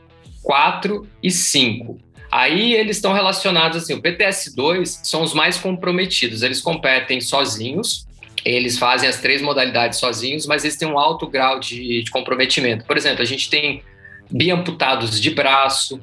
4 0.45 1.09
e 1.21 1.29
5. 1.29 2.04
Aí 2.35 2.75
eles 2.75 2.97
estão 2.97 3.13
relacionados 3.13 3.81
assim, 3.81 3.95
o 3.95 4.03
PTS 4.03 4.57
2 4.57 5.03
são 5.05 5.23
os 5.23 5.33
mais 5.33 5.57
comprometidos. 5.57 6.43
Eles 6.43 6.61
competem 6.61 7.21
sozinhos, 7.21 8.09
eles 8.45 8.77
fazem 8.77 9.09
as 9.09 9.21
três 9.21 9.41
modalidades 9.41 10.01
sozinhos, 10.01 10.45
mas 10.45 10.65
eles 10.65 10.77
têm 10.77 10.89
um 10.89 10.99
alto 10.99 11.29
grau 11.29 11.61
de, 11.61 12.03
de 12.03 12.11
comprometimento. 12.11 12.85
Por 12.87 12.97
exemplo, 12.97 13.23
a 13.23 13.25
gente 13.25 13.49
tem 13.49 13.85
biamputados 14.29 15.21
de 15.21 15.31
braço 15.31 16.01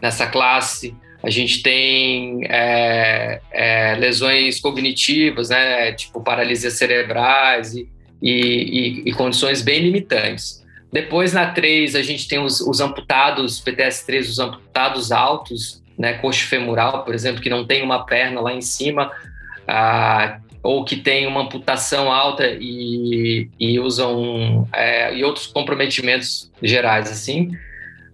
nessa 0.00 0.28
classe, 0.28 0.94
a 1.24 1.28
gente 1.28 1.60
tem 1.60 2.44
é, 2.44 3.40
é, 3.50 3.96
lesões 3.96 4.60
cognitivas, 4.60 5.48
né, 5.48 5.90
tipo 5.90 6.22
paralisia 6.22 6.70
cerebrais 6.70 7.74
e, 7.74 7.88
e, 8.22 9.02
e, 9.06 9.12
condições 9.12 9.60
bem 9.60 9.80
limitantes. 9.80 10.64
Depois, 10.92 11.32
na 11.32 11.52
3, 11.52 11.94
a 11.94 12.02
gente 12.02 12.26
tem 12.26 12.38
os, 12.38 12.60
os 12.60 12.80
amputados, 12.80 13.62
PTS3, 13.62 14.20
os 14.20 14.38
amputados 14.38 15.12
altos, 15.12 15.82
né, 15.98 16.14
coxa 16.14 16.46
femoral, 16.46 17.04
por 17.04 17.14
exemplo, 17.14 17.42
que 17.42 17.50
não 17.50 17.66
tem 17.66 17.82
uma 17.82 18.06
perna 18.06 18.40
lá 18.40 18.54
em 18.54 18.60
cima, 18.60 19.10
ah, 19.66 20.38
ou 20.62 20.84
que 20.84 20.96
tem 20.96 21.26
uma 21.26 21.42
amputação 21.42 22.10
alta 22.10 22.46
e, 22.46 23.48
e 23.58 23.78
usam 23.78 24.68
é, 24.72 25.14
e 25.14 25.24
outros 25.24 25.46
comprometimentos 25.46 26.50
gerais 26.62 27.10
assim. 27.10 27.50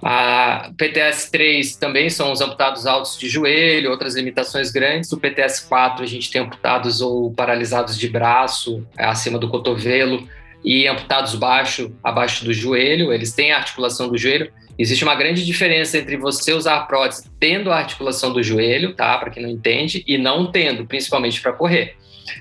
A 0.02 0.70
PTS-3 0.76 1.78
também 1.78 2.10
são 2.10 2.30
os 2.30 2.42
amputados 2.42 2.87
altos 2.87 3.18
de 3.18 3.26
joelho, 3.26 3.90
outras 3.90 4.14
limitações 4.14 4.70
grandes. 4.70 5.10
O 5.12 5.18
PTS-4 5.18 6.00
a 6.02 6.06
gente 6.06 6.30
tem 6.30 6.42
amputados 6.42 7.00
ou 7.00 7.32
paralisados 7.32 7.98
de 7.98 8.06
braço 8.08 8.87
acima 8.98 9.38
do 9.38 9.48
cotovelo 9.48 10.28
e 10.64 10.88
amputados 10.88 11.35
baixo, 11.35 11.94
abaixo 12.03 12.44
do 12.44 12.53
joelho. 12.53 13.12
Eles 13.12 13.33
têm 13.33 13.53
a 13.53 13.59
articulação 13.59 14.09
do 14.09 14.16
joelho. 14.16 14.50
Existe 14.79 15.05
uma 15.05 15.14
grande 15.14 15.44
diferença 15.44 15.98
entre 15.98 16.16
você 16.16 16.53
usar 16.53 16.81
prótese 16.87 17.31
tendo 17.38 17.70
a 17.70 17.77
articulação 17.77 18.33
do 18.33 18.42
joelho, 18.42 18.94
tá? 18.94 19.16
Para 19.18 19.31
quem 19.31 19.42
não 19.42 19.50
entende, 19.50 20.03
e 20.07 20.18
não 20.18 20.50
tendo, 20.50 20.87
principalmente 20.87 21.40
para 21.40 21.53
correr. 21.53 21.96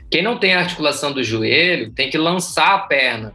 Quem 0.10 0.24
não 0.24 0.38
tem 0.38 0.54
a 0.54 0.60
articulação 0.60 1.12
do 1.12 1.24
joelho 1.24 1.92
tem 1.92 2.10
que 2.10 2.18
lançar 2.18 2.74
a 2.74 2.80
perna, 2.80 3.34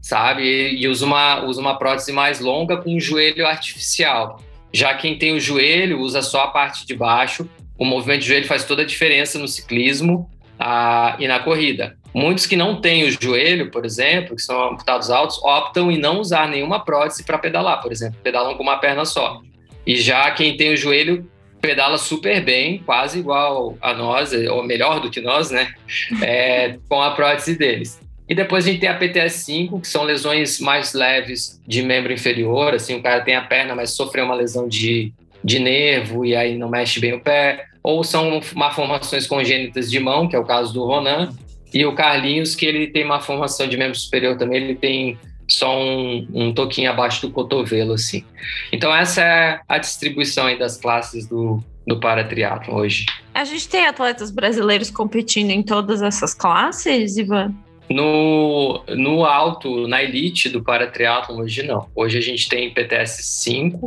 sabe? 0.00 0.42
E, 0.44 0.86
usa 0.88 1.04
uma, 1.04 1.44
usa 1.44 1.60
uma 1.60 1.76
prótese 1.76 2.12
mais 2.12 2.40
longa 2.40 2.76
com 2.78 2.94
um 2.94 3.00
joelho 3.00 3.46
artificial. 3.46 4.40
Já 4.72 4.94
quem 4.94 5.18
tem 5.18 5.34
o 5.34 5.40
joelho 5.40 6.00
usa 6.00 6.22
só 6.22 6.44
a 6.44 6.48
parte 6.48 6.86
de 6.86 6.94
baixo. 6.94 7.48
O 7.76 7.84
movimento 7.84 8.20
de 8.20 8.28
joelho 8.28 8.46
faz 8.46 8.64
toda 8.64 8.82
a 8.82 8.86
diferença 8.86 9.38
no 9.38 9.48
ciclismo 9.48 10.30
ah, 10.58 11.16
e 11.18 11.26
na 11.26 11.40
corrida. 11.40 11.97
Muitos 12.18 12.46
que 12.46 12.56
não 12.56 12.80
têm 12.80 13.04
o 13.04 13.10
joelho, 13.12 13.70
por 13.70 13.84
exemplo, 13.84 14.34
que 14.34 14.42
são 14.42 14.70
amputados 14.70 15.08
altos, 15.08 15.38
optam 15.40 15.88
em 15.88 15.96
não 15.96 16.18
usar 16.18 16.48
nenhuma 16.48 16.84
prótese 16.84 17.22
para 17.22 17.38
pedalar, 17.38 17.80
por 17.80 17.92
exemplo, 17.92 18.18
pedalam 18.24 18.56
com 18.56 18.62
uma 18.64 18.78
perna 18.78 19.04
só. 19.04 19.40
E 19.86 19.94
já 19.94 20.28
quem 20.32 20.56
tem 20.56 20.72
o 20.72 20.76
joelho 20.76 21.30
pedala 21.60 21.96
super 21.96 22.44
bem, 22.44 22.82
quase 22.84 23.20
igual 23.20 23.78
a 23.80 23.94
nós, 23.94 24.32
ou 24.32 24.64
melhor 24.64 24.98
do 24.98 25.12
que 25.12 25.20
nós, 25.20 25.52
né? 25.52 25.72
É, 26.20 26.76
com 26.88 27.00
a 27.00 27.12
prótese 27.12 27.56
deles. 27.56 28.00
E 28.28 28.34
depois 28.34 28.66
a 28.66 28.72
gente 28.72 28.80
tem 28.80 28.88
a 28.88 28.98
PTS5, 28.98 29.80
que 29.80 29.86
são 29.86 30.02
lesões 30.02 30.58
mais 30.58 30.94
leves 30.94 31.62
de 31.68 31.84
membro 31.84 32.12
inferior, 32.12 32.74
assim, 32.74 32.96
o 32.96 33.02
cara 33.02 33.20
tem 33.20 33.36
a 33.36 33.42
perna, 33.42 33.76
mas 33.76 33.92
sofreu 33.92 34.24
uma 34.24 34.34
lesão 34.34 34.66
de, 34.66 35.12
de 35.44 35.60
nervo 35.60 36.26
e 36.26 36.34
aí 36.34 36.58
não 36.58 36.68
mexe 36.68 36.98
bem 36.98 37.12
o 37.12 37.20
pé, 37.20 37.64
ou 37.80 38.02
são 38.02 38.40
malformações 38.56 39.24
congênitas 39.24 39.88
de 39.88 40.00
mão, 40.00 40.26
que 40.26 40.34
é 40.34 40.38
o 40.38 40.44
caso 40.44 40.74
do 40.74 40.84
Ronan, 40.84 41.32
e 41.72 41.84
o 41.84 41.94
Carlinhos, 41.94 42.54
que 42.54 42.66
ele 42.66 42.86
tem 42.86 43.04
uma 43.04 43.20
formação 43.20 43.68
de 43.68 43.76
membro 43.76 43.98
superior 43.98 44.36
também, 44.36 44.62
ele 44.62 44.74
tem 44.74 45.18
só 45.48 45.78
um, 45.78 46.28
um 46.32 46.52
toquinho 46.52 46.90
abaixo 46.90 47.26
do 47.26 47.32
cotovelo, 47.32 47.94
assim. 47.94 48.24
Então 48.72 48.94
essa 48.94 49.22
é 49.22 49.60
a 49.66 49.78
distribuição 49.78 50.46
aí 50.46 50.58
das 50.58 50.76
classes 50.76 51.26
do, 51.26 51.62
do 51.86 51.98
paratriatlo 51.98 52.74
hoje. 52.74 53.06
A 53.34 53.44
gente 53.44 53.68
tem 53.68 53.86
atletas 53.86 54.30
brasileiros 54.30 54.90
competindo 54.90 55.50
em 55.50 55.62
todas 55.62 56.02
essas 56.02 56.34
classes, 56.34 57.16
Ivan? 57.16 57.54
No, 57.90 58.84
no 58.88 59.24
alto, 59.24 59.88
na 59.88 60.02
elite 60.02 60.50
do 60.50 60.62
paratriatlo 60.62 61.40
hoje 61.40 61.62
não. 61.62 61.88
Hoje 61.94 62.18
a 62.18 62.20
gente 62.20 62.46
tem 62.48 62.72
PTS 62.72 63.22
5, 63.22 63.86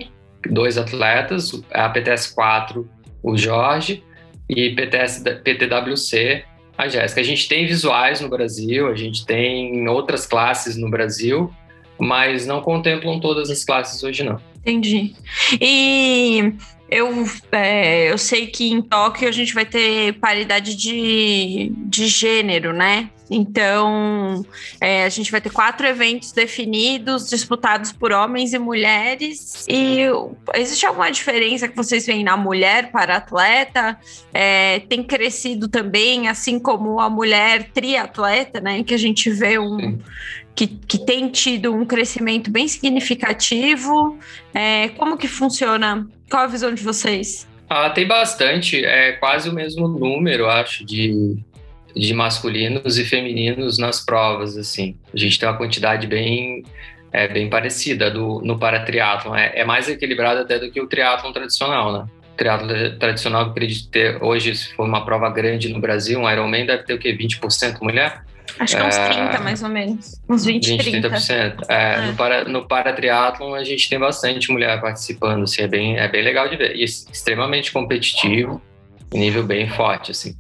dois 0.50 0.78
atletas, 0.78 1.52
a 1.72 1.88
PTS 1.90 2.34
4, 2.34 2.90
o 3.22 3.38
Jorge, 3.38 4.04
e 4.50 4.72
PTS, 4.72 5.24
PTWC, 5.44 6.44
a 6.82 6.88
Jéssica. 6.88 7.22
A 7.22 7.24
gente 7.24 7.48
tem 7.48 7.66
visuais 7.66 8.22
no 8.22 8.30
Brasil, 8.30 8.88
a 8.88 8.96
gente 8.96 9.26
tem 9.26 9.88
outras 9.88 10.26
classes 10.26 10.76
no 10.76 10.90
Brasil, 10.90 11.54
mas 12.00 12.46
não 12.46 12.62
contemplam 12.62 13.20
todas 13.20 13.50
as 13.50 13.64
classes 13.64 14.04
hoje, 14.04 14.24
não. 14.24 14.40
Entendi. 14.62 15.14
E 15.60 16.54
eu, 16.90 17.26
é, 17.52 18.12
eu 18.12 18.18
sei 18.18 18.48
que 18.48 18.70
em 18.70 18.82
Tóquio 18.82 19.28
a 19.28 19.32
gente 19.32 19.54
vai 19.54 19.66
ter 19.66 20.14
paridade 20.14 20.76
de, 20.76 21.72
de 21.88 22.08
gênero, 22.08 22.74
né? 22.74 23.10
Então, 23.34 24.46
é, 24.82 25.06
a 25.06 25.10
gente 25.10 25.32
vai 25.32 25.40
ter 25.40 25.50
quatro 25.50 25.88
eventos 25.88 26.34
definidos, 26.34 27.30
disputados 27.30 27.94
por 27.94 28.12
homens 28.12 28.54
e 28.54 28.60
mulheres. 28.60 29.66
E 29.70 30.02
existe 30.54 30.86
alguma 30.86 31.10
diferença 31.10 31.66
que 31.66 31.76
vocês 31.76 32.06
veem 32.06 32.26
na 32.26 32.36
mulher 32.36 32.92
para 32.92 33.16
atleta? 33.16 33.98
É, 34.34 34.80
tem 34.82 35.02
crescido 35.02 35.70
também, 35.70 36.28
assim 36.28 36.60
como 36.60 37.00
a 37.00 37.10
mulher 37.10 37.70
triatleta, 37.74 38.60
né? 38.60 38.84
Que 38.84 38.94
a 38.94 39.00
gente 39.00 39.30
vê 39.30 39.58
um. 39.58 39.98
Que, 40.54 40.68
que, 40.68 40.98
tem 40.98 41.30
tido 41.30 41.74
um 41.74 41.86
crescimento 41.86 42.52
bem 42.52 42.68
significativo. 42.68 44.20
É, 44.54 44.90
como 44.90 45.16
que 45.16 45.30
funciona? 45.30 46.06
Qual 46.30 46.44
a 46.44 46.48
visão 46.48 46.74
de 46.74 46.84
vocês? 46.84 47.48
Ah, 47.70 47.90
tem 47.90 48.06
bastante, 48.06 48.84
é 48.84 49.14
quase 49.14 49.48
o 49.50 49.54
mesmo 49.54 49.88
número, 49.88 50.50
acho, 50.50 50.84
de, 50.84 51.38
de 51.96 52.14
masculinos 52.14 52.98
e 52.98 53.06
femininos 53.06 53.78
nas 53.78 54.04
provas, 54.04 54.58
assim. 54.58 54.96
A 55.14 55.18
gente 55.18 55.40
tem 55.40 55.48
uma 55.48 55.58
quantidade 55.58 56.08
bem, 56.08 56.64
é, 57.12 57.28
bem 57.28 57.50
parecida 57.50 58.10
do, 58.10 58.42
no 58.42 58.58
paratriatlon. 58.58 59.36
É, 59.36 59.60
é 59.60 59.66
mais 59.66 59.88
equilibrado 59.88 60.42
até 60.42 60.60
do 60.60 60.72
que 60.72 60.82
o 60.82 60.88
triatlon 60.88 61.32
tradicional, 61.32 61.92
né? 61.92 62.06
O 62.34 62.38
triatlon 62.38 62.98
tradicional, 63.00 63.46
acredito 63.46 63.90
ter, 63.90 64.22
hoje, 64.24 64.56
se 64.56 64.74
for 64.74 64.86
uma 64.86 65.06
prova 65.06 65.30
grande 65.30 65.70
no 65.70 65.80
Brasil, 65.80 66.20
um 66.20 66.30
Ironman 66.30 66.66
deve 66.66 66.84
ter 66.84 66.94
o 66.94 67.00
quê? 67.00 67.16
20% 67.16 67.82
mulher? 67.82 68.24
Acho 68.60 68.76
que 68.76 68.82
é 68.82 68.86
uns 68.86 68.98
30, 68.98 69.40
mais 69.40 69.64
ou 69.64 69.70
menos. 69.70 70.22
Uns 70.28 70.46
20, 70.46 70.68
20 70.68 70.92
30. 70.92 71.10
30%. 71.10 71.66
É, 71.70 71.94
é. 71.94 72.02
No, 72.08 72.16
para, 72.16 72.44
no 72.46 72.68
paratriatlon, 72.68 73.54
a 73.54 73.64
gente 73.64 73.90
tem 73.90 74.00
bastante 74.00 74.52
mulher 74.52 74.80
participando, 74.82 75.44
assim, 75.44 75.62
é 75.64 75.68
bem, 75.68 75.98
é 75.98 76.08
bem 76.08 76.24
legal 76.24 76.50
de 76.50 76.58
ver. 76.58 76.76
E 76.76 76.84
extremamente 76.84 77.72
competitivo, 77.72 78.62
nível 79.14 79.44
bem 79.44 79.70
forte, 79.70 80.12
assim. 80.12 80.36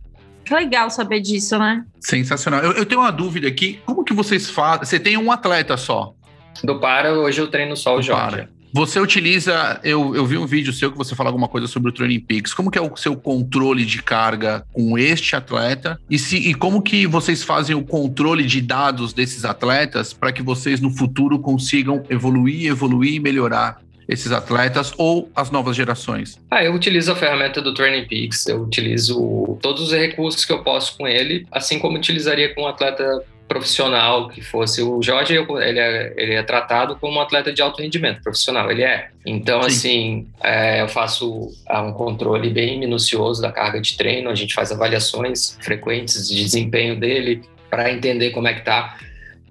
Que 0.51 0.55
legal 0.55 0.89
saber 0.89 1.21
disso, 1.21 1.57
né? 1.57 1.85
Sensacional. 2.01 2.61
Eu, 2.61 2.73
eu 2.73 2.85
tenho 2.85 2.99
uma 2.99 3.09
dúvida 3.09 3.47
aqui. 3.47 3.79
Como 3.85 4.03
que 4.03 4.13
vocês 4.13 4.49
fazem? 4.49 4.85
Você 4.85 4.99
tem 4.99 5.15
um 5.15 5.31
atleta 5.31 5.77
só? 5.77 6.13
Do 6.61 6.77
para, 6.77 7.13
hoje 7.13 7.39
eu 7.39 7.47
treino 7.47 7.77
só 7.77 7.95
o 7.95 8.01
Jorge. 8.01 8.35
Para. 8.35 8.49
Você 8.73 8.99
utiliza, 8.99 9.79
eu, 9.81 10.13
eu 10.13 10.25
vi 10.25 10.37
um 10.37 10.45
vídeo 10.45 10.73
seu 10.73 10.91
que 10.91 10.97
você 10.97 11.15
fala 11.15 11.29
alguma 11.29 11.47
coisa 11.47 11.67
sobre 11.67 11.89
o 11.89 11.93
Training 11.93 12.19
Peaks. 12.19 12.53
Como 12.53 12.69
que 12.69 12.77
é 12.77 12.81
o 12.81 12.93
seu 12.97 13.15
controle 13.15 13.85
de 13.85 14.03
carga 14.03 14.65
com 14.73 14.97
este 14.97 15.37
atleta? 15.37 15.97
E, 16.09 16.19
se, 16.19 16.35
e 16.35 16.53
como 16.53 16.81
que 16.81 17.07
vocês 17.07 17.43
fazem 17.43 17.73
o 17.73 17.85
controle 17.85 18.43
de 18.43 18.59
dados 18.59 19.13
desses 19.13 19.45
atletas 19.45 20.11
para 20.11 20.33
que 20.33 20.43
vocês 20.43 20.81
no 20.81 20.89
futuro 20.89 21.39
consigam 21.39 22.03
evoluir, 22.09 22.69
evoluir 22.69 23.13
e 23.13 23.19
melhorar 23.21 23.79
esses 24.11 24.31
atletas 24.33 24.93
ou 24.97 25.31
as 25.33 25.49
novas 25.49 25.75
gerações? 25.75 26.37
Ah, 26.51 26.63
eu 26.63 26.73
utilizo 26.73 27.13
a 27.13 27.15
ferramenta 27.15 27.61
do 27.61 27.73
Training 27.73 28.05
Peaks, 28.05 28.45
eu 28.45 28.61
utilizo 28.61 29.57
todos 29.61 29.83
os 29.83 29.93
recursos 29.93 30.43
que 30.43 30.51
eu 30.51 30.61
posso 30.61 30.97
com 30.97 31.07
ele, 31.07 31.47
assim 31.49 31.79
como 31.79 31.97
utilizaria 31.97 32.53
com 32.53 32.63
um 32.63 32.67
atleta 32.67 33.23
profissional 33.47 34.29
que 34.29 34.41
fosse 34.41 34.81
o 34.81 35.01
Jorge, 35.01 35.35
ele 35.35 35.79
é, 35.79 36.13
ele 36.15 36.33
é 36.33 36.43
tratado 36.43 36.95
como 36.95 37.17
um 37.17 37.21
atleta 37.21 37.51
de 37.51 37.61
alto 37.61 37.81
rendimento 37.81 38.21
profissional, 38.21 38.69
ele 38.69 38.83
é. 38.83 39.09
Então, 39.25 39.61
Sim. 39.63 39.67
assim, 39.67 40.27
é, 40.41 40.81
eu 40.81 40.87
faço 40.87 41.49
ah, 41.67 41.81
um 41.81 41.93
controle 41.93 42.49
bem 42.49 42.79
minucioso 42.79 43.41
da 43.41 43.51
carga 43.51 43.81
de 43.81 43.97
treino, 43.97 44.29
a 44.29 44.35
gente 44.35 44.53
faz 44.53 44.71
avaliações 44.71 45.57
frequentes 45.61 46.29
de 46.29 46.35
desempenho 46.35 46.97
dele 46.97 47.41
para 47.69 47.91
entender 47.91 48.31
como 48.31 48.47
é 48.47 48.53
que 48.53 48.61
tá. 48.61 48.97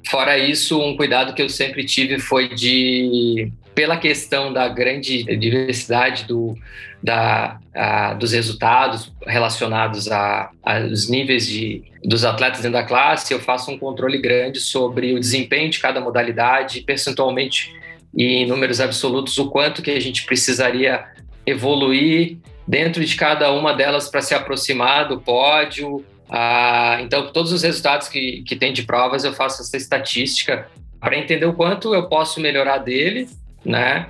Fora 0.09 0.39
isso, 0.39 0.81
um 0.81 0.97
cuidado 0.97 1.35
que 1.35 1.43
eu 1.43 1.49
sempre 1.49 1.85
tive 1.85 2.19
foi 2.19 2.49
de 2.49 3.53
pela 3.75 3.97
questão 3.97 4.53
da 4.53 4.69
grande 4.69 5.25
diversidade 5.37 6.25
do, 6.25 6.57
da, 7.03 7.59
a, 7.75 8.15
dos 8.15 8.33
resultados 8.33 9.13
relacionados 9.27 10.11
a, 10.11 10.51
aos 10.63 11.09
níveis 11.09 11.47
de, 11.47 11.83
dos 12.05 12.25
atletas 12.25 12.61
dentro 12.61 12.79
da 12.79 12.85
classe, 12.85 13.33
eu 13.33 13.41
faço 13.41 13.71
um 13.71 13.79
controle 13.79 14.19
grande 14.19 14.61
sobre 14.61 15.15
o 15.15 15.21
desempenho 15.21 15.71
de 15.71 15.79
cada 15.79 16.01
modalidade, 16.01 16.83
percentualmente 16.83 17.75
e 18.15 18.43
em 18.43 18.47
números 18.47 18.81
absolutos 18.81 19.39
o 19.39 19.51
quanto 19.51 19.83
que 19.83 19.91
a 19.91 20.01
gente 20.01 20.27
precisaria 20.27 21.05
evoluir 21.47 22.39
dentro 22.67 23.05
de 23.05 23.17
cada 23.17 23.53
uma 23.53 23.73
delas 23.73 24.09
para 24.09 24.21
se 24.21 24.35
aproximar 24.35 25.09
do 25.09 25.21
pódio. 25.21 26.05
Ah, 26.29 26.99
então, 27.01 27.33
todos 27.33 27.53
os 27.53 27.63
resultados 27.63 28.09
que, 28.09 28.43
que 28.43 28.57
tem 28.57 28.73
de 28.73 28.83
provas, 28.83 29.25
eu 29.25 29.33
faço 29.33 29.63
essa 29.63 29.77
estatística 29.77 30.69
para 31.01 31.17
entender 31.17 31.47
o 31.47 31.55
quanto 31.55 31.95
eu 31.95 32.09
posso 32.09 32.41
melhorar 32.41 32.79
dele, 32.79 33.29
né? 33.65 34.09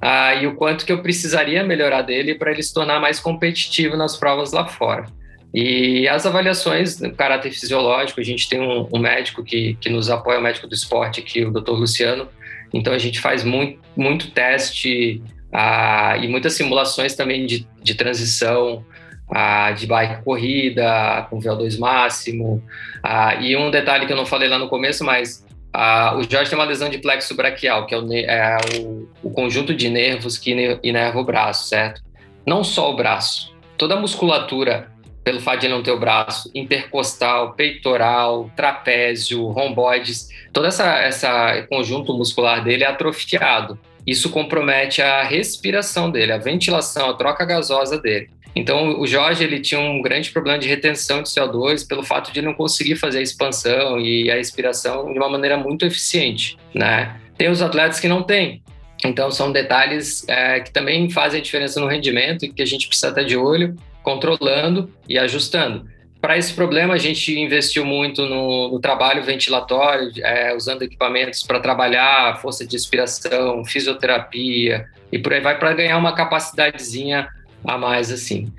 Ah, 0.00 0.34
e 0.34 0.46
o 0.46 0.54
quanto 0.54 0.86
que 0.86 0.92
eu 0.92 1.02
precisaria 1.02 1.64
melhorar 1.64 2.02
dele 2.02 2.34
para 2.34 2.52
ele 2.52 2.62
se 2.62 2.72
tornar 2.72 3.00
mais 3.00 3.18
competitivo 3.18 3.96
nas 3.96 4.16
provas 4.16 4.52
lá 4.52 4.66
fora. 4.66 5.06
E 5.52 6.06
as 6.08 6.26
avaliações 6.26 7.00
no 7.00 7.12
caráter 7.14 7.50
fisiológico, 7.50 8.20
a 8.20 8.24
gente 8.24 8.48
tem 8.48 8.60
um, 8.60 8.86
um 8.92 8.98
médico 8.98 9.42
que, 9.42 9.76
que 9.80 9.88
nos 9.88 10.10
apoia, 10.10 10.38
o 10.38 10.42
médico 10.42 10.68
do 10.68 10.74
esporte 10.74 11.20
aqui, 11.20 11.44
o 11.44 11.50
Dr. 11.50 11.72
Luciano. 11.72 12.28
Então 12.72 12.92
a 12.92 12.98
gente 12.98 13.18
faz 13.18 13.42
muito, 13.42 13.80
muito 13.96 14.30
teste 14.30 15.22
ah, 15.52 16.16
e 16.20 16.28
muitas 16.28 16.52
simulações 16.52 17.14
também 17.14 17.46
de, 17.46 17.66
de 17.82 17.94
transição 17.94 18.84
ah, 19.30 19.72
de 19.72 19.86
bike 19.86 20.22
corrida, 20.22 21.26
com 21.30 21.40
VO2 21.40 21.78
máximo. 21.78 22.62
Ah, 23.02 23.36
e 23.36 23.56
um 23.56 23.70
detalhe 23.70 24.06
que 24.06 24.12
eu 24.12 24.16
não 24.16 24.26
falei 24.26 24.48
lá 24.48 24.58
no 24.58 24.68
começo, 24.68 25.02
mas 25.02 25.46
ah, 25.72 26.16
o 26.16 26.22
Jorge 26.22 26.50
tem 26.50 26.58
uma 26.58 26.64
lesão 26.64 26.88
de 26.88 26.98
plexo 26.98 27.34
braquial, 27.34 27.86
que 27.86 27.94
é 27.94 27.98
o, 27.98 28.12
é 28.12 28.58
o, 28.78 29.08
o 29.22 29.30
conjunto 29.30 29.74
de 29.74 29.88
nervos 29.88 30.38
que 30.38 30.78
inerva 30.82 31.18
o 31.20 31.24
braço, 31.24 31.68
certo? 31.68 32.02
Não 32.46 32.64
só 32.64 32.90
o 32.90 32.96
braço, 32.96 33.54
toda 33.76 33.94
a 33.94 34.00
musculatura 34.00 34.90
pelo 35.28 35.40
fato 35.40 35.60
de 35.60 35.68
não 35.68 35.82
ter 35.82 35.90
o 35.90 36.00
braço, 36.00 36.50
intercostal, 36.54 37.52
peitoral, 37.52 38.50
trapézio, 38.56 39.46
romboides, 39.48 40.30
todo 40.54 40.66
essa, 40.66 40.96
essa 41.00 41.66
conjunto 41.68 42.16
muscular 42.16 42.64
dele 42.64 42.82
é 42.82 42.86
atrofiado. 42.86 43.78
Isso 44.06 44.30
compromete 44.30 45.02
a 45.02 45.22
respiração 45.22 46.10
dele, 46.10 46.32
a 46.32 46.38
ventilação, 46.38 47.10
a 47.10 47.14
troca 47.14 47.44
gasosa 47.44 48.00
dele. 48.00 48.30
Então, 48.58 48.98
o 48.98 49.06
Jorge 49.06 49.44
ele 49.44 49.60
tinha 49.60 49.80
um 49.80 50.02
grande 50.02 50.32
problema 50.32 50.58
de 50.58 50.66
retenção 50.66 51.22
de 51.22 51.28
CO2 51.28 51.86
pelo 51.86 52.02
fato 52.02 52.32
de 52.32 52.42
não 52.42 52.52
conseguir 52.52 52.96
fazer 52.96 53.20
a 53.20 53.22
expansão 53.22 54.00
e 54.00 54.28
a 54.28 54.36
expiração 54.36 55.12
de 55.12 55.16
uma 55.16 55.28
maneira 55.28 55.56
muito 55.56 55.86
eficiente, 55.86 56.58
né? 56.74 57.16
Tem 57.36 57.48
os 57.48 57.62
atletas 57.62 58.00
que 58.00 58.08
não 58.08 58.20
têm. 58.20 58.60
Então, 59.04 59.30
são 59.30 59.52
detalhes 59.52 60.28
é, 60.28 60.58
que 60.58 60.72
também 60.72 61.08
fazem 61.08 61.38
a 61.38 61.42
diferença 61.42 61.78
no 61.78 61.86
rendimento 61.86 62.44
e 62.44 62.52
que 62.52 62.60
a 62.60 62.66
gente 62.66 62.88
precisa 62.88 63.10
estar 63.10 63.22
de 63.22 63.36
olho 63.36 63.76
controlando 64.02 64.92
e 65.08 65.16
ajustando. 65.16 65.86
Para 66.20 66.36
esse 66.36 66.52
problema, 66.52 66.94
a 66.94 66.98
gente 66.98 67.38
investiu 67.38 67.84
muito 67.84 68.26
no, 68.26 68.72
no 68.72 68.80
trabalho 68.80 69.22
ventilatório, 69.22 70.10
é, 70.16 70.52
usando 70.52 70.82
equipamentos 70.82 71.44
para 71.44 71.60
trabalhar 71.60 72.40
força 72.42 72.66
de 72.66 72.74
expiração, 72.74 73.64
fisioterapia 73.64 74.86
e 75.12 75.18
por 75.20 75.32
aí 75.32 75.40
vai 75.40 75.56
para 75.56 75.72
ganhar 75.74 75.96
uma 75.96 76.12
capacidadezinha 76.12 77.28
a 77.68 77.78
mais 77.78 78.10
assim. 78.10 78.52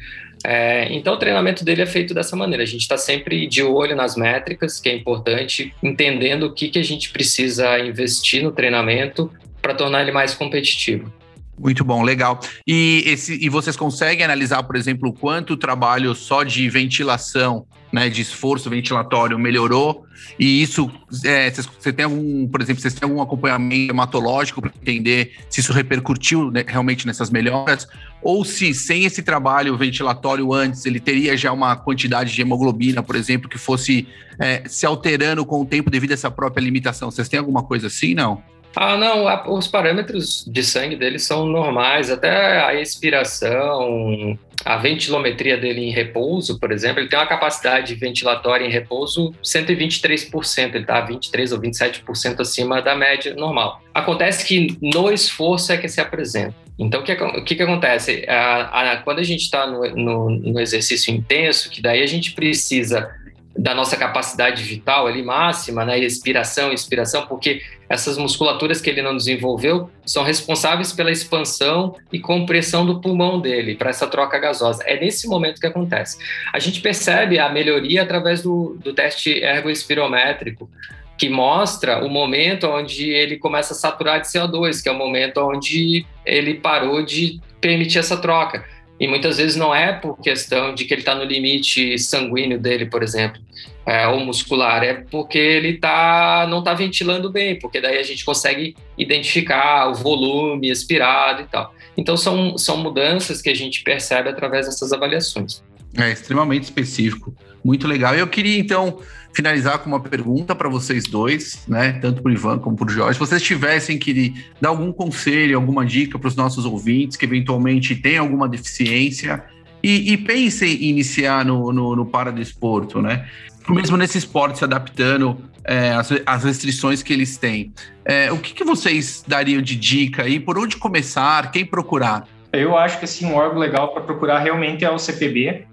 É, 0.45 0.87
então, 0.93 1.15
o 1.15 1.17
treinamento 1.17 1.65
dele 1.65 1.81
é 1.81 1.85
feito 1.85 2.13
dessa 2.13 2.35
maneira. 2.35 2.63
A 2.63 2.65
gente 2.65 2.81
está 2.81 2.97
sempre 2.97 3.45
de 3.47 3.61
olho 3.61 3.95
nas 3.95 4.15
métricas, 4.15 4.79
que 4.79 4.87
é 4.87 4.95
importante, 4.95 5.73
entendendo 5.83 6.43
o 6.43 6.53
que, 6.53 6.69
que 6.69 6.79
a 6.79 6.83
gente 6.83 7.09
precisa 7.09 7.77
investir 7.79 8.41
no 8.41 8.51
treinamento 8.51 9.29
para 9.61 9.73
tornar 9.73 10.01
ele 10.01 10.11
mais 10.11 10.33
competitivo. 10.33 11.11
Muito 11.59 11.83
bom, 11.83 12.01
legal. 12.03 12.39
E, 12.65 13.03
esse, 13.05 13.37
e 13.43 13.49
vocês 13.49 13.75
conseguem 13.75 14.23
analisar, 14.23 14.63
por 14.63 14.77
exemplo, 14.77 15.11
quanto 15.11 15.53
o 15.53 15.57
trabalho 15.57 16.15
só 16.15 16.41
de 16.43 16.69
ventilação, 16.69 17.65
né, 17.91 18.07
de 18.07 18.21
esforço 18.21 18.69
ventilatório 18.69 19.37
melhorou? 19.37 20.05
E 20.39 20.61
isso, 20.61 20.89
é, 21.25 21.51
você 21.51 21.91
tem 21.91 22.05
algum, 22.05 22.47
por 22.47 22.61
exemplo, 22.61 22.81
vocês 22.81 22.93
têm 22.93 23.09
algum 23.09 23.21
acompanhamento 23.21 23.91
hematológico 23.91 24.61
para 24.61 24.71
entender 24.81 25.33
se 25.49 25.59
isso 25.59 25.73
repercutiu 25.73 26.49
né, 26.49 26.63
realmente 26.65 27.05
nessas 27.05 27.29
melhoras? 27.29 27.85
Ou 28.21 28.45
se 28.45 28.73
sem 28.73 29.03
esse 29.03 29.21
trabalho 29.21 29.75
ventilatório 29.75 30.53
antes, 30.53 30.85
ele 30.85 30.99
teria 30.99 31.35
já 31.35 31.51
uma 31.51 31.75
quantidade 31.75 32.33
de 32.33 32.41
hemoglobina, 32.41 33.03
por 33.03 33.17
exemplo, 33.17 33.49
que 33.49 33.57
fosse 33.57 34.07
é, 34.39 34.63
se 34.65 34.85
alterando 34.85 35.45
com 35.45 35.61
o 35.61 35.65
tempo 35.65 35.89
devido 35.89 36.11
a 36.11 36.13
essa 36.13 36.31
própria 36.31 36.63
limitação? 36.63 37.11
Vocês 37.11 37.27
têm 37.27 37.39
alguma 37.39 37.63
coisa 37.63 37.87
assim, 37.87 38.13
não? 38.13 38.41
Ah, 38.75 38.97
não, 38.97 39.27
a, 39.27 39.49
os 39.49 39.67
parâmetros 39.67 40.45
de 40.47 40.63
sangue 40.63 40.95
dele 40.95 41.19
são 41.19 41.45
normais, 41.45 42.11
até 42.11 42.63
a 42.63 42.79
expiração, 42.79 44.37
a 44.65 44.77
ventilometria 44.77 45.57
dele 45.57 45.81
em 45.81 45.91
repouso, 45.91 46.59
por 46.59 46.71
exemplo, 46.71 46.99
ele 46.99 47.09
tem 47.09 47.17
uma 47.17 47.25
capacidade 47.25 47.95
ventilatória 47.95 48.65
em 48.65 48.69
repouso 48.69 49.33
123%, 49.43 50.75
ele 50.75 50.79
está 50.79 51.01
23 51.01 51.51
ou 51.51 51.59
27% 51.59 52.39
acima 52.39 52.81
da 52.81 52.95
média 52.95 53.33
normal. 53.33 53.81
Acontece 53.93 54.45
que 54.45 54.77
no 54.81 55.11
esforço 55.11 55.71
é 55.71 55.77
que 55.77 55.87
se 55.87 55.99
apresenta. 55.99 56.55
Então, 56.77 57.01
o 57.01 57.03
que, 57.03 57.11
o 57.11 57.43
que, 57.43 57.55
que 57.55 57.63
acontece? 57.63 58.25
A, 58.29 58.93
a, 58.93 58.97
quando 58.97 59.19
a 59.19 59.23
gente 59.23 59.41
está 59.41 59.67
no, 59.67 59.81
no, 59.95 60.29
no 60.29 60.59
exercício 60.61 61.13
intenso, 61.13 61.69
que 61.69 61.81
daí 61.81 62.01
a 62.01 62.07
gente 62.07 62.31
precisa 62.31 63.13
da 63.59 63.75
nossa 63.75 63.97
capacidade 63.97 64.63
vital 64.63 65.05
ali 65.05 65.21
máxima, 65.21 65.83
né, 65.83 65.99
expiração, 65.99 66.71
inspiração, 66.71 67.27
porque 67.27 67.61
essas 67.89 68.17
musculaturas 68.17 68.79
que 68.79 68.89
ele 68.89 69.01
não 69.01 69.17
desenvolveu 69.17 69.89
são 70.05 70.23
responsáveis 70.23 70.93
pela 70.93 71.11
expansão 71.11 71.93
e 72.11 72.19
compressão 72.19 72.85
do 72.85 73.01
pulmão 73.01 73.39
dele, 73.39 73.75
para 73.75 73.89
essa 73.89 74.07
troca 74.07 74.39
gasosa. 74.39 74.81
É 74.85 74.97
nesse 74.97 75.27
momento 75.27 75.59
que 75.59 75.67
acontece. 75.67 76.17
A 76.53 76.59
gente 76.59 76.79
percebe 76.79 77.37
a 77.37 77.49
melhoria 77.49 78.01
através 78.01 78.41
do, 78.41 78.77
do 78.81 78.93
teste 78.93 79.31
ergoespirométrico, 79.31 80.69
que 81.17 81.27
mostra 81.27 82.01
o 82.05 82.09
momento 82.09 82.65
onde 82.65 83.09
ele 83.09 83.37
começa 83.37 83.73
a 83.73 83.75
saturar 83.75 84.21
de 84.21 84.27
CO2, 84.27 84.81
que 84.81 84.87
é 84.87 84.91
o 84.91 84.97
momento 84.97 85.41
onde 85.41 86.05
ele 86.25 86.53
parou 86.53 87.03
de 87.03 87.41
permitir 87.59 87.99
essa 87.99 88.15
troca. 88.15 88.63
E 88.99 89.07
muitas 89.07 89.37
vezes 89.37 89.55
não 89.55 89.73
é 89.73 89.93
por 89.93 90.19
questão 90.19 90.75
de 90.75 90.83
que 90.85 90.93
ele 90.93 91.01
está 91.01 91.15
no 91.15 91.23
limite 91.23 91.97
sanguíneo 91.97 92.59
dele, 92.59 92.85
por 92.85 93.01
exemplo, 93.01 93.41
é, 93.85 94.07
ou 94.07 94.19
muscular, 94.19 94.83
é 94.83 94.93
porque 94.93 95.37
ele 95.37 95.77
tá, 95.77 96.45
não 96.49 96.59
está 96.59 96.73
ventilando 96.73 97.31
bem, 97.31 97.57
porque 97.57 97.79
daí 97.79 97.97
a 97.97 98.03
gente 98.03 98.25
consegue 98.25 98.75
identificar 98.97 99.89
o 99.89 99.95
volume 99.95 100.69
expirado 100.69 101.43
e 101.43 101.45
tal. 101.45 101.73
Então 101.97 102.17
são, 102.17 102.57
são 102.57 102.77
mudanças 102.77 103.41
que 103.41 103.49
a 103.49 103.55
gente 103.55 103.81
percebe 103.81 104.29
através 104.29 104.65
dessas 104.65 104.91
avaliações. 104.91 105.63
É 105.97 106.11
extremamente 106.11 106.63
específico, 106.65 107.33
muito 107.63 107.87
legal. 107.87 108.15
Eu 108.15 108.27
queria 108.27 108.59
então 108.59 108.99
finalizar 109.33 109.79
com 109.79 109.89
uma 109.89 109.99
pergunta 109.99 110.55
para 110.55 110.67
vocês 110.69 111.05
dois, 111.05 111.63
né? 111.67 111.93
Tanto 111.93 112.21
para 112.21 112.29
o 112.29 112.33
Ivan 112.33 112.59
como 112.59 112.75
para 112.75 112.87
o 112.87 112.89
Jorge. 112.89 113.13
Se 113.13 113.19
vocês 113.19 113.41
tivessem 113.41 113.97
que 113.97 114.33
dar 114.59 114.69
algum 114.69 114.91
conselho, 114.91 115.55
alguma 115.55 115.85
dica 115.85 116.17
para 116.17 116.27
os 116.27 116.35
nossos 116.35 116.65
ouvintes 116.65 117.15
que 117.15 117.25
eventualmente 117.25 117.95
têm 117.95 118.17
alguma 118.17 118.47
deficiência 118.47 119.43
e, 119.83 120.13
e 120.13 120.17
pensem 120.17 120.73
em 120.83 120.89
iniciar 120.89 121.45
no, 121.45 121.71
no, 121.71 121.95
no 121.95 122.05
paradesporto, 122.05 123.01
né? 123.01 123.27
Mesmo 123.69 123.97
nesse 123.97 124.17
esporte 124.17 124.57
se 124.57 124.63
adaptando 124.63 125.37
é, 125.63 125.91
às, 125.91 126.09
às, 126.25 126.43
restrições 126.43 127.03
que 127.03 127.13
eles 127.13 127.37
têm. 127.37 127.71
É, 128.03 128.31
o 128.31 128.37
que, 128.37 128.53
que 128.53 128.63
vocês 128.63 129.23
dariam 129.27 129.61
de 129.61 129.75
dica 129.75 130.23
aí? 130.23 130.39
Por 130.39 130.57
onde 130.57 130.75
começar? 130.77 131.51
Quem 131.51 131.63
procurar? 131.63 132.27
Eu 132.51 132.75
acho 132.75 132.97
que 132.97 133.05
assim, 133.05 133.27
um 133.27 133.35
órgão 133.35 133.59
legal 133.59 133.93
para 133.93 134.01
procurar 134.01 134.39
realmente 134.39 134.83
é 134.83 134.89
o 134.89 134.97
CPB. 134.97 135.67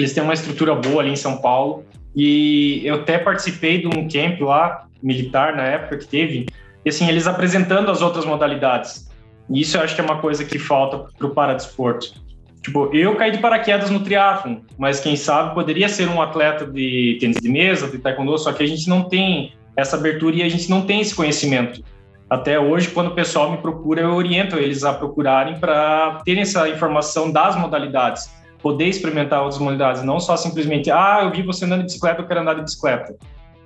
Eles 0.00 0.14
têm 0.14 0.22
uma 0.22 0.32
estrutura 0.32 0.74
boa 0.74 1.02
ali 1.02 1.10
em 1.10 1.16
São 1.16 1.36
Paulo. 1.36 1.84
E 2.16 2.80
eu 2.84 2.96
até 2.96 3.18
participei 3.18 3.82
de 3.82 3.86
um 3.86 4.08
camp 4.08 4.40
lá, 4.40 4.86
militar, 5.02 5.54
na 5.54 5.62
época 5.62 5.98
que 5.98 6.06
teve, 6.06 6.46
e 6.84 6.88
assim, 6.88 7.06
eles 7.08 7.26
apresentando 7.26 7.90
as 7.90 8.00
outras 8.00 8.24
modalidades. 8.24 9.08
E 9.50 9.60
isso 9.60 9.76
eu 9.76 9.82
acho 9.82 9.94
que 9.94 10.00
é 10.00 10.04
uma 10.04 10.18
coisa 10.18 10.44
que 10.44 10.58
falta 10.58 11.10
para 11.16 11.26
o 11.26 11.30
paradesporto. 11.30 12.14
Tipo, 12.62 12.90
eu 12.94 13.14
caí 13.16 13.30
de 13.30 13.38
paraquedas 13.38 13.90
no 13.90 14.00
triatlon, 14.00 14.56
mas 14.78 15.00
quem 15.00 15.16
sabe 15.16 15.54
poderia 15.54 15.88
ser 15.88 16.08
um 16.08 16.20
atleta 16.20 16.66
de 16.66 17.18
tênis 17.20 17.36
de 17.36 17.48
mesa, 17.48 17.88
de 17.88 17.98
taekwondo, 17.98 18.36
só 18.38 18.52
que 18.52 18.62
a 18.62 18.66
gente 18.66 18.88
não 18.88 19.02
tem 19.02 19.52
essa 19.76 19.96
abertura 19.96 20.36
e 20.36 20.42
a 20.42 20.48
gente 20.48 20.68
não 20.68 20.82
tem 20.82 21.00
esse 21.00 21.14
conhecimento. 21.14 21.82
Até 22.28 22.58
hoje, 22.58 22.88
quando 22.88 23.08
o 23.08 23.14
pessoal 23.14 23.50
me 23.50 23.58
procura, 23.58 24.02
eu 24.02 24.10
oriento 24.10 24.56
eles 24.56 24.84
a 24.84 24.92
procurarem 24.92 25.58
para 25.58 26.20
terem 26.24 26.42
essa 26.42 26.68
informação 26.68 27.30
das 27.30 27.56
modalidades 27.56 28.39
poder 28.62 28.86
experimentar 28.86 29.42
outras 29.42 29.58
modalidades, 29.58 30.02
não 30.02 30.20
só 30.20 30.36
simplesmente, 30.36 30.90
ah, 30.90 31.20
eu 31.22 31.30
vi 31.30 31.42
você 31.42 31.64
andando 31.64 31.80
de 31.80 31.86
bicicleta, 31.86 32.20
eu 32.20 32.26
quero 32.26 32.40
andar 32.40 32.54
de 32.54 32.62
bicicleta. 32.62 33.14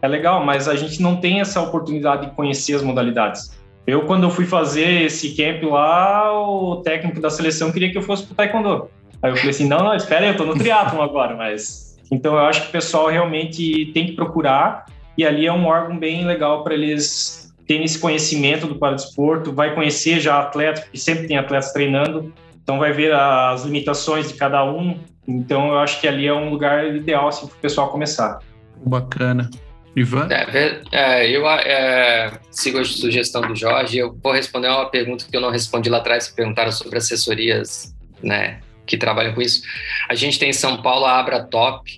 É 0.00 0.08
legal, 0.08 0.44
mas 0.44 0.68
a 0.68 0.76
gente 0.76 1.00
não 1.00 1.16
tem 1.16 1.40
essa 1.40 1.60
oportunidade 1.60 2.26
de 2.26 2.32
conhecer 2.32 2.74
as 2.74 2.82
modalidades. 2.82 3.58
Eu, 3.86 4.06
quando 4.06 4.24
eu 4.24 4.30
fui 4.30 4.46
fazer 4.46 5.02
esse 5.02 5.34
camp 5.34 5.62
lá, 5.64 6.32
o 6.32 6.76
técnico 6.76 7.20
da 7.20 7.30
seleção 7.30 7.72
queria 7.72 7.90
que 7.90 7.98
eu 7.98 8.02
fosse 8.02 8.24
pro 8.24 8.34
taekwondo. 8.34 8.88
Aí 9.22 9.30
eu 9.30 9.36
falei 9.36 9.50
assim, 9.50 9.66
não, 9.66 9.78
não, 9.78 9.94
espera 9.94 10.24
aí, 10.24 10.32
eu 10.32 10.36
tô 10.36 10.44
no 10.44 10.54
triatlon 10.54 11.00
agora, 11.02 11.34
mas... 11.36 11.98
Então, 12.10 12.34
eu 12.34 12.40
acho 12.40 12.62
que 12.62 12.68
o 12.68 12.72
pessoal 12.72 13.08
realmente 13.08 13.90
tem 13.94 14.06
que 14.06 14.12
procurar, 14.12 14.84
e 15.16 15.24
ali 15.24 15.46
é 15.46 15.52
um 15.52 15.66
órgão 15.66 15.98
bem 15.98 16.24
legal 16.26 16.62
para 16.62 16.74
eles 16.74 17.52
terem 17.66 17.84
esse 17.84 17.98
conhecimento 17.98 18.66
do 18.66 18.76
paradesporto, 18.76 19.52
vai 19.52 19.74
conhecer 19.74 20.20
já 20.20 20.38
atletas, 20.38 20.84
porque 20.84 20.98
sempre 20.98 21.26
tem 21.26 21.38
atletas 21.38 21.72
treinando, 21.72 22.32
então 22.64 22.78
vai 22.78 22.92
ver 22.92 23.12
as 23.14 23.62
limitações 23.64 24.28
de 24.28 24.34
cada 24.34 24.64
um. 24.64 24.98
Então 25.28 25.68
eu 25.68 25.78
acho 25.78 26.00
que 26.00 26.08
ali 26.08 26.26
é 26.26 26.32
um 26.32 26.48
lugar 26.48 26.94
ideal 26.96 27.28
assim, 27.28 27.46
para 27.46 27.56
o 27.56 27.60
pessoal 27.60 27.90
começar. 27.90 28.40
Bacana. 28.84 29.50
Ivan? 29.94 30.28
É, 30.28 30.80
é, 30.90 31.30
eu 31.30 31.48
é, 31.48 32.32
sigo 32.50 32.80
a 32.80 32.84
sugestão 32.84 33.42
do 33.42 33.54
Jorge. 33.54 33.98
Eu 33.98 34.18
vou 34.20 34.32
responder 34.32 34.68
uma 34.68 34.90
pergunta 34.90 35.24
que 35.30 35.36
eu 35.36 35.40
não 35.40 35.50
respondi 35.50 35.88
lá 35.88 35.98
atrás, 35.98 36.28
que 36.28 36.34
perguntaram 36.34 36.72
sobre 36.72 36.98
assessorias 36.98 37.94
né, 38.22 38.60
que 38.86 38.96
trabalham 38.96 39.34
com 39.34 39.42
isso. 39.42 39.62
A 40.08 40.14
gente 40.14 40.38
tem 40.38 40.50
em 40.50 40.54
São 40.54 40.82
Paulo 40.82 41.04
a 41.04 41.20
Abratop, 41.20 41.88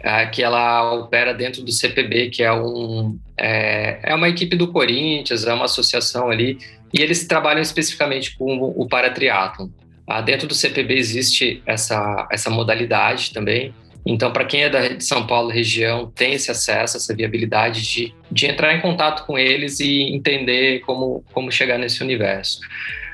é, 0.00 0.26
que 0.26 0.42
ela 0.42 0.94
opera 0.94 1.32
dentro 1.32 1.62
do 1.62 1.70
CPB, 1.70 2.30
que 2.30 2.42
é, 2.42 2.52
um, 2.52 3.16
é, 3.38 4.00
é 4.02 4.14
uma 4.14 4.28
equipe 4.28 4.56
do 4.56 4.72
Corinthians, 4.72 5.46
é 5.46 5.54
uma 5.54 5.66
associação 5.66 6.30
ali, 6.30 6.58
e 6.92 7.00
eles 7.00 7.26
trabalham 7.26 7.62
especificamente 7.62 8.36
com 8.36 8.56
o 8.76 8.88
paratriatlon. 8.88 9.68
Ah, 10.06 10.20
dentro 10.20 10.46
do 10.46 10.54
CPB 10.54 10.94
existe 10.94 11.62
essa, 11.66 12.28
essa 12.30 12.50
modalidade 12.50 13.32
também, 13.32 13.74
então, 14.06 14.30
para 14.30 14.44
quem 14.44 14.64
é 14.64 14.68
de 14.68 15.02
São 15.02 15.26
Paulo 15.26 15.48
região, 15.48 16.12
tem 16.14 16.34
esse 16.34 16.50
acesso, 16.50 16.96
essa 16.98 17.14
viabilidade 17.14 17.82
de, 17.82 18.14
de 18.30 18.46
entrar 18.46 18.74
em 18.74 18.80
contato 18.80 19.24
com 19.24 19.38
eles 19.38 19.80
e 19.80 20.14
entender 20.14 20.80
como, 20.80 21.24
como 21.32 21.50
chegar 21.50 21.78
nesse 21.78 22.02
universo. 22.02 22.60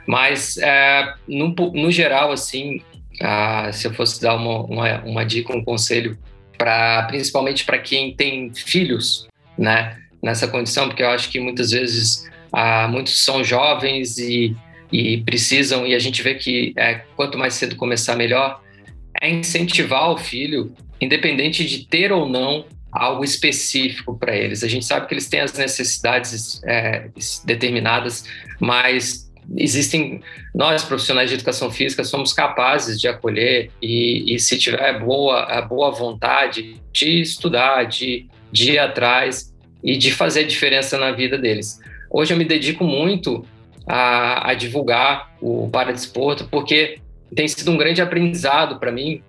Mas, 0.05 0.57
é, 0.57 1.14
no, 1.28 1.55
no 1.55 1.93
geral, 1.93 2.32
assim, 2.32 2.80
ah, 3.20 3.70
se 3.72 3.86
eu 3.86 3.95
fosse 3.95 4.20
dar 4.20 4.34
uma, 4.34 4.64
uma, 4.64 5.01
uma 5.03 5.24
dica, 5.24 5.57
um 5.57 5.62
conselho, 5.62 6.18
pra, 6.59 7.05
principalmente 7.05 7.64
para 7.64 7.78
quem 7.78 8.12
tem 8.12 8.53
filhos, 8.53 9.28
né, 9.57 9.97
nessa 10.20 10.49
condição, 10.49 10.88
porque 10.88 11.05
eu 11.05 11.11
acho 11.11 11.30
que 11.30 11.38
muitas 11.38 11.70
vezes 11.70 12.28
ah, 12.53 12.88
muitos 12.88 13.24
são 13.24 13.45
jovens 13.45 14.18
e, 14.18 14.57
e 14.93 15.22
precisam, 15.22 15.86
e 15.86 15.95
a 15.95 15.99
gente 15.99 16.22
vê 16.22 16.34
que 16.34 16.72
é, 16.76 17.03
quanto 17.16 17.38
mais 17.38 17.55
cedo 17.55 17.76
começar, 17.76 18.16
melhor 18.16 18.61
é 19.20 19.28
incentivar 19.28 20.11
o 20.11 20.16
filho, 20.16 20.72
independente 21.01 21.64
de 21.64 21.86
ter 21.86 22.12
ou 22.12 22.28
não 22.28 22.64
algo 22.93 23.24
específico 23.24 24.18
para 24.18 24.36
eles. 24.36 24.64
A 24.64 24.68
gente 24.68 24.84
sabe 24.84 25.07
que 25.07 25.14
eles 25.14 25.28
têm 25.28 25.41
as 25.41 25.53
necessidades 25.53 26.61
é, 26.64 27.09
determinadas, 27.45 28.24
mas 28.59 29.30
existem 29.57 30.20
nós 30.55 30.84
profissionais 30.84 31.28
de 31.28 31.34
educação 31.34 31.70
física 31.70 32.05
somos 32.05 32.32
capazes 32.32 33.01
de 33.01 33.09
acolher 33.09 33.70
e, 33.82 34.34
e 34.34 34.38
se 34.38 34.57
tiver 34.59 35.01
boa 35.01 35.43
a 35.45 35.62
boa 35.62 35.91
vontade 35.91 36.76
de 36.93 37.20
estudar, 37.20 37.84
de, 37.84 38.26
de 38.53 38.72
ir 38.72 38.78
atrás 38.78 39.53
e 39.82 39.97
de 39.97 40.12
fazer 40.12 40.45
diferença 40.45 40.99
na 40.99 41.12
vida 41.12 41.38
deles. 41.38 41.80
Hoje 42.11 42.32
eu 42.32 42.36
me 42.36 42.45
dedico 42.45 42.84
muito 42.84 43.45
a, 43.91 44.51
a 44.51 44.55
divulgar 44.55 45.32
o 45.43 45.68
paradesporto 45.68 46.47
porque 46.49 47.01
tem 47.34 47.49
sido 47.49 47.72
um 47.72 47.76
grande 47.76 48.01
aprendizado 48.01 48.78
para 48.78 48.93
mim, 48.93 49.20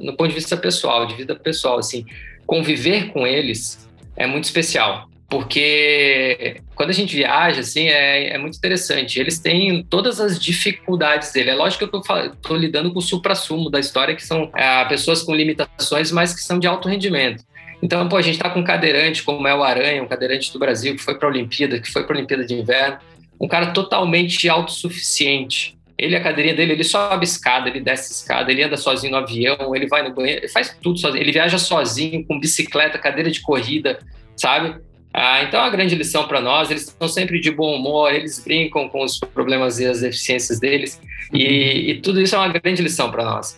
no 0.00 0.16
ponto 0.16 0.28
de 0.28 0.34
vista 0.34 0.56
pessoal, 0.56 1.06
de 1.06 1.14
vida 1.14 1.34
pessoal. 1.36 1.78
Assim, 1.78 2.04
conviver 2.44 3.12
com 3.12 3.26
eles 3.26 3.88
é 4.16 4.26
muito 4.26 4.44
especial, 4.44 5.08
porque 5.28 6.60
quando 6.74 6.90
a 6.90 6.92
gente 6.92 7.14
viaja, 7.14 7.60
assim, 7.60 7.88
é, 7.88 8.34
é 8.34 8.38
muito 8.38 8.56
interessante. 8.56 9.18
Eles 9.18 9.38
têm 9.38 9.84
todas 9.84 10.20
as 10.20 10.38
dificuldades 10.38 11.32
dele. 11.32 11.50
É 11.50 11.54
lógico 11.54 11.88
que 11.88 11.96
eu 11.96 12.26
estou 12.32 12.56
lidando 12.56 12.92
com 12.92 12.98
o 12.98 13.02
supra-sumo 13.02 13.70
da 13.70 13.80
história, 13.80 14.14
que 14.14 14.24
são 14.24 14.44
uh, 14.44 14.88
pessoas 14.88 15.22
com 15.22 15.34
limitações, 15.34 16.10
mas 16.12 16.34
que 16.34 16.40
são 16.40 16.58
de 16.58 16.66
alto 16.66 16.88
rendimento. 16.88 17.44
Então, 17.82 18.08
pô, 18.08 18.16
a 18.16 18.22
gente 18.22 18.36
está 18.36 18.48
com 18.48 18.60
um 18.60 18.64
cadeirante 18.64 19.22
como 19.22 19.46
é 19.46 19.54
o 19.54 19.62
Aranha, 19.62 20.02
um 20.02 20.06
cadeirante 20.06 20.52
do 20.52 20.58
Brasil, 20.58 20.94
que 20.94 21.02
foi 21.02 21.16
para 21.18 21.28
a 21.28 21.30
Olimpíada, 21.30 21.78
que 21.80 21.90
foi 21.90 22.04
para 22.04 22.14
a 22.14 22.18
Olimpíada 22.18 22.44
de 22.44 22.54
Inverno, 22.54 22.98
um 23.40 23.48
cara 23.48 23.72
totalmente 23.72 24.48
autossuficiente 24.48 25.74
ele, 25.96 26.16
a 26.16 26.20
cadeirinha 26.20 26.54
dele, 26.54 26.72
ele 26.72 26.84
sobe 26.84 27.24
escada, 27.24 27.68
ele 27.68 27.80
desce 27.80 28.12
escada, 28.12 28.50
ele 28.50 28.62
anda 28.62 28.76
sozinho 28.76 29.12
no 29.12 29.18
avião, 29.18 29.74
ele 29.74 29.86
vai 29.86 30.02
no 30.06 30.12
banheiro, 30.12 30.40
ele 30.40 30.48
faz 30.48 30.76
tudo 30.82 30.98
sozinho. 30.98 31.22
Ele 31.22 31.32
viaja 31.32 31.56
sozinho, 31.56 32.24
com 32.26 32.38
bicicleta, 32.38 32.98
cadeira 32.98 33.30
de 33.30 33.40
corrida, 33.40 33.98
sabe? 34.36 34.76
Ah, 35.12 35.44
então, 35.44 35.60
é 35.60 35.62
uma 35.62 35.70
grande 35.70 35.94
lição 35.94 36.26
para 36.26 36.40
nós. 36.40 36.70
Eles 36.70 36.88
estão 36.88 37.06
sempre 37.06 37.38
de 37.38 37.50
bom 37.52 37.76
humor, 37.76 38.12
eles 38.12 38.42
brincam 38.42 38.88
com 38.88 39.04
os 39.04 39.20
problemas 39.20 39.78
e 39.78 39.86
as 39.86 40.00
deficiências 40.00 40.58
deles, 40.58 41.00
e, 41.32 41.90
e 41.90 42.00
tudo 42.00 42.20
isso 42.20 42.34
é 42.34 42.38
uma 42.38 42.48
grande 42.48 42.82
lição 42.82 43.10
para 43.10 43.24
nós. 43.24 43.56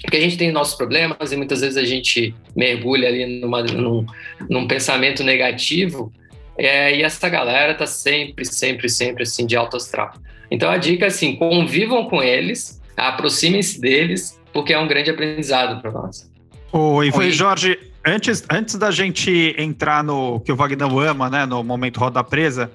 Porque 0.00 0.18
a 0.18 0.20
gente 0.20 0.38
tem 0.38 0.52
nossos 0.52 0.76
problemas 0.76 1.32
e 1.32 1.36
muitas 1.36 1.62
vezes 1.62 1.76
a 1.76 1.84
gente 1.84 2.32
mergulha 2.54 3.08
ali 3.08 3.40
numa, 3.40 3.62
num, 3.62 4.06
num 4.48 4.68
pensamento 4.68 5.24
negativo, 5.24 6.12
é, 6.58 6.96
e 6.96 7.02
essa 7.02 7.28
galera 7.28 7.74
tá 7.74 7.86
sempre, 7.86 8.44
sempre, 8.44 8.88
sempre 8.88 9.22
assim 9.22 9.46
de 9.46 9.56
alto 9.56 9.76
astral. 9.76 10.12
Então 10.50 10.70
a 10.70 10.76
dica 10.76 11.04
é 11.04 11.08
assim: 11.08 11.36
convivam 11.36 12.08
com 12.08 12.22
eles, 12.22 12.80
aproximem-se 12.96 13.80
deles, 13.80 14.40
porque 14.52 14.72
é 14.72 14.78
um 14.78 14.88
grande 14.88 15.10
aprendizado 15.10 15.80
para 15.80 15.90
nós. 15.90 16.30
Oi, 16.72 17.10
foi 17.10 17.30
Jorge. 17.30 17.78
Antes, 18.04 18.44
antes 18.48 18.76
da 18.76 18.90
gente 18.90 19.54
entrar 19.58 20.04
no 20.04 20.38
que 20.40 20.52
o 20.52 20.56
Wagner 20.56 20.88
ama, 21.08 21.28
né, 21.28 21.44
no 21.44 21.64
momento 21.64 21.98
roda 21.98 22.22
presa, 22.22 22.70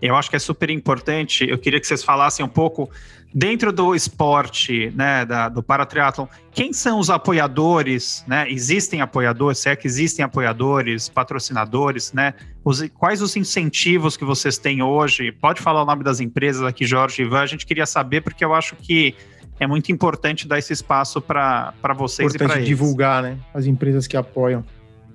eu 0.00 0.16
acho 0.16 0.30
que 0.30 0.36
é 0.36 0.38
super 0.38 0.70
importante. 0.70 1.46
Eu 1.48 1.58
queria 1.58 1.78
que 1.78 1.86
vocês 1.86 2.02
falassem 2.02 2.44
um 2.44 2.48
pouco 2.48 2.88
dentro 3.32 3.72
do 3.72 3.94
esporte, 3.94 4.92
né, 4.94 5.24
da, 5.24 5.48
do 5.48 5.62
paratriatlon, 5.62 6.26
quem 6.50 6.72
são 6.72 6.98
os 6.98 7.10
apoiadores, 7.10 8.24
né? 8.26 8.50
Existem 8.50 9.00
apoiadores, 9.00 9.58
se 9.58 9.68
é 9.68 9.76
que 9.76 9.86
existem 9.86 10.24
apoiadores, 10.24 11.08
patrocinadores, 11.08 12.12
né? 12.12 12.34
Os, 12.64 12.82
quais 12.90 13.22
os 13.22 13.36
incentivos 13.36 14.16
que 14.16 14.24
vocês 14.24 14.58
têm 14.58 14.82
hoje? 14.82 15.30
Pode 15.32 15.60
falar 15.60 15.82
o 15.82 15.86
nome 15.86 16.02
das 16.02 16.20
empresas 16.20 16.62
aqui, 16.62 16.84
Jorge 16.84 17.22
e 17.22 17.24
Ivan, 17.24 17.40
a 17.40 17.46
gente 17.46 17.64
queria 17.64 17.86
saber, 17.86 18.20
porque 18.20 18.44
eu 18.44 18.52
acho 18.52 18.74
que 18.76 19.14
é 19.60 19.66
muito 19.66 19.92
importante 19.92 20.48
dar 20.48 20.58
esse 20.58 20.72
espaço 20.72 21.20
para 21.20 21.72
vocês 21.96 22.34
importante 22.34 22.42
e 22.42 22.46
para 22.46 22.56
eles. 22.56 22.68
divulgar, 22.68 23.22
né? 23.22 23.38
As 23.54 23.66
empresas 23.66 24.06
que 24.06 24.16
apoiam. 24.16 24.64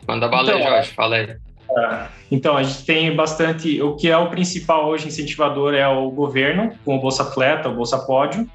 Manda 0.07 0.27
bala 0.27 0.43
então, 0.43 0.57
aí, 0.57 0.63
Jorge, 0.63 0.91
fala 0.91 1.15
aí. 1.15 1.35
Então, 2.31 2.57
a 2.57 2.63
gente 2.63 2.85
tem 2.85 3.15
bastante. 3.15 3.81
O 3.81 3.95
que 3.95 4.09
é 4.09 4.17
o 4.17 4.29
principal 4.29 4.87
hoje 4.87 5.07
incentivador 5.07 5.73
é 5.73 5.87
o 5.87 6.09
governo, 6.09 6.71
com 6.83 6.95
o 6.95 6.99
Bolsa 6.99 7.23
Atleta, 7.23 7.69
o 7.69 7.75
Bolsa 7.75 7.99
Pódio. 7.99 8.47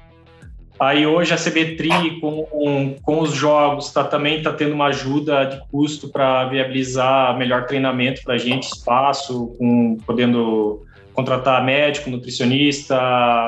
Aí 0.79 1.05
hoje 1.05 1.31
a 1.31 1.37
CBTRI 1.37 2.19
com, 2.19 2.95
com 3.03 3.19
os 3.19 3.31
jogos 3.33 3.91
tá, 3.91 4.03
também 4.03 4.39
está 4.39 4.51
tendo 4.51 4.73
uma 4.73 4.87
ajuda 4.87 5.43
de 5.45 5.61
custo 5.69 6.09
para 6.09 6.45
viabilizar 6.45 7.37
melhor 7.37 7.67
treinamento 7.67 8.23
para 8.23 8.33
a 8.33 8.37
gente, 8.39 8.63
espaço, 8.63 9.53
com, 9.59 9.97
podendo 10.07 10.81
contratar 11.13 11.63
médico, 11.63 12.09
nutricionista, 12.09 12.97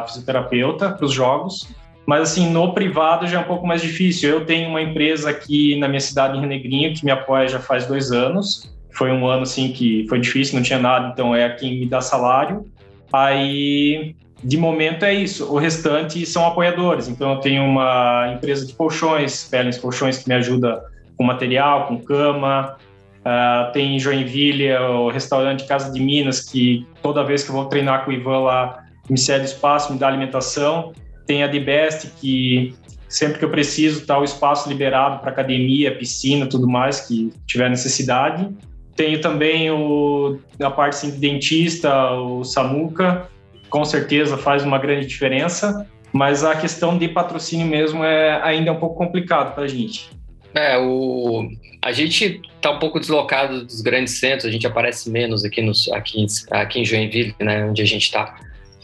fisioterapeuta 0.06 0.92
para 0.92 1.06
os 1.06 1.12
jogos. 1.12 1.68
Mas 2.06 2.22
assim, 2.22 2.52
no 2.52 2.72
privado 2.72 3.26
já 3.26 3.40
é 3.40 3.42
um 3.42 3.48
pouco 3.48 3.66
mais 3.66 3.82
difícil. 3.82 4.30
Eu 4.30 4.46
tenho 4.46 4.70
uma 4.70 4.84
empresa 4.84 5.32
aqui 5.32 5.76
na 5.80 5.88
minha 5.88 6.02
cidade, 6.02 6.38
em 6.38 6.42
Renegrinho, 6.42 6.94
que 6.94 7.04
me 7.04 7.10
apoia 7.10 7.48
já 7.48 7.60
faz 7.60 7.88
dois 7.88 8.12
anos 8.12 8.72
foi 8.94 9.12
um 9.12 9.28
ano 9.28 9.44
assim 9.44 9.72
que 9.72 10.06
foi 10.08 10.20
difícil, 10.20 10.56
não 10.56 10.64
tinha 10.64 10.80
nada, 10.80 11.10
então 11.12 11.36
é 11.36 11.50
quem 11.50 11.80
me 11.80 11.86
dá 11.86 12.00
salário. 12.00 12.66
Aí, 13.12 14.16
de 14.44 14.58
momento 14.58 15.04
é 15.04 15.14
isso. 15.14 15.52
O 15.52 15.58
restante 15.58 16.26
são 16.26 16.46
apoiadores. 16.46 17.08
Então 17.08 17.34
eu 17.34 17.40
tenho 17.40 17.64
uma 17.64 18.34
empresa 18.36 18.66
de 18.66 18.74
colchões, 18.74 19.48
Pellens 19.50 19.78
Colchões, 19.78 20.18
que 20.18 20.28
me 20.28 20.36
ajuda 20.36 20.84
com 21.18 21.24
material, 21.24 21.88
com 21.88 22.02
cama. 22.02 22.76
Uh, 23.22 23.72
tem 23.72 23.96
em 23.96 24.00
Joinville 24.00 24.74
o 24.74 25.10
restaurante 25.10 25.66
Casa 25.66 25.92
de 25.92 26.00
Minas, 26.00 26.42
que 26.42 26.86
toda 27.02 27.24
vez 27.24 27.44
que 27.44 27.52
eu 27.52 27.56
vou 27.56 27.66
treinar 27.66 28.04
com 28.04 28.12
o 28.12 28.14
Ivan 28.14 28.40
lá, 28.40 28.84
me 29.10 29.18
cede 29.18 29.46
espaço, 29.46 29.94
me 29.94 30.00
dá 30.00 30.08
alimentação. 30.08 30.92
Tem 31.26 31.42
a 31.42 31.50
The 31.50 31.60
Best, 31.60 32.08
que 32.20 32.76
sempre 33.08 33.40
que 33.40 33.46
eu 33.46 33.50
preciso, 33.50 34.06
tá 34.06 34.20
o 34.20 34.24
espaço 34.24 34.68
liberado 34.68 35.20
para 35.20 35.30
academia, 35.30 35.96
piscina, 35.96 36.48
tudo 36.48 36.68
mais 36.68 37.02
que 37.02 37.32
tiver 37.46 37.70
necessidade. 37.70 38.50
Tenho 38.96 39.20
também 39.22 39.72
o, 39.72 40.40
a 40.62 40.70
parte 40.70 40.96
assim, 40.96 41.12
de 41.12 41.18
dentista, 41.18 42.12
o 42.12 42.44
Samuca, 42.44 43.28
com 43.70 43.84
certeza 43.84 44.38
faz 44.38 44.64
uma 44.64 44.78
grande 44.78 45.08
diferença, 45.08 45.88
mas 46.12 46.44
a 46.44 46.56
questão 46.56 46.98
de 46.98 47.08
patrocínio 47.08 47.66
mesmo 47.66 48.04
é 48.04 48.40
ainda 48.44 48.70
é 48.70 48.72
um 48.72 48.80
pouco 48.80 48.96
complicado 48.96 49.56
para 49.56 49.64
a 49.64 49.68
gente. 49.68 50.12
É, 50.54 50.78
o, 50.78 51.50
a 51.82 51.92
gente 51.92 52.40
está 52.56 52.70
um 52.70 52.78
pouco 52.78 53.00
deslocado 53.00 53.66
dos 53.66 53.82
grandes 53.82 54.20
centros, 54.20 54.46
a 54.46 54.52
gente 54.52 54.68
aparece 54.68 55.10
menos 55.10 55.44
aqui, 55.44 55.62
nos, 55.64 55.92
aqui, 55.92 56.26
aqui 56.52 56.82
em 56.82 56.86
Joinville, 56.86 57.36
né, 57.40 57.66
onde 57.66 57.82
a 57.82 57.86
gente 57.86 58.04
está. 58.04 58.36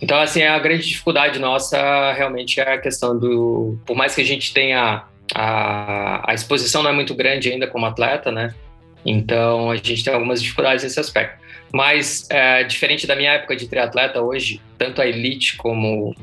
Então, 0.02 0.20
assim, 0.20 0.42
a 0.44 0.58
grande 0.58 0.88
dificuldade 0.88 1.40
nossa 1.40 2.14
realmente 2.14 2.60
é 2.60 2.74
a 2.74 2.78
questão 2.78 3.18
do. 3.18 3.78
Por 3.86 3.96
mais 3.96 4.16
que 4.16 4.22
a 4.22 4.26
gente 4.26 4.54
tenha. 4.54 5.04
A, 5.36 6.32
a 6.32 6.34
exposição 6.34 6.82
não 6.82 6.90
é 6.90 6.94
muito 6.94 7.14
grande 7.14 7.52
ainda 7.52 7.68
como 7.68 7.86
atleta, 7.86 8.32
né? 8.32 8.56
Então 9.06 9.72
a 9.72 9.76
gente 9.76 10.04
tem 10.04 10.14
algumas 10.14 10.42
dificuldades 10.42 10.84
nesse 10.84 11.00
aspecto. 11.00 11.40
Mas 11.74 12.28
é, 12.30 12.64
diferente 12.64 13.06
da 13.06 13.16
minha 13.16 13.34
época 13.34 13.56
de 13.56 13.68
triatleta 13.68 14.22
hoje, 14.22 14.62
tanto 14.78 15.02
a 15.02 15.08
elite 15.08 15.56
como 15.58 16.16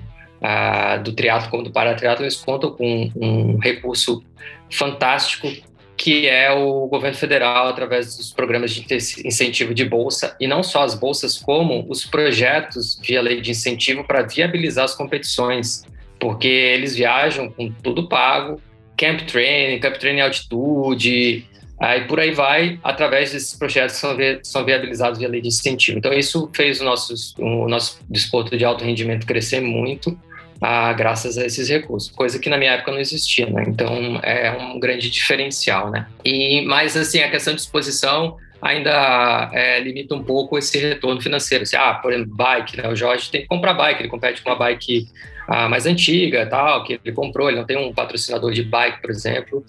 a 0.43 0.99
do 0.99 1.13
triatlo 1.13 1.51
como 1.51 1.63
do 1.63 1.71
paratriatlo 1.71 2.25
eles 2.25 2.37
contam 2.37 2.71
com 2.71 3.11
um 3.17 3.57
recurso 3.59 4.23
fantástico 4.71 5.51
que 5.97 6.29
é 6.29 6.53
o 6.53 6.87
governo 6.87 7.17
federal 7.17 7.69
através 7.69 8.17
dos 8.17 8.31
programas 8.33 8.71
de 8.71 8.85
incentivo 9.25 9.73
de 9.73 9.85
bolsa 9.85 10.37
e 10.39 10.47
não 10.47 10.63
só 10.63 10.83
as 10.83 10.95
bolsas 10.95 11.39
como 11.39 11.87
os 11.89 12.05
projetos 12.05 13.01
via 13.03 13.23
lei 13.23 13.41
de 13.41 13.53
incentivo 13.53 14.05
para 14.05 14.23
viabilizar 14.23 14.85
as 14.85 14.95
competições, 14.95 15.85
porque 16.21 16.47
eles 16.47 16.95
viajam 16.95 17.51
com 17.51 17.73
tudo 17.83 18.09
pago, 18.09 18.61
camp 18.97 19.23
training, 19.23 19.79
camp 19.81 19.97
training 19.97 20.21
altitude, 20.21 21.47
Aí 21.79 22.07
por 22.07 22.19
aí 22.19 22.31
vai, 22.31 22.79
através 22.83 23.33
desses 23.33 23.57
projetos 23.57 23.97
que 23.97 24.01
são, 24.01 24.17
vi 24.17 24.41
são 24.43 24.65
viabilizados 24.65 25.19
via 25.19 25.29
lei 25.29 25.41
de 25.41 25.49
incentivo. 25.49 25.99
Então 25.99 26.13
isso 26.13 26.51
fez 26.55 26.81
o 26.81 26.85
nosso, 26.85 27.15
o 27.39 27.69
nosso 27.69 27.99
desporto 28.09 28.57
de 28.57 28.65
alto 28.65 28.85
rendimento 28.85 29.27
crescer 29.27 29.61
muito, 29.61 30.19
ah, 30.61 30.93
graças 30.95 31.37
a 31.37 31.45
esses 31.45 31.69
recursos, 31.69 32.11
coisa 32.11 32.39
que 32.39 32.49
na 32.49 32.57
minha 32.57 32.73
época 32.73 32.93
não 32.93 32.99
existia, 32.99 33.47
né? 33.47 33.65
Então 33.69 34.19
é 34.23 34.51
um 34.53 34.81
grande 34.81 35.11
diferencial, 35.11 35.91
né? 35.91 36.07
E 36.25 36.63
mas 36.63 36.97
assim 36.97 37.21
a 37.21 37.31
questão 37.31 37.55
de 37.55 37.61
exposição 37.61 38.39
ainda 38.61 39.51
é, 39.53 39.79
limita 39.81 40.15
um 40.15 40.23
pouco 40.23 40.57
esse 40.57 40.79
retorno 40.79 41.21
financeiro. 41.21 41.63
Assim, 41.63 41.77
ah, 41.77 41.95
por 41.95 42.13
exemplo, 42.13 42.35
bike, 42.35 42.77
né? 42.79 42.89
O 42.89 42.97
Jorge 42.97 43.31
tem 43.31 43.43
que 43.43 43.49
comprar 43.49 43.75
bike, 43.75 44.01
ele 44.01 44.09
compete 44.09 44.43
com 44.43 44.51
uma 44.51 44.57
bike 44.57 45.09
ah, 45.47 45.69
mais 45.69 45.87
antiga, 45.87 46.47
tal, 46.47 46.85
que 46.85 46.99
ele 47.05 47.15
comprou, 47.15 47.49
ele 47.49 47.59
não 47.59 47.67
tem 47.67 47.77
um 47.77 47.93
patrocinador 47.93 48.53
de 48.53 48.63
bike, 48.63 49.01
por 49.01 49.11
exemplo, 49.11 49.65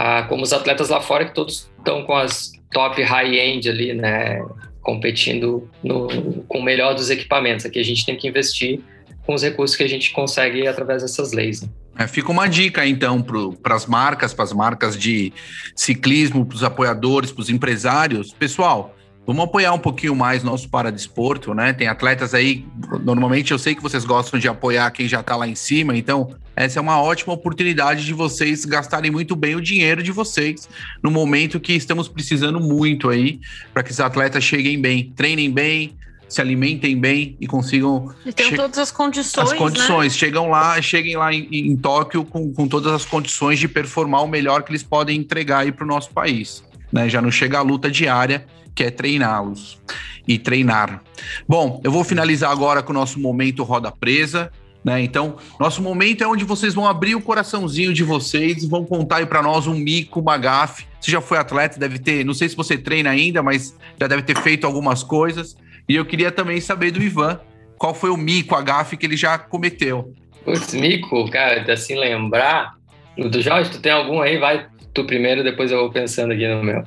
ah, 0.00 0.22
como 0.28 0.44
os 0.44 0.52
atletas 0.52 0.90
lá 0.90 1.00
fora 1.00 1.24
que 1.24 1.34
todos 1.34 1.68
estão 1.76 2.04
com 2.04 2.14
as 2.14 2.52
top 2.70 3.02
high-end 3.02 3.68
ali, 3.68 3.92
né? 3.92 4.40
Competindo 4.80 5.68
no, 5.82 6.44
com 6.46 6.60
o 6.60 6.62
melhor 6.62 6.94
dos 6.94 7.10
equipamentos. 7.10 7.66
Aqui 7.66 7.80
a 7.80 7.84
gente 7.84 8.06
tem 8.06 8.16
que 8.16 8.28
investir 8.28 8.78
com 9.26 9.34
os 9.34 9.42
recursos 9.42 9.76
que 9.76 9.82
a 9.82 9.88
gente 9.88 10.12
consegue 10.12 10.68
através 10.68 11.02
dessas 11.02 11.32
leis. 11.32 11.62
Né? 11.62 11.68
É, 11.98 12.06
fica 12.06 12.30
uma 12.30 12.46
dica, 12.46 12.86
então, 12.86 13.20
para 13.60 13.74
as 13.74 13.86
marcas, 13.86 14.32
para 14.32 14.44
as 14.44 14.52
marcas 14.52 14.96
de 14.96 15.32
ciclismo, 15.74 16.46
para 16.46 16.54
os 16.54 16.62
apoiadores, 16.62 17.32
para 17.32 17.42
os 17.42 17.50
empresários. 17.50 18.32
Pessoal, 18.32 18.94
vamos 19.28 19.44
apoiar 19.44 19.74
um 19.74 19.78
pouquinho 19.78 20.16
mais 20.16 20.42
nosso 20.42 20.70
paradesporto, 20.70 21.52
né? 21.52 21.74
Tem 21.74 21.86
atletas 21.86 22.32
aí, 22.32 22.64
normalmente 23.04 23.52
eu 23.52 23.58
sei 23.58 23.74
que 23.74 23.82
vocês 23.82 24.02
gostam 24.02 24.40
de 24.40 24.48
apoiar 24.48 24.90
quem 24.90 25.06
já 25.06 25.20
está 25.20 25.36
lá 25.36 25.46
em 25.46 25.54
cima, 25.54 25.94
então 25.94 26.34
essa 26.56 26.78
é 26.78 26.80
uma 26.80 26.98
ótima 27.02 27.34
oportunidade 27.34 28.06
de 28.06 28.14
vocês 28.14 28.64
gastarem 28.64 29.10
muito 29.10 29.36
bem 29.36 29.54
o 29.54 29.60
dinheiro 29.60 30.02
de 30.02 30.12
vocês 30.12 30.66
no 31.02 31.10
momento 31.10 31.60
que 31.60 31.74
estamos 31.74 32.08
precisando 32.08 32.58
muito 32.58 33.10
aí 33.10 33.38
para 33.74 33.82
que 33.82 33.90
os 33.90 34.00
atletas 34.00 34.42
cheguem 34.42 34.80
bem, 34.80 35.12
treinem 35.14 35.50
bem, 35.50 35.94
se 36.26 36.40
alimentem 36.40 36.98
bem 36.98 37.36
e 37.38 37.46
consigam. 37.46 38.10
E 38.24 38.32
tem 38.32 38.56
todas 38.56 38.78
as 38.78 38.90
condições. 38.90 39.52
As 39.52 39.58
condições. 39.58 40.14
Né? 40.14 40.18
Chegam 40.18 40.48
lá, 40.48 40.80
cheguem 40.80 41.18
lá 41.18 41.34
em, 41.34 41.46
em 41.52 41.76
Tóquio 41.76 42.24
com, 42.24 42.50
com 42.50 42.66
todas 42.66 42.94
as 42.94 43.04
condições 43.04 43.58
de 43.58 43.68
performar 43.68 44.24
o 44.24 44.26
melhor 44.26 44.62
que 44.62 44.70
eles 44.70 44.82
podem 44.82 45.18
entregar 45.18 45.58
aí 45.58 45.72
para 45.72 45.84
o 45.84 45.86
nosso 45.86 46.12
país. 46.12 46.64
Né? 46.90 47.10
Já 47.10 47.20
não 47.20 47.30
chega 47.30 47.58
a 47.58 47.62
luta 47.62 47.90
diária, 47.90 48.46
que 48.74 48.84
é 48.84 48.90
treiná-los 48.90 49.80
e 50.26 50.38
treinar. 50.38 51.02
Bom, 51.48 51.80
eu 51.82 51.90
vou 51.90 52.04
finalizar 52.04 52.50
agora 52.50 52.82
com 52.82 52.92
o 52.92 52.94
nosso 52.94 53.18
momento 53.18 53.62
roda 53.62 53.90
presa. 53.90 54.50
Né? 54.84 55.02
Então, 55.02 55.36
nosso 55.58 55.82
momento 55.82 56.22
é 56.22 56.26
onde 56.26 56.44
vocês 56.44 56.74
vão 56.74 56.86
abrir 56.86 57.14
o 57.14 57.20
coraçãozinho 57.20 57.92
de 57.92 58.04
vocês 58.04 58.62
e 58.62 58.68
vão 58.68 58.84
contar 58.84 59.16
aí 59.16 59.26
para 59.26 59.42
nós 59.42 59.66
um 59.66 59.74
mico, 59.74 60.20
uma 60.20 60.36
gafe. 60.36 60.86
Você 61.00 61.10
já 61.10 61.20
foi 61.20 61.38
atleta, 61.38 61.78
deve 61.78 61.98
ter, 61.98 62.24
não 62.24 62.34
sei 62.34 62.48
se 62.48 62.56
você 62.56 62.78
treina 62.78 63.10
ainda, 63.10 63.42
mas 63.42 63.76
já 64.00 64.06
deve 64.06 64.22
ter 64.22 64.36
feito 64.38 64.66
algumas 64.66 65.02
coisas. 65.02 65.56
E 65.88 65.96
eu 65.96 66.04
queria 66.04 66.30
também 66.30 66.60
saber 66.60 66.90
do 66.90 67.02
Ivan 67.02 67.40
qual 67.76 67.94
foi 67.94 68.10
o 68.10 68.16
mico, 68.16 68.54
a 68.54 68.62
gafe 68.62 68.96
que 68.96 69.06
ele 69.06 69.16
já 69.16 69.38
cometeu. 69.38 70.12
Putz, 70.44 70.74
mico, 70.74 71.28
cara, 71.30 71.72
assim 71.72 71.94
lembrar. 71.96 72.74
Do 73.16 73.40
Jorge, 73.42 73.70
tu 73.70 73.80
tem 73.80 73.90
algum 73.90 74.20
aí? 74.20 74.38
Vai 74.38 74.66
tu 74.94 75.04
primeiro, 75.04 75.44
depois 75.44 75.70
eu 75.70 75.78
vou 75.78 75.90
pensando 75.90 76.32
aqui 76.32 76.46
no 76.46 76.62
meu. 76.62 76.82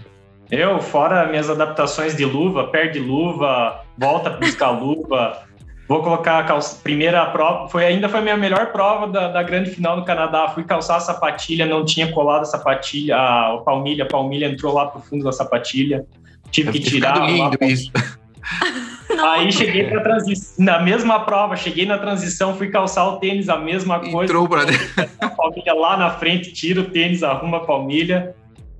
Eu, 0.51 0.81
fora 0.81 1.29
minhas 1.29 1.49
adaptações 1.49 2.13
de 2.13 2.25
luva, 2.25 2.67
perde 2.67 2.99
luva, 2.99 3.85
volta 3.97 4.29
a 4.29 4.33
buscar 4.33 4.69
luva. 4.71 5.43
Vou 5.87 6.03
colocar 6.03 6.39
a 6.39 6.43
calça, 6.43 6.77
primeira 6.83 7.25
prova, 7.27 7.69
foi 7.69 7.85
ainda 7.85 8.07
foi 8.07 8.19
a 8.19 8.23
minha 8.23 8.37
melhor 8.37 8.71
prova 8.71 9.07
da, 9.07 9.29
da 9.29 9.43
grande 9.43 9.71
final 9.71 9.95
do 9.95 10.05
Canadá. 10.05 10.49
Fui 10.49 10.63
calçar 10.63 10.97
a 10.97 10.99
sapatilha, 10.99 11.65
não 11.65 11.85
tinha 11.85 12.11
colado 12.11 12.41
a 12.41 12.45
sapatilha, 12.45 13.15
a, 13.15 13.55
a 13.55 13.57
palmilha, 13.59 14.03
a 14.03 14.07
palmilha 14.07 14.47
entrou 14.47 14.73
lá 14.73 14.87
pro 14.87 15.01
fundo 15.01 15.23
da 15.23 15.31
sapatilha. 15.31 16.05
Tive 16.49 16.71
Deve 16.71 16.83
que 16.83 16.89
tirar. 16.91 17.29
Lindo 17.29 17.57
isso. 17.61 17.91
Aí 19.23 19.51
cheguei 19.51 19.89
na 19.89 20.01
transição, 20.01 20.65
na 20.65 20.79
mesma 20.79 21.19
prova, 21.19 21.55
cheguei 21.55 21.85
na 21.85 21.97
transição, 21.97 22.55
fui 22.55 22.69
calçar 22.69 23.07
o 23.07 23.17
tênis, 23.19 23.49
a 23.49 23.57
mesma 23.57 23.99
coisa. 23.99 24.23
Entrou 24.23 24.47
pra 24.47 24.63
A 25.21 25.29
palmilha 25.29 25.73
lá 25.73 25.97
na 25.97 26.09
frente, 26.11 26.51
tira 26.53 26.81
o 26.81 26.85
tênis, 26.85 27.21
arruma 27.23 27.57
a 27.57 27.61
palmilha. 27.61 28.33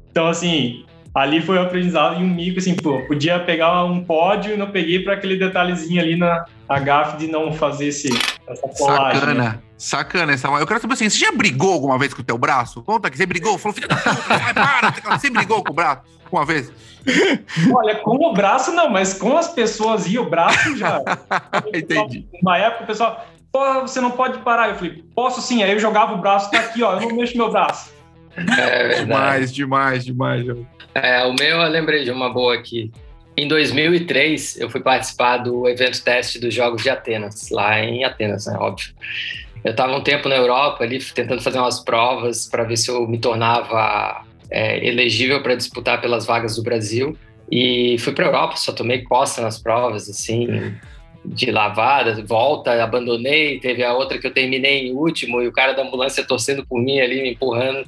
Então, 0.10 0.28
assim, 0.28 0.86
ali 1.14 1.42
foi 1.42 1.58
o 1.58 1.62
aprendizado 1.62 2.20
e 2.20 2.24
um 2.24 2.28
mico, 2.28 2.60
assim, 2.60 2.76
pô, 2.76 3.02
podia 3.02 3.40
pegar 3.40 3.84
um 3.84 4.04
pódio 4.04 4.54
e 4.54 4.58
não 4.58 4.72
peguei 4.72 5.04
para 5.04 5.14
aquele 5.14 5.36
detalhezinho 5.38 6.02
ali 6.02 6.16
na 6.16 6.46
gafe 6.80 7.18
de 7.18 7.28
não 7.28 7.52
fazer 7.52 7.88
esse, 7.88 8.10
essa 8.48 8.68
colagem. 8.68 9.20
Sacana, 9.20 9.34
né? 9.34 9.60
sacana 9.78 10.34
essa. 10.34 10.48
Eu 10.48 10.68
quero 10.68 10.80
saber 10.80 10.94
assim, 10.94 11.10
você 11.10 11.18
já 11.18 11.32
brigou 11.32 11.74
alguma 11.74 11.98
vez 11.98 12.14
com 12.14 12.22
o 12.22 12.26
teu 12.26 12.38
braço? 12.38 12.82
Conta 12.84 13.10
que 13.10 13.18
você 13.18 13.26
brigou, 13.26 13.58
falou, 13.58 13.76
filho 13.76 13.88
da 13.88 13.96
puta, 13.98 14.54
para, 14.54 15.18
você 15.18 15.30
brigou 15.30 15.64
com 15.64 15.72
o 15.72 15.76
braço 15.76 16.02
uma 16.32 16.46
vez? 16.46 16.72
Olha, 17.76 17.96
com 17.96 18.16
o 18.16 18.34
braço 18.34 18.72
não, 18.72 18.90
mas 18.90 19.14
com 19.14 19.38
as 19.38 19.50
pessoas 19.50 20.06
e 20.08 20.18
o 20.18 20.30
braço 20.30 20.78
já. 20.78 21.02
Entendi. 21.74 22.26
Uma 22.42 22.58
época 22.58 22.84
o 22.84 22.88
pessoal, 22.88 23.26
pô, 23.52 23.82
você 23.82 24.00
não 24.00 24.12
pode 24.12 24.40
parar. 24.40 24.70
Eu 24.70 24.76
falei, 24.76 25.04
posso 25.14 25.42
sim. 25.42 25.62
Aí 25.62 25.72
eu 25.72 25.80
jogava 25.80 26.14
o 26.14 26.18
braço, 26.18 26.50
tá 26.50 26.60
aqui, 26.60 26.82
ó, 26.82 26.94
eu 26.94 27.02
não 27.02 27.16
mexo 27.16 27.36
meu 27.36 27.52
braço. 27.52 27.92
É 28.36 29.04
demais, 29.04 29.54
demais, 29.54 30.06
demais. 30.06 30.46
É, 30.94 31.24
o 31.26 31.34
meu 31.34 31.58
eu 31.58 31.70
lembrei 31.70 32.04
de 32.04 32.12
uma 32.12 32.32
boa 32.32 32.56
aqui. 32.56 32.92
Em 33.36 33.48
2003, 33.48 34.60
eu 34.60 34.70
fui 34.70 34.82
participar 34.82 35.38
do 35.38 35.68
evento 35.68 36.04
teste 36.04 36.40
dos 36.40 36.54
Jogos 36.54 36.84
de 36.84 36.90
Atenas, 36.90 37.50
lá 37.50 37.80
em 37.80 38.04
Atenas, 38.04 38.46
né, 38.46 38.58
óbvio. 38.60 38.94
Eu 39.64 39.72
estava 39.72 39.96
um 39.96 40.02
tempo 40.02 40.28
na 40.28 40.36
Europa 40.36 40.84
ali, 40.84 41.00
tentando 41.00 41.42
fazer 41.42 41.60
umas 41.60 41.80
provas 41.80 42.48
para 42.48 42.64
ver 42.64 42.78
se 42.78 42.90
eu 42.90 43.08
me 43.08 43.20
tornava 43.20 44.26
é, 44.50 44.86
elegível 44.86 45.42
para 45.42 45.56
disputar 45.56 46.02
pelas 46.02 46.26
vagas 46.26 46.56
do 46.56 46.64
Brasil. 46.64 47.16
E 47.50 47.98
fui 48.00 48.14
para 48.14 48.26
a 48.26 48.28
Europa, 48.30 48.56
só 48.58 48.72
tomei 48.72 49.04
costa 49.04 49.42
nas 49.42 49.62
provas, 49.62 50.10
assim, 50.10 50.74
de 51.26 51.52
lavada, 51.52 52.24
volta, 52.26 52.84
abandonei. 52.84 53.60
Teve 53.60 53.84
a 53.84 53.94
outra 53.94 54.18
que 54.18 54.28
eu 54.28 54.34
terminei 54.34 54.88
em 54.88 54.94
último 54.94 55.42
e 55.42 55.48
o 55.48 55.52
cara 55.52 55.74
da 55.74 55.84
ambulância 55.84 56.24
torcendo 56.24 56.66
por 56.66 56.80
mim 56.80 57.00
ali, 57.00 57.22
me 57.22 57.32
empurrando. 57.32 57.88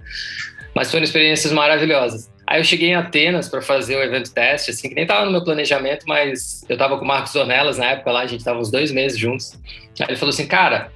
Mas 0.76 0.90
foram 0.90 1.04
experiências 1.04 1.54
maravilhosas. 1.54 2.33
Aí 2.46 2.60
eu 2.60 2.64
cheguei 2.64 2.90
em 2.90 2.96
Atenas 2.96 3.48
para 3.48 3.62
fazer 3.62 3.96
o 3.96 4.04
evento 4.04 4.34
teste, 4.34 4.72
assim, 4.72 4.90
que 4.90 4.96
nem 4.96 5.04
estava 5.04 5.26
no 5.26 5.32
meu 5.32 5.44
planejamento, 5.44 6.06
mas 6.08 6.66
eu 6.68 6.74
estava 6.74 6.98
com 6.98 7.06
o 7.06 7.08
Marcos 7.08 7.34
Ornelas 7.36 7.78
na 7.78 7.86
época 7.92 8.12
lá, 8.12 8.22
a 8.22 8.26
gente 8.26 8.40
estava 8.40 8.60
uns 8.60 8.70
dois 8.70 8.92
meses 8.92 9.18
juntos. 9.18 9.58
Aí 10.02 10.08
ele 10.10 10.18
falou 10.18 10.32
assim, 10.32 10.46
cara, 10.46 10.92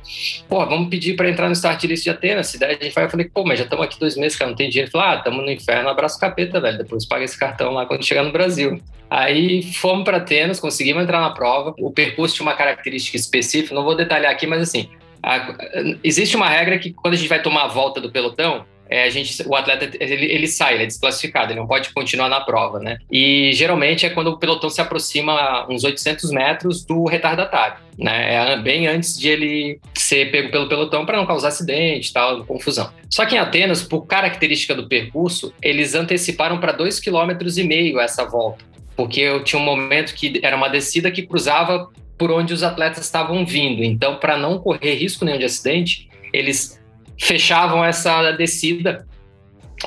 pô, 0.49 0.65
vamos 0.65 0.89
pedir 0.89 1.15
para 1.15 1.29
entrar 1.29 1.47
no 1.47 1.53
start 1.53 1.83
list 1.85 2.03
de 2.03 2.09
Atenas, 2.09 2.47
se 2.47 2.59
der 2.59 2.71
a 2.71 2.73
gente 2.73 2.93
vai. 2.93 3.05
Eu 3.05 3.09
falei, 3.09 3.29
pô, 3.31 3.45
mas 3.45 3.59
já 3.59 3.63
estamos 3.63 3.85
aqui 3.85 3.99
dois 3.99 4.17
meses, 4.17 4.37
cara, 4.37 4.49
não 4.49 4.57
tem 4.57 4.69
dinheiro. 4.69 4.87
Ele 4.87 4.91
falou, 4.91 5.07
ah, 5.07 5.15
estamos 5.17 5.45
no 5.45 5.51
inferno, 5.51 5.89
abraço 5.89 6.19
capeta, 6.19 6.59
velho, 6.59 6.77
depois 6.79 7.05
paga 7.05 7.23
esse 7.23 7.39
cartão 7.39 7.71
lá 7.71 7.85
quando 7.85 8.03
chegar 8.03 8.23
no 8.23 8.31
Brasil. 8.31 8.81
Aí 9.09 9.63
fomos 9.73 10.03
para 10.03 10.17
Atenas, 10.17 10.59
conseguimos 10.59 11.03
entrar 11.03 11.21
na 11.21 11.29
prova. 11.29 11.73
O 11.79 11.91
percurso 11.91 12.35
tinha 12.35 12.45
uma 12.45 12.55
característica 12.55 13.15
específica, 13.15 13.73
não 13.73 13.83
vou 13.83 13.95
detalhar 13.95 14.31
aqui, 14.31 14.45
mas 14.45 14.61
assim, 14.61 14.89
a, 15.23 15.55
existe 16.03 16.35
uma 16.35 16.49
regra 16.49 16.77
que 16.77 16.91
quando 16.91 17.13
a 17.13 17.17
gente 17.17 17.29
vai 17.29 17.41
tomar 17.41 17.65
a 17.65 17.67
volta 17.67 18.01
do 18.01 18.11
pelotão, 18.11 18.65
é, 18.89 19.03
a 19.03 19.09
gente, 19.09 19.43
o 19.47 19.55
atleta 19.55 19.89
ele, 19.99 20.25
ele, 20.25 20.47
sai, 20.47 20.75
ele 20.75 20.83
é 20.83 20.85
desclassificado, 20.85 21.51
ele 21.51 21.59
não 21.59 21.67
pode 21.67 21.89
continuar 21.93 22.29
na 22.29 22.41
prova, 22.41 22.79
né? 22.79 22.97
E 23.11 23.51
geralmente 23.53 24.05
é 24.05 24.09
quando 24.09 24.27
o 24.27 24.37
pelotão 24.37 24.69
se 24.69 24.81
aproxima 24.81 25.67
uns 25.69 25.83
800 25.83 26.31
metros 26.31 26.85
do 26.85 27.05
retardatário, 27.05 27.77
né? 27.97 28.53
É 28.53 28.57
bem 28.57 28.87
antes 28.87 29.17
de 29.17 29.29
ele 29.29 29.79
ser 29.93 30.31
pego 30.31 30.49
pelo 30.51 30.69
pelotão 30.69 31.05
para 31.05 31.17
não 31.17 31.25
causar 31.25 31.49
acidente, 31.49 32.13
tal, 32.13 32.45
confusão. 32.45 32.91
Só 33.09 33.25
que 33.25 33.35
em 33.35 33.39
Atenas, 33.39 33.83
por 33.83 34.05
característica 34.05 34.73
do 34.73 34.87
percurso, 34.87 35.53
eles 35.61 35.95
anteciparam 35.95 36.59
para 36.59 36.75
2,5 36.75 37.03
km 37.03 37.99
essa 37.99 38.25
volta, 38.25 38.63
porque 38.95 39.21
eu 39.21 39.43
tinha 39.43 39.61
um 39.61 39.65
momento 39.65 40.13
que 40.13 40.39
era 40.43 40.55
uma 40.55 40.69
descida 40.69 41.11
que 41.11 41.23
cruzava 41.23 41.89
por 42.17 42.31
onde 42.31 42.53
os 42.53 42.63
atletas 42.63 43.05
estavam 43.05 43.45
vindo. 43.45 43.83
Então, 43.83 44.15
para 44.15 44.37
não 44.37 44.57
correr 44.57 44.95
risco 44.95 45.23
nenhum 45.23 45.37
de 45.37 45.45
acidente, 45.45 46.09
eles 46.33 46.81
fechavam 47.19 47.83
essa 47.83 48.31
descida 48.31 49.07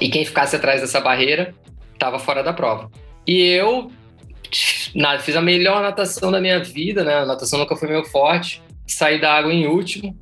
e 0.01 0.09
quem 0.09 0.25
ficasse 0.25 0.57
atrás 0.57 0.81
dessa 0.81 1.01
barreira 1.01 1.55
estava 1.93 2.19
fora 2.19 2.43
da 2.43 2.53
prova. 2.53 2.91
E 3.27 3.43
eu 3.43 3.91
na, 4.95 5.19
fiz 5.19 5.37
a 5.37 5.41
melhor 5.41 5.83
natação 5.83 6.31
da 6.31 6.41
minha 6.41 6.63
vida, 6.63 7.05
né? 7.05 7.15
A 7.15 7.27
natação 7.27 7.59
nunca 7.59 7.77
foi 7.77 7.89
meu 7.89 8.05
forte. 8.05 8.63
Saí 8.87 9.21
da 9.21 9.33
água 9.33 9.53
em 9.53 9.67
último. 9.67 10.17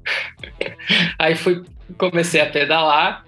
Aí 1.18 1.34
fui, 1.34 1.62
comecei 1.96 2.40
a 2.40 2.46
pedalar. 2.46 3.24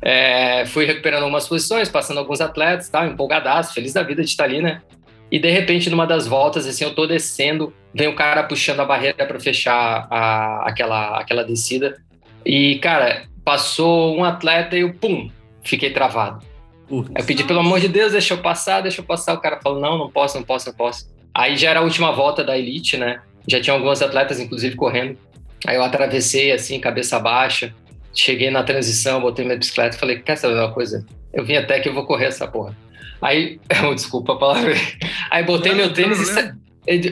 É, 0.00 0.66
fui 0.66 0.84
recuperando 0.84 1.22
algumas 1.22 1.48
posições, 1.48 1.88
passando 1.88 2.18
alguns 2.18 2.40
atletas, 2.40 2.88
tal, 2.88 3.06
empolgadaço, 3.06 3.72
feliz 3.72 3.92
da 3.94 4.02
vida 4.02 4.22
de 4.22 4.28
estar 4.28 4.44
ali, 4.44 4.60
né? 4.60 4.82
E 5.30 5.38
de 5.38 5.50
repente, 5.50 5.88
numa 5.88 6.06
das 6.06 6.26
voltas, 6.26 6.66
assim, 6.66 6.84
eu 6.84 6.94
tô 6.94 7.06
descendo, 7.06 7.72
vem 7.94 8.06
o 8.06 8.14
cara 8.14 8.42
puxando 8.42 8.80
a 8.80 8.84
barreira 8.84 9.26
para 9.26 9.40
fechar 9.40 10.06
a, 10.10 10.68
aquela, 10.68 11.18
aquela 11.18 11.42
descida. 11.42 11.96
E, 12.44 12.78
cara, 12.78 13.24
passou 13.44 14.16
um 14.16 14.24
atleta 14.24 14.76
e 14.76 14.80
eu, 14.80 14.94
pum, 14.94 15.30
fiquei 15.62 15.90
travado. 15.90 16.44
Putz. 16.88 17.10
Eu 17.16 17.24
pedi, 17.24 17.44
pelo 17.44 17.60
amor 17.60 17.80
de 17.80 17.88
Deus, 17.88 18.12
deixa 18.12 18.34
eu 18.34 18.38
passar, 18.38 18.80
deixa 18.80 19.00
eu 19.00 19.04
passar. 19.04 19.34
O 19.34 19.40
cara 19.40 19.60
falou, 19.62 19.80
não, 19.80 19.98
não 19.98 20.10
posso, 20.10 20.36
não 20.36 20.44
posso, 20.44 20.68
não 20.68 20.74
posso. 20.74 21.08
Aí 21.32 21.56
já 21.56 21.70
era 21.70 21.80
a 21.80 21.82
última 21.82 22.12
volta 22.12 22.44
da 22.44 22.56
elite, 22.56 22.96
né? 22.96 23.20
Já 23.48 23.60
tinha 23.60 23.74
alguns 23.74 24.00
atletas, 24.02 24.38
inclusive, 24.38 24.76
correndo. 24.76 25.18
Aí 25.66 25.76
eu 25.76 25.82
atravessei, 25.82 26.52
assim, 26.52 26.78
cabeça 26.78 27.18
baixa. 27.18 27.74
Cheguei 28.12 28.50
na 28.50 28.62
transição, 28.62 29.20
botei 29.20 29.44
minha 29.44 29.56
bicicleta 29.56 29.96
e 29.96 29.98
falei, 29.98 30.18
quer 30.20 30.36
saber 30.36 30.54
uma 30.54 30.72
coisa? 30.72 31.04
Eu 31.32 31.44
vim 31.44 31.56
até 31.56 31.80
que 31.80 31.88
eu 31.88 31.94
vou 31.94 32.06
correr 32.06 32.26
essa 32.26 32.46
porra. 32.46 32.76
Aí, 33.20 33.58
desculpa 33.94 34.34
a 34.34 34.36
palavra. 34.36 34.74
Aí 35.30 35.42
botei 35.42 35.72
não, 35.72 35.78
meu 35.78 35.92
tênis 35.92 36.20
e 36.20 36.26
sa... 36.26 36.56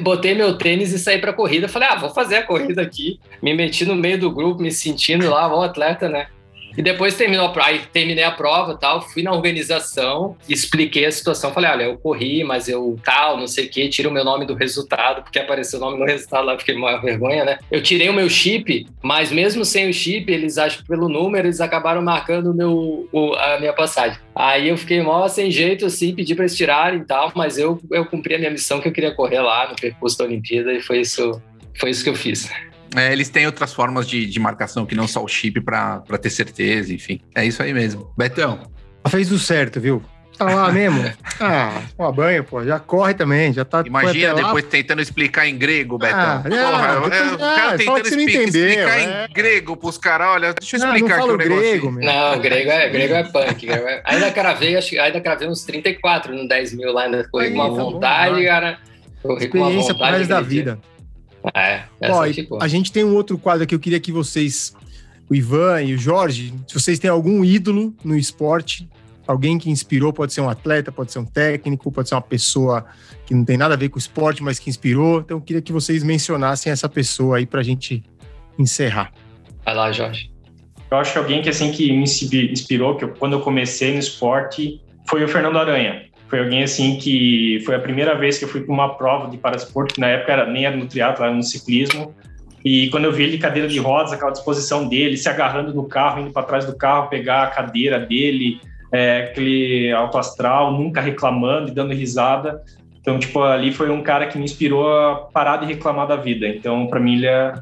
botei 0.03 0.35
meu 0.35 0.57
tênis 0.57 0.93
e 0.93 0.99
saí 0.99 1.19
para 1.19 1.33
corrida. 1.33 1.69
Falei, 1.69 1.89
ah, 1.91 1.97
vou 1.97 2.11
fazer 2.11 2.37
a 2.37 2.43
corrida 2.43 2.83
aqui. 2.83 3.19
Me 3.43 3.55
meti 3.55 3.85
no 3.85 3.95
meio 3.95 4.19
do 4.19 4.31
grupo, 4.31 4.63
me 4.63 4.71
sentindo 4.71 5.29
lá, 5.31 5.55
um 5.55 5.63
atleta, 5.63 6.09
né? 6.09 6.29
E 6.77 6.83
depois 6.83 7.15
terminou 7.17 7.47
a 7.47 7.51
prova, 7.51 7.79
terminei 7.93 8.25
a 8.25 8.31
prova 8.31 8.77
tal, 8.77 9.03
fui 9.03 9.23
na 9.23 9.33
organização, 9.33 10.37
expliquei 10.49 11.05
a 11.05 11.13
situação, 11.13 11.53
falei, 11.53 11.71
olha, 11.71 11.83
eu 11.85 11.99
corri, 11.99 12.43
mas 12.45 12.69
eu 12.69 12.99
tal, 13.05 13.37
não 13.37 13.47
sei 13.47 13.67
o 13.67 13.69
que, 13.69 13.89
tira 13.89 14.09
o 14.09 14.13
meu 14.13 14.25
nome 14.25 14.47
do 14.47 14.55
resultado, 14.55 15.23
porque 15.23 15.39
apareceu 15.39 15.79
o 15.79 15.83
nome 15.83 15.99
no 15.99 16.05
resultado 16.05 16.47
lá, 16.47 16.59
fiquei 16.59 16.75
uma 16.75 17.01
vergonha, 17.01 17.45
né? 17.45 17.59
Eu 17.71 17.83
tirei 17.83 18.09
o 18.09 18.15
meu 18.15 18.29
chip, 18.29 18.87
mas 19.03 19.31
mesmo 19.31 19.65
sem 19.65 19.89
o 19.89 19.93
chip, 19.93 20.31
eles 20.33 20.59
acham 20.59 20.85
pelo 20.87 21.09
número, 21.09 21.47
eles 21.47 21.61
acabaram 21.61 22.03
marcando 22.03 22.55
meu, 22.55 23.09
o, 23.13 23.35
a 23.35 23.59
minha 23.59 23.73
passagem. 23.73 24.19
Aí 24.35 24.69
eu 24.69 24.77
fiquei 24.77 25.03
mal 25.03 25.29
sem 25.29 25.51
jeito, 25.51 25.87
assim, 25.87 26.15
pedi 26.15 26.35
para 26.35 26.45
eles 26.45 26.57
tirarem 26.57 27.01
e 27.01 27.05
tal, 27.05 27.33
mas 27.35 27.59
eu, 27.59 27.81
eu 27.91 28.07
cumpri 28.07 28.35
a 28.35 28.39
minha 28.39 28.51
missão 28.51 28.81
que 28.81 28.89
eu 28.89 28.93
queria 28.93 29.15
correr 29.15 29.41
lá 29.41 29.69
no 29.69 29.77
percurso 29.77 30.19
da 30.19 30.25
Olimpíada 30.25 30.73
e 30.73 30.81
foi 30.81 31.01
isso, 31.01 31.41
foi 31.79 31.91
isso 31.91 32.03
que 32.03 32.11
eu 32.11 32.15
fiz. 32.15 32.51
É, 32.97 33.13
eles 33.13 33.29
têm 33.29 33.47
outras 33.47 33.73
formas 33.73 34.07
de, 34.07 34.27
de 34.27 34.41
marcação 34.41 34.85
que 34.85 34.95
não 34.95 35.09
só 35.09 35.23
o 35.23 35.29
chip 35.29 35.61
para 35.61 36.01
ter 36.21 36.31
certeza, 36.31 36.93
enfim. 36.93 37.21
É 37.35 37.45
isso 37.45 37.63
aí 37.63 37.73
mesmo. 37.73 38.13
Betão. 38.17 38.61
Fez 39.09 39.33
o 39.33 39.39
certo, 39.39 39.81
viu? 39.81 40.03
Tá 40.39 40.45
lá 40.47 40.73
mesmo? 40.73 41.03
Ah, 41.45 41.83
toma 41.97 42.13
banho, 42.13 42.45
pô. 42.45 42.63
Já 42.63 42.79
corre 42.79 43.15
também, 43.15 43.53
já 43.53 43.65
tá. 43.65 43.83
Imagina 43.85 44.33
depois 44.33 44.65
tentando 44.67 45.03
explicar 45.03 45.49
em 45.49 45.59
grego, 45.59 45.99
Betão. 45.99 46.21
Ah, 46.21 46.43
Porra, 46.43 46.87
é, 46.87 46.95
depois, 46.95 47.13
é, 47.15 47.35
o 47.35 47.39
cara 47.39 47.79
tentando 47.79 48.07
explica, 48.07 48.43
explicar 48.43 48.99
é. 49.01 49.27
em 49.27 49.33
grego 49.33 49.77
pros 49.77 49.99
caras. 49.99 50.29
Olha, 50.29 50.55
deixa 50.55 50.77
eu 50.77 50.85
explicar 50.85 51.19
não, 51.19 51.27
não 51.27 51.35
aqui 51.35 51.45
o 51.45 51.49
grego, 51.49 51.91
negócio. 51.91 52.21
Não, 52.21 52.41
grego 52.41 52.71
é, 52.71 52.89
grego 52.91 53.15
é 53.15 53.25
punk. 53.25 53.67
Grego 53.67 53.89
é... 53.89 54.03
Ainda 54.05 54.31
cravei, 54.31 54.77
acho, 54.77 55.01
ainda 55.01 55.21
cravei 55.21 55.49
uns 55.49 55.65
34 55.65 56.33
no 56.33 56.47
10 56.47 56.75
mil 56.75 56.93
lá, 56.93 57.05
ainda 57.05 57.29
corri 57.29 57.51
com 57.51 57.55
uma 57.57 57.65
tá 57.65 57.83
vontade, 57.83 58.37
bom, 58.37 58.47
cara. 58.47 58.79
Corri 59.21 59.49
com 59.49 59.59
uma 59.59 59.71
vontade. 59.71 59.91
Experiência 59.91 60.27
da 60.29 60.41
vida. 60.41 60.79
É, 61.55 61.85
Ó, 62.11 62.25
a 62.61 62.69
gente 62.69 62.93
tem 62.93 63.05
um 63.05 63.15
outro 63.15 63.37
quadro 63.37 63.67
que 63.67 63.75
eu 63.75 63.81
queria 63.81 63.99
que 63.99 64.13
vocês, 64.13 64.75
o 65.29 65.35
Ivan 65.35 65.83
e 65.83 65.95
o 65.95 65.99
Jorge, 65.99 66.55
se 66.69 66.75
vocês 66.75 66.99
têm 66.99 67.11
algum 67.11 67.45
ídolo 67.45 67.95
no 68.05 68.17
esporte, 68.17 68.89
alguém 69.27 69.59
que 69.59 69.71
inspirou, 69.71 70.13
pode 70.13 70.33
ser 70.33 70.41
um 70.41 70.49
atleta, 70.49 70.93
pode 70.93 71.13
ser 71.13 71.19
um 71.19 71.25
técnico, 71.25 71.91
pode 71.91 72.09
ser 72.09 72.15
uma 72.15 72.23
pessoa 72.23 72.87
que 73.27 73.35
não 73.35 73.45
tem 73.45 73.57
nada 73.57 73.75
a 73.75 73.77
ver 73.77 73.89
com 73.89 73.97
o 73.97 73.99
esporte, 73.99 74.43
mas 74.43 74.59
que 74.59 74.71
inspirou. 74.71 75.21
Então 75.21 75.39
eu 75.39 75.41
queria 75.41 75.63
que 75.63 75.73
vocês 75.73 76.03
mencionassem 76.03 76.71
essa 76.71 76.89
pessoa 76.89 77.39
aí 77.39 77.47
para 77.47 77.61
a 77.61 77.65
gente 77.65 78.05
encerrar. 78.59 79.13
Vai 79.65 79.75
lá, 79.75 79.91
Jorge. 79.93 80.31
Eu 80.91 80.99
acho 80.99 81.13
que 81.13 81.19
alguém 81.19 81.43
que 81.43 81.49
assim 81.49 81.73
que 81.73 81.91
me 81.91 82.03
inspirou, 82.05 82.97
que 82.97 83.05
eu, 83.05 83.09
quando 83.15 83.33
eu 83.33 83.41
comecei 83.41 83.93
no 83.93 83.99
esporte, 83.99 84.81
foi 85.09 85.25
o 85.25 85.29
Fernando 85.29 85.59
Aranha 85.59 86.12
foi 86.33 86.41
alguém 86.41 86.63
assim 86.63 86.97
que 86.97 87.63
foi 87.67 87.75
a 87.75 87.79
primeira 87.79 88.15
vez 88.15 88.39
que 88.39 88.47
eu 88.47 88.49
fui 88.49 88.63
para 88.63 88.73
uma 88.73 88.95
prova 88.95 89.29
de 89.29 89.37
paradesporto, 89.37 89.97
que 89.97 90.01
na 90.01 90.07
época 90.07 90.33
era, 90.33 90.47
nem 90.47 90.65
era 90.65 90.75
no 90.75 90.87
triatlo, 90.87 91.27
era 91.27 91.35
no 91.35 91.43
ciclismo. 91.43 92.15
E 92.65 92.89
quando 92.89 93.05
eu 93.05 93.13
vi 93.13 93.25
ele 93.25 93.37
cadeira 93.37 93.69
de 93.69 93.79
rodas, 93.79 94.15
aquela 94.15 94.31
disposição 94.31 94.89
dele, 94.89 95.19
se 95.19 95.29
agarrando 95.29 95.75
no 95.75 95.85
carro, 95.85 96.23
indo 96.23 96.33
para 96.33 96.47
trás 96.47 96.65
do 96.65 96.75
carro, 96.75 97.11
pegar 97.11 97.43
a 97.43 97.47
cadeira 97.49 97.99
dele, 97.99 98.59
é, 98.91 99.25
aquele 99.25 99.93
alto 99.93 100.17
astral, 100.17 100.73
nunca 100.73 101.03
reclamando 101.03 101.69
e 101.69 101.75
dando 101.75 101.93
risada. 101.93 102.63
Então, 102.99 103.19
tipo, 103.19 103.43
ali 103.43 103.71
foi 103.71 103.91
um 103.91 104.03
cara 104.03 104.27
que 104.27 104.39
me 104.39 104.45
inspirou 104.45 104.91
a 104.91 105.17
parar 105.35 105.59
de 105.59 105.67
reclamar 105.67 106.07
da 106.07 106.17
vida. 106.17 106.49
Então, 106.49 106.87
para 106.87 106.99
mim, 106.99 107.17
ele 107.17 107.27
é, 107.27 107.53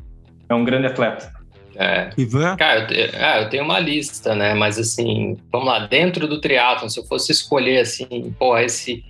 é 0.48 0.54
um 0.54 0.64
grande 0.64 0.86
atleta. 0.86 1.32
É. 1.76 2.10
Ivan? 2.16 2.56
Cara, 2.56 2.86
eu, 2.92 3.08
é, 3.12 3.42
eu 3.42 3.48
tenho 3.48 3.64
uma 3.64 3.78
lista, 3.78 4.34
né? 4.34 4.54
Mas 4.54 4.78
assim, 4.78 5.36
vamos 5.50 5.66
lá, 5.68 5.86
dentro 5.86 6.26
do 6.26 6.40
triatlon, 6.40 6.88
se 6.88 6.98
eu 6.98 7.04
fosse 7.04 7.32
escolher 7.32 7.80
assim, 7.80 8.34
pô, 8.38 8.56
esse. 8.58 9.04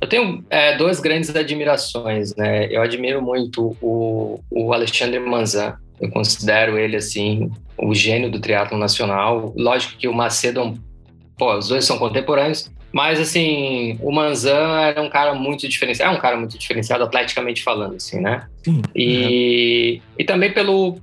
Eu 0.00 0.08
tenho 0.08 0.44
é, 0.48 0.76
duas 0.76 1.00
grandes 1.00 1.34
admirações, 1.34 2.34
né? 2.36 2.68
Eu 2.70 2.82
admiro 2.82 3.20
muito 3.20 3.76
o, 3.80 4.40
o 4.50 4.72
Alexandre 4.72 5.18
Manzan. 5.18 5.76
Eu 6.00 6.08
considero 6.10 6.78
ele, 6.78 6.96
assim, 6.96 7.50
o 7.76 7.92
gênio 7.92 8.30
do 8.30 8.40
triatlon 8.40 8.78
nacional. 8.78 9.52
Lógico 9.56 9.98
que 9.98 10.06
o 10.06 10.14
Macedo, 10.14 10.78
pô, 11.36 11.56
os 11.56 11.68
dois 11.68 11.84
são 11.84 11.98
contemporâneos, 11.98 12.70
mas, 12.92 13.20
assim, 13.20 13.98
o 14.00 14.10
Manzan 14.10 14.80
era 14.80 15.02
um 15.02 15.10
cara 15.10 15.34
muito 15.34 15.68
diferenciado, 15.68 16.14
é 16.14 16.18
um 16.18 16.20
cara 16.20 16.36
muito 16.36 16.58
diferenciado, 16.58 17.04
atleticamente 17.04 17.62
falando, 17.62 17.96
assim, 17.96 18.20
né? 18.20 18.46
Sim. 18.64 18.82
E, 18.94 20.00
é. 20.18 20.22
e 20.22 20.24
também 20.24 20.52
pelo, 20.52 20.98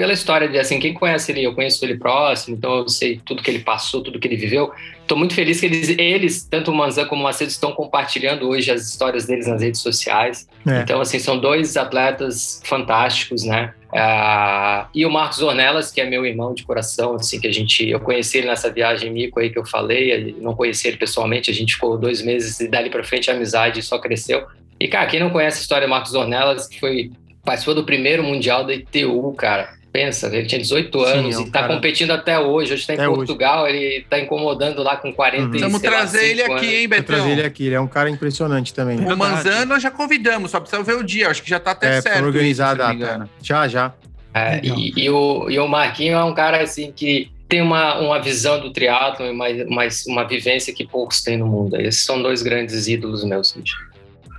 pela 0.00 0.14
história 0.14 0.48
de 0.48 0.58
assim, 0.58 0.80
quem 0.80 0.94
conhece 0.94 1.30
ele, 1.30 1.44
eu 1.44 1.54
conheço 1.54 1.84
ele 1.84 1.98
próximo, 1.98 2.56
então 2.56 2.78
eu 2.78 2.88
sei 2.88 3.20
tudo 3.22 3.42
que 3.42 3.50
ele 3.50 3.58
passou, 3.58 4.02
tudo 4.02 4.18
que 4.18 4.26
ele 4.26 4.36
viveu. 4.36 4.72
Estou 5.02 5.18
muito 5.18 5.34
feliz 5.34 5.60
que 5.60 5.66
eles, 5.66 5.90
eles, 5.90 6.42
tanto 6.42 6.70
o 6.70 6.74
Manzan 6.74 7.04
como 7.04 7.20
o 7.20 7.24
Macedo, 7.24 7.50
estão 7.50 7.72
compartilhando 7.72 8.48
hoje 8.48 8.70
as 8.70 8.88
histórias 8.88 9.26
deles 9.26 9.46
nas 9.46 9.60
redes 9.60 9.82
sociais. 9.82 10.48
É. 10.66 10.80
Então, 10.80 11.02
assim, 11.02 11.18
são 11.18 11.38
dois 11.38 11.76
atletas 11.76 12.62
fantásticos, 12.64 13.44
né? 13.44 13.74
Uh, 13.92 14.88
e 14.94 15.04
o 15.04 15.10
Marcos 15.10 15.42
Ornelas, 15.42 15.90
que 15.90 16.00
é 16.00 16.08
meu 16.08 16.24
irmão 16.24 16.54
de 16.54 16.62
coração, 16.62 17.16
assim, 17.16 17.38
que 17.38 17.46
a 17.46 17.52
gente, 17.52 17.86
eu 17.86 18.00
conheci 18.00 18.38
ele 18.38 18.46
nessa 18.46 18.72
viagem 18.72 19.12
mico 19.12 19.38
aí 19.38 19.50
que 19.50 19.58
eu 19.58 19.66
falei, 19.66 20.34
não 20.40 20.54
conheci 20.54 20.88
ele 20.88 20.96
pessoalmente, 20.96 21.50
a 21.50 21.54
gente 21.54 21.74
ficou 21.74 21.98
dois 21.98 22.22
meses 22.22 22.58
e 22.58 22.68
dali 22.68 22.88
para 22.88 23.04
frente 23.04 23.30
a 23.30 23.34
amizade 23.34 23.82
só 23.82 23.98
cresceu. 23.98 24.46
E, 24.80 24.88
cara, 24.88 25.06
quem 25.06 25.20
não 25.20 25.28
conhece 25.28 25.58
a 25.58 25.60
história 25.60 25.86
do 25.86 25.90
Marcos 25.90 26.14
Ornelas, 26.14 26.66
que 26.66 26.80
foi 26.80 27.10
participou 27.44 27.74
do 27.74 27.84
primeiro 27.84 28.22
mundial 28.22 28.64
da 28.64 28.74
ITU, 28.74 29.32
cara, 29.32 29.79
Pensa, 29.92 30.28
ele 30.28 30.46
tinha 30.46 30.60
18 30.60 31.00
anos 31.00 31.34
Sim, 31.34 31.40
é 31.40 31.44
e 31.44 31.46
está 31.46 31.62
cara... 31.62 31.74
competindo 31.74 32.12
até 32.12 32.38
hoje. 32.38 32.72
Hoje 32.72 32.82
está 32.82 32.94
em 32.94 33.12
Portugal, 33.12 33.64
hoje. 33.64 33.76
ele 33.76 33.96
está 33.96 34.20
incomodando 34.20 34.82
lá 34.84 34.96
com 34.96 35.12
40 35.12 35.44
uhum. 35.44 35.60
Vamos 35.60 35.80
trazer 35.80 36.30
ele 36.30 36.42
aqui, 36.42 36.76
hein, 36.76 36.88
Betão? 36.88 37.06
Vamos 37.06 37.22
trazer 37.22 37.30
ele 37.32 37.46
aqui, 37.46 37.66
ele 37.66 37.74
é 37.74 37.80
um 37.80 37.88
cara 37.88 38.08
impressionante 38.08 38.72
também. 38.72 38.98
O 39.00 39.16
Manzano 39.16 39.66
nós 39.66 39.82
já 39.82 39.90
convidamos, 39.90 40.52
só 40.52 40.60
precisa 40.60 40.82
ver 40.82 40.96
o 40.96 41.02
dia. 41.02 41.28
Acho 41.28 41.42
que 41.42 41.50
já 41.50 41.56
está 41.56 41.72
até 41.72 41.98
é, 41.98 42.00
certo. 42.00 42.24
organizado 42.24 42.82
a 42.82 42.92
data. 42.92 43.28
Já, 43.42 43.66
já. 43.66 43.92
É, 44.32 44.60
e, 44.62 44.92
e, 44.96 45.10
o, 45.10 45.50
e 45.50 45.58
o 45.58 45.66
Marquinho 45.66 46.16
é 46.16 46.22
um 46.22 46.34
cara 46.34 46.62
assim 46.62 46.92
que 46.92 47.28
tem 47.48 47.60
uma, 47.60 47.98
uma 47.98 48.20
visão 48.20 48.60
do 48.60 48.72
triatlo 48.72 49.26
e 49.26 49.30
uma, 49.30 49.48
uma, 49.48 49.88
uma 50.06 50.24
vivência 50.24 50.72
que 50.72 50.86
poucos 50.86 51.20
têm 51.20 51.36
no 51.36 51.48
mundo. 51.48 51.76
Esses 51.80 52.04
são 52.04 52.22
dois 52.22 52.42
grandes 52.42 52.86
ídolos 52.86 53.24
meus. 53.24 53.56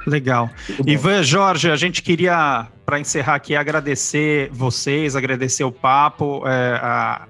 Legal. 0.07 0.49
Ivan, 0.87 1.21
Jorge, 1.21 1.69
a 1.69 1.75
gente 1.75 2.01
queria 2.01 2.67
para 2.91 2.99
encerrar 2.99 3.35
aqui, 3.35 3.55
agradecer 3.55 4.49
vocês, 4.51 5.15
agradecer 5.15 5.63
o 5.63 5.71
papo, 5.71 6.45
é, 6.45 6.77
a, 6.83 7.25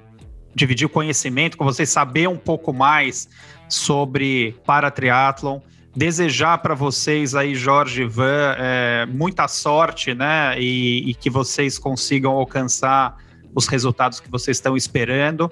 dividir 0.56 0.88
o 0.88 0.90
conhecimento 0.90 1.56
com 1.56 1.64
vocês, 1.64 1.88
saber 1.88 2.28
um 2.28 2.36
pouco 2.36 2.74
mais 2.74 3.30
sobre 3.70 4.56
paratriatlon. 4.66 5.60
Desejar 5.96 6.58
para 6.64 6.74
vocês 6.74 7.36
aí, 7.36 7.54
Jorge 7.54 8.02
Ivan, 8.02 8.56
é, 8.58 9.06
muita 9.06 9.48
sorte, 9.48 10.16
né? 10.16 10.60
E, 10.60 11.12
e 11.12 11.14
que 11.14 11.30
vocês 11.30 11.78
consigam 11.78 12.32
alcançar 12.32 13.18
os 13.54 13.68
resultados 13.68 14.20
que 14.20 14.32
vocês 14.32 14.58
estão 14.58 14.76
esperando. 14.76 15.48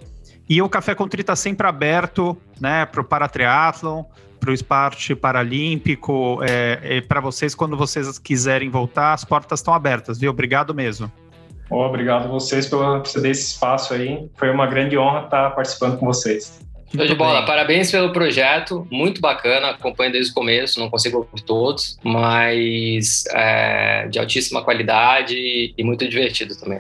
E 0.49 0.59
o 0.59 0.67
Café 0.67 0.95
com 0.95 1.07
Tri 1.07 1.21
está 1.21 1.35
sempre 1.35 1.67
aberto 1.67 2.35
né, 2.59 2.83
para 2.83 3.01
o 3.01 3.03
paratriatlon 3.03 4.05
para 4.39 4.51
o 4.51 4.53
esporte 4.53 5.15
paralímpico, 5.15 6.39
é, 6.43 6.79
é 6.97 7.01
para 7.01 7.19
vocês, 7.19 7.53
quando 7.53 7.75
vocês 7.75 8.17
quiserem 8.17 8.69
voltar, 8.69 9.13
as 9.13 9.23
portas 9.23 9.59
estão 9.59 9.73
abertas, 9.73 10.17
viu? 10.19 10.31
Obrigado 10.31 10.73
mesmo. 10.73 11.11
Oh, 11.69 11.85
obrigado 11.85 12.25
a 12.25 12.27
vocês 12.27 12.65
por 12.65 13.05
ceder 13.05 13.31
esse 13.31 13.51
espaço 13.51 13.93
aí. 13.93 14.27
Foi 14.35 14.49
uma 14.49 14.65
grande 14.65 14.97
honra 14.97 15.25
estar 15.25 15.51
participando 15.51 15.99
com 15.99 16.05
vocês. 16.05 16.59
Show 16.95 17.05
de 17.05 17.13
bola, 17.13 17.45
parabéns 17.45 17.91
pelo 17.91 18.11
projeto, 18.11 18.87
muito 18.89 19.21
bacana, 19.21 19.69
acompanho 19.69 20.11
desde 20.11 20.31
o 20.31 20.33
começo, 20.33 20.79
não 20.79 20.89
consigo 20.89 21.17
ouvir 21.17 21.43
todos, 21.43 21.99
mas 22.03 23.25
é, 23.31 24.07
de 24.07 24.17
altíssima 24.17 24.63
qualidade 24.63 25.35
e 25.77 25.83
muito 25.83 26.07
divertido 26.07 26.59
também. 26.59 26.79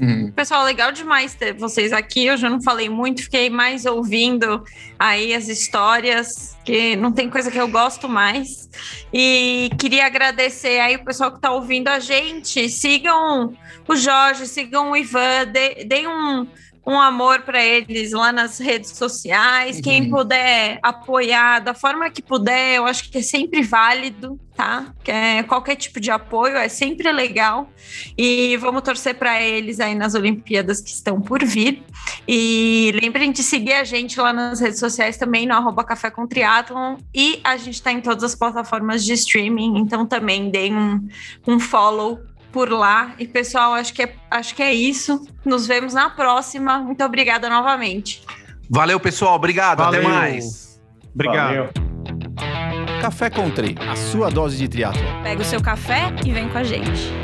Uhum. 0.00 0.32
Pessoal, 0.32 0.64
legal 0.64 0.90
demais 0.90 1.34
ter 1.34 1.52
vocês 1.52 1.92
aqui. 1.92 2.26
Eu 2.26 2.36
já 2.36 2.50
não 2.50 2.60
falei 2.60 2.88
muito, 2.88 3.22
fiquei 3.22 3.48
mais 3.48 3.86
ouvindo 3.86 4.64
aí 4.98 5.34
as 5.34 5.48
histórias, 5.48 6.56
que 6.64 6.96
não 6.96 7.12
tem 7.12 7.30
coisa 7.30 7.50
que 7.50 7.58
eu 7.58 7.68
gosto 7.68 8.08
mais. 8.08 8.68
E 9.12 9.70
queria 9.78 10.06
agradecer 10.06 10.80
aí 10.80 10.96
o 10.96 11.04
pessoal 11.04 11.30
que 11.30 11.36
está 11.36 11.52
ouvindo 11.52 11.88
a 11.88 11.98
gente. 11.98 12.68
Sigam 12.68 13.54
o 13.86 13.96
Jorge, 13.96 14.46
sigam 14.46 14.90
o 14.90 14.96
Ivan, 14.96 15.46
deem 15.86 16.08
um 16.08 16.46
um 16.86 16.98
amor 16.98 17.42
para 17.42 17.64
eles 17.64 18.12
lá 18.12 18.32
nas 18.32 18.58
redes 18.58 18.90
sociais. 18.90 19.76
Uhum. 19.76 19.82
Quem 19.82 20.10
puder 20.10 20.78
apoiar 20.82 21.60
da 21.60 21.74
forma 21.74 22.10
que 22.10 22.20
puder, 22.20 22.76
eu 22.76 22.86
acho 22.86 23.10
que 23.10 23.18
é 23.18 23.22
sempre 23.22 23.62
válido, 23.62 24.38
tá? 24.56 24.92
Que 25.02 25.10
é, 25.10 25.42
qualquer 25.44 25.76
tipo 25.76 26.00
de 26.00 26.10
apoio 26.10 26.56
é 26.56 26.68
sempre 26.68 27.10
legal. 27.12 27.70
E 28.18 28.56
vamos 28.56 28.82
torcer 28.82 29.14
para 29.14 29.40
eles 29.40 29.78
aí 29.78 29.94
nas 29.94 30.14
Olimpíadas 30.14 30.80
que 30.80 30.90
estão 30.90 31.20
por 31.20 31.44
vir. 31.44 31.84
E 32.26 32.92
lembrem 33.00 33.30
de 33.30 33.42
seguir 33.42 33.74
a 33.74 33.84
gente 33.84 34.20
lá 34.20 34.32
nas 34.32 34.60
redes 34.60 34.80
sociais 34.80 35.16
também, 35.16 35.46
no 35.46 35.54
arroba 35.54 35.84
Café 35.84 36.10
com 36.10 36.26
Triathlon. 36.26 36.96
E 37.14 37.40
a 37.44 37.56
gente 37.56 37.74
está 37.74 37.92
em 37.92 38.00
todas 38.00 38.24
as 38.24 38.34
plataformas 38.34 39.04
de 39.04 39.12
streaming, 39.12 39.78
então 39.78 40.04
também 40.04 40.50
deem 40.50 40.76
um, 40.76 41.08
um 41.46 41.60
follow 41.60 42.20
por 42.52 42.70
lá. 42.70 43.14
E, 43.18 43.26
pessoal, 43.26 43.72
acho 43.74 43.92
que 43.92 44.02
é, 44.02 44.14
acho 44.30 44.54
que 44.54 44.62
é 44.62 44.72
isso. 44.72 45.26
Nos 45.44 45.66
vemos 45.66 45.94
na 45.94 46.10
próxima. 46.10 46.78
Muito 46.78 47.02
obrigada 47.04 47.48
novamente. 47.48 48.22
Valeu, 48.70 49.00
pessoal. 49.00 49.34
Obrigado. 49.34 49.78
Valeu. 49.78 50.00
Até 50.00 50.08
mais. 50.08 50.80
Obrigado. 51.14 51.48
Valeu. 51.48 51.70
Café 53.00 53.28
Country, 53.28 53.74
a 53.90 53.96
sua 53.96 54.30
dose 54.30 54.56
de 54.56 54.68
triatlo. 54.68 55.02
Pega 55.24 55.42
o 55.42 55.44
seu 55.44 55.60
café 55.60 56.14
e 56.24 56.30
vem 56.30 56.48
com 56.48 56.58
a 56.58 56.62
gente. 56.62 57.21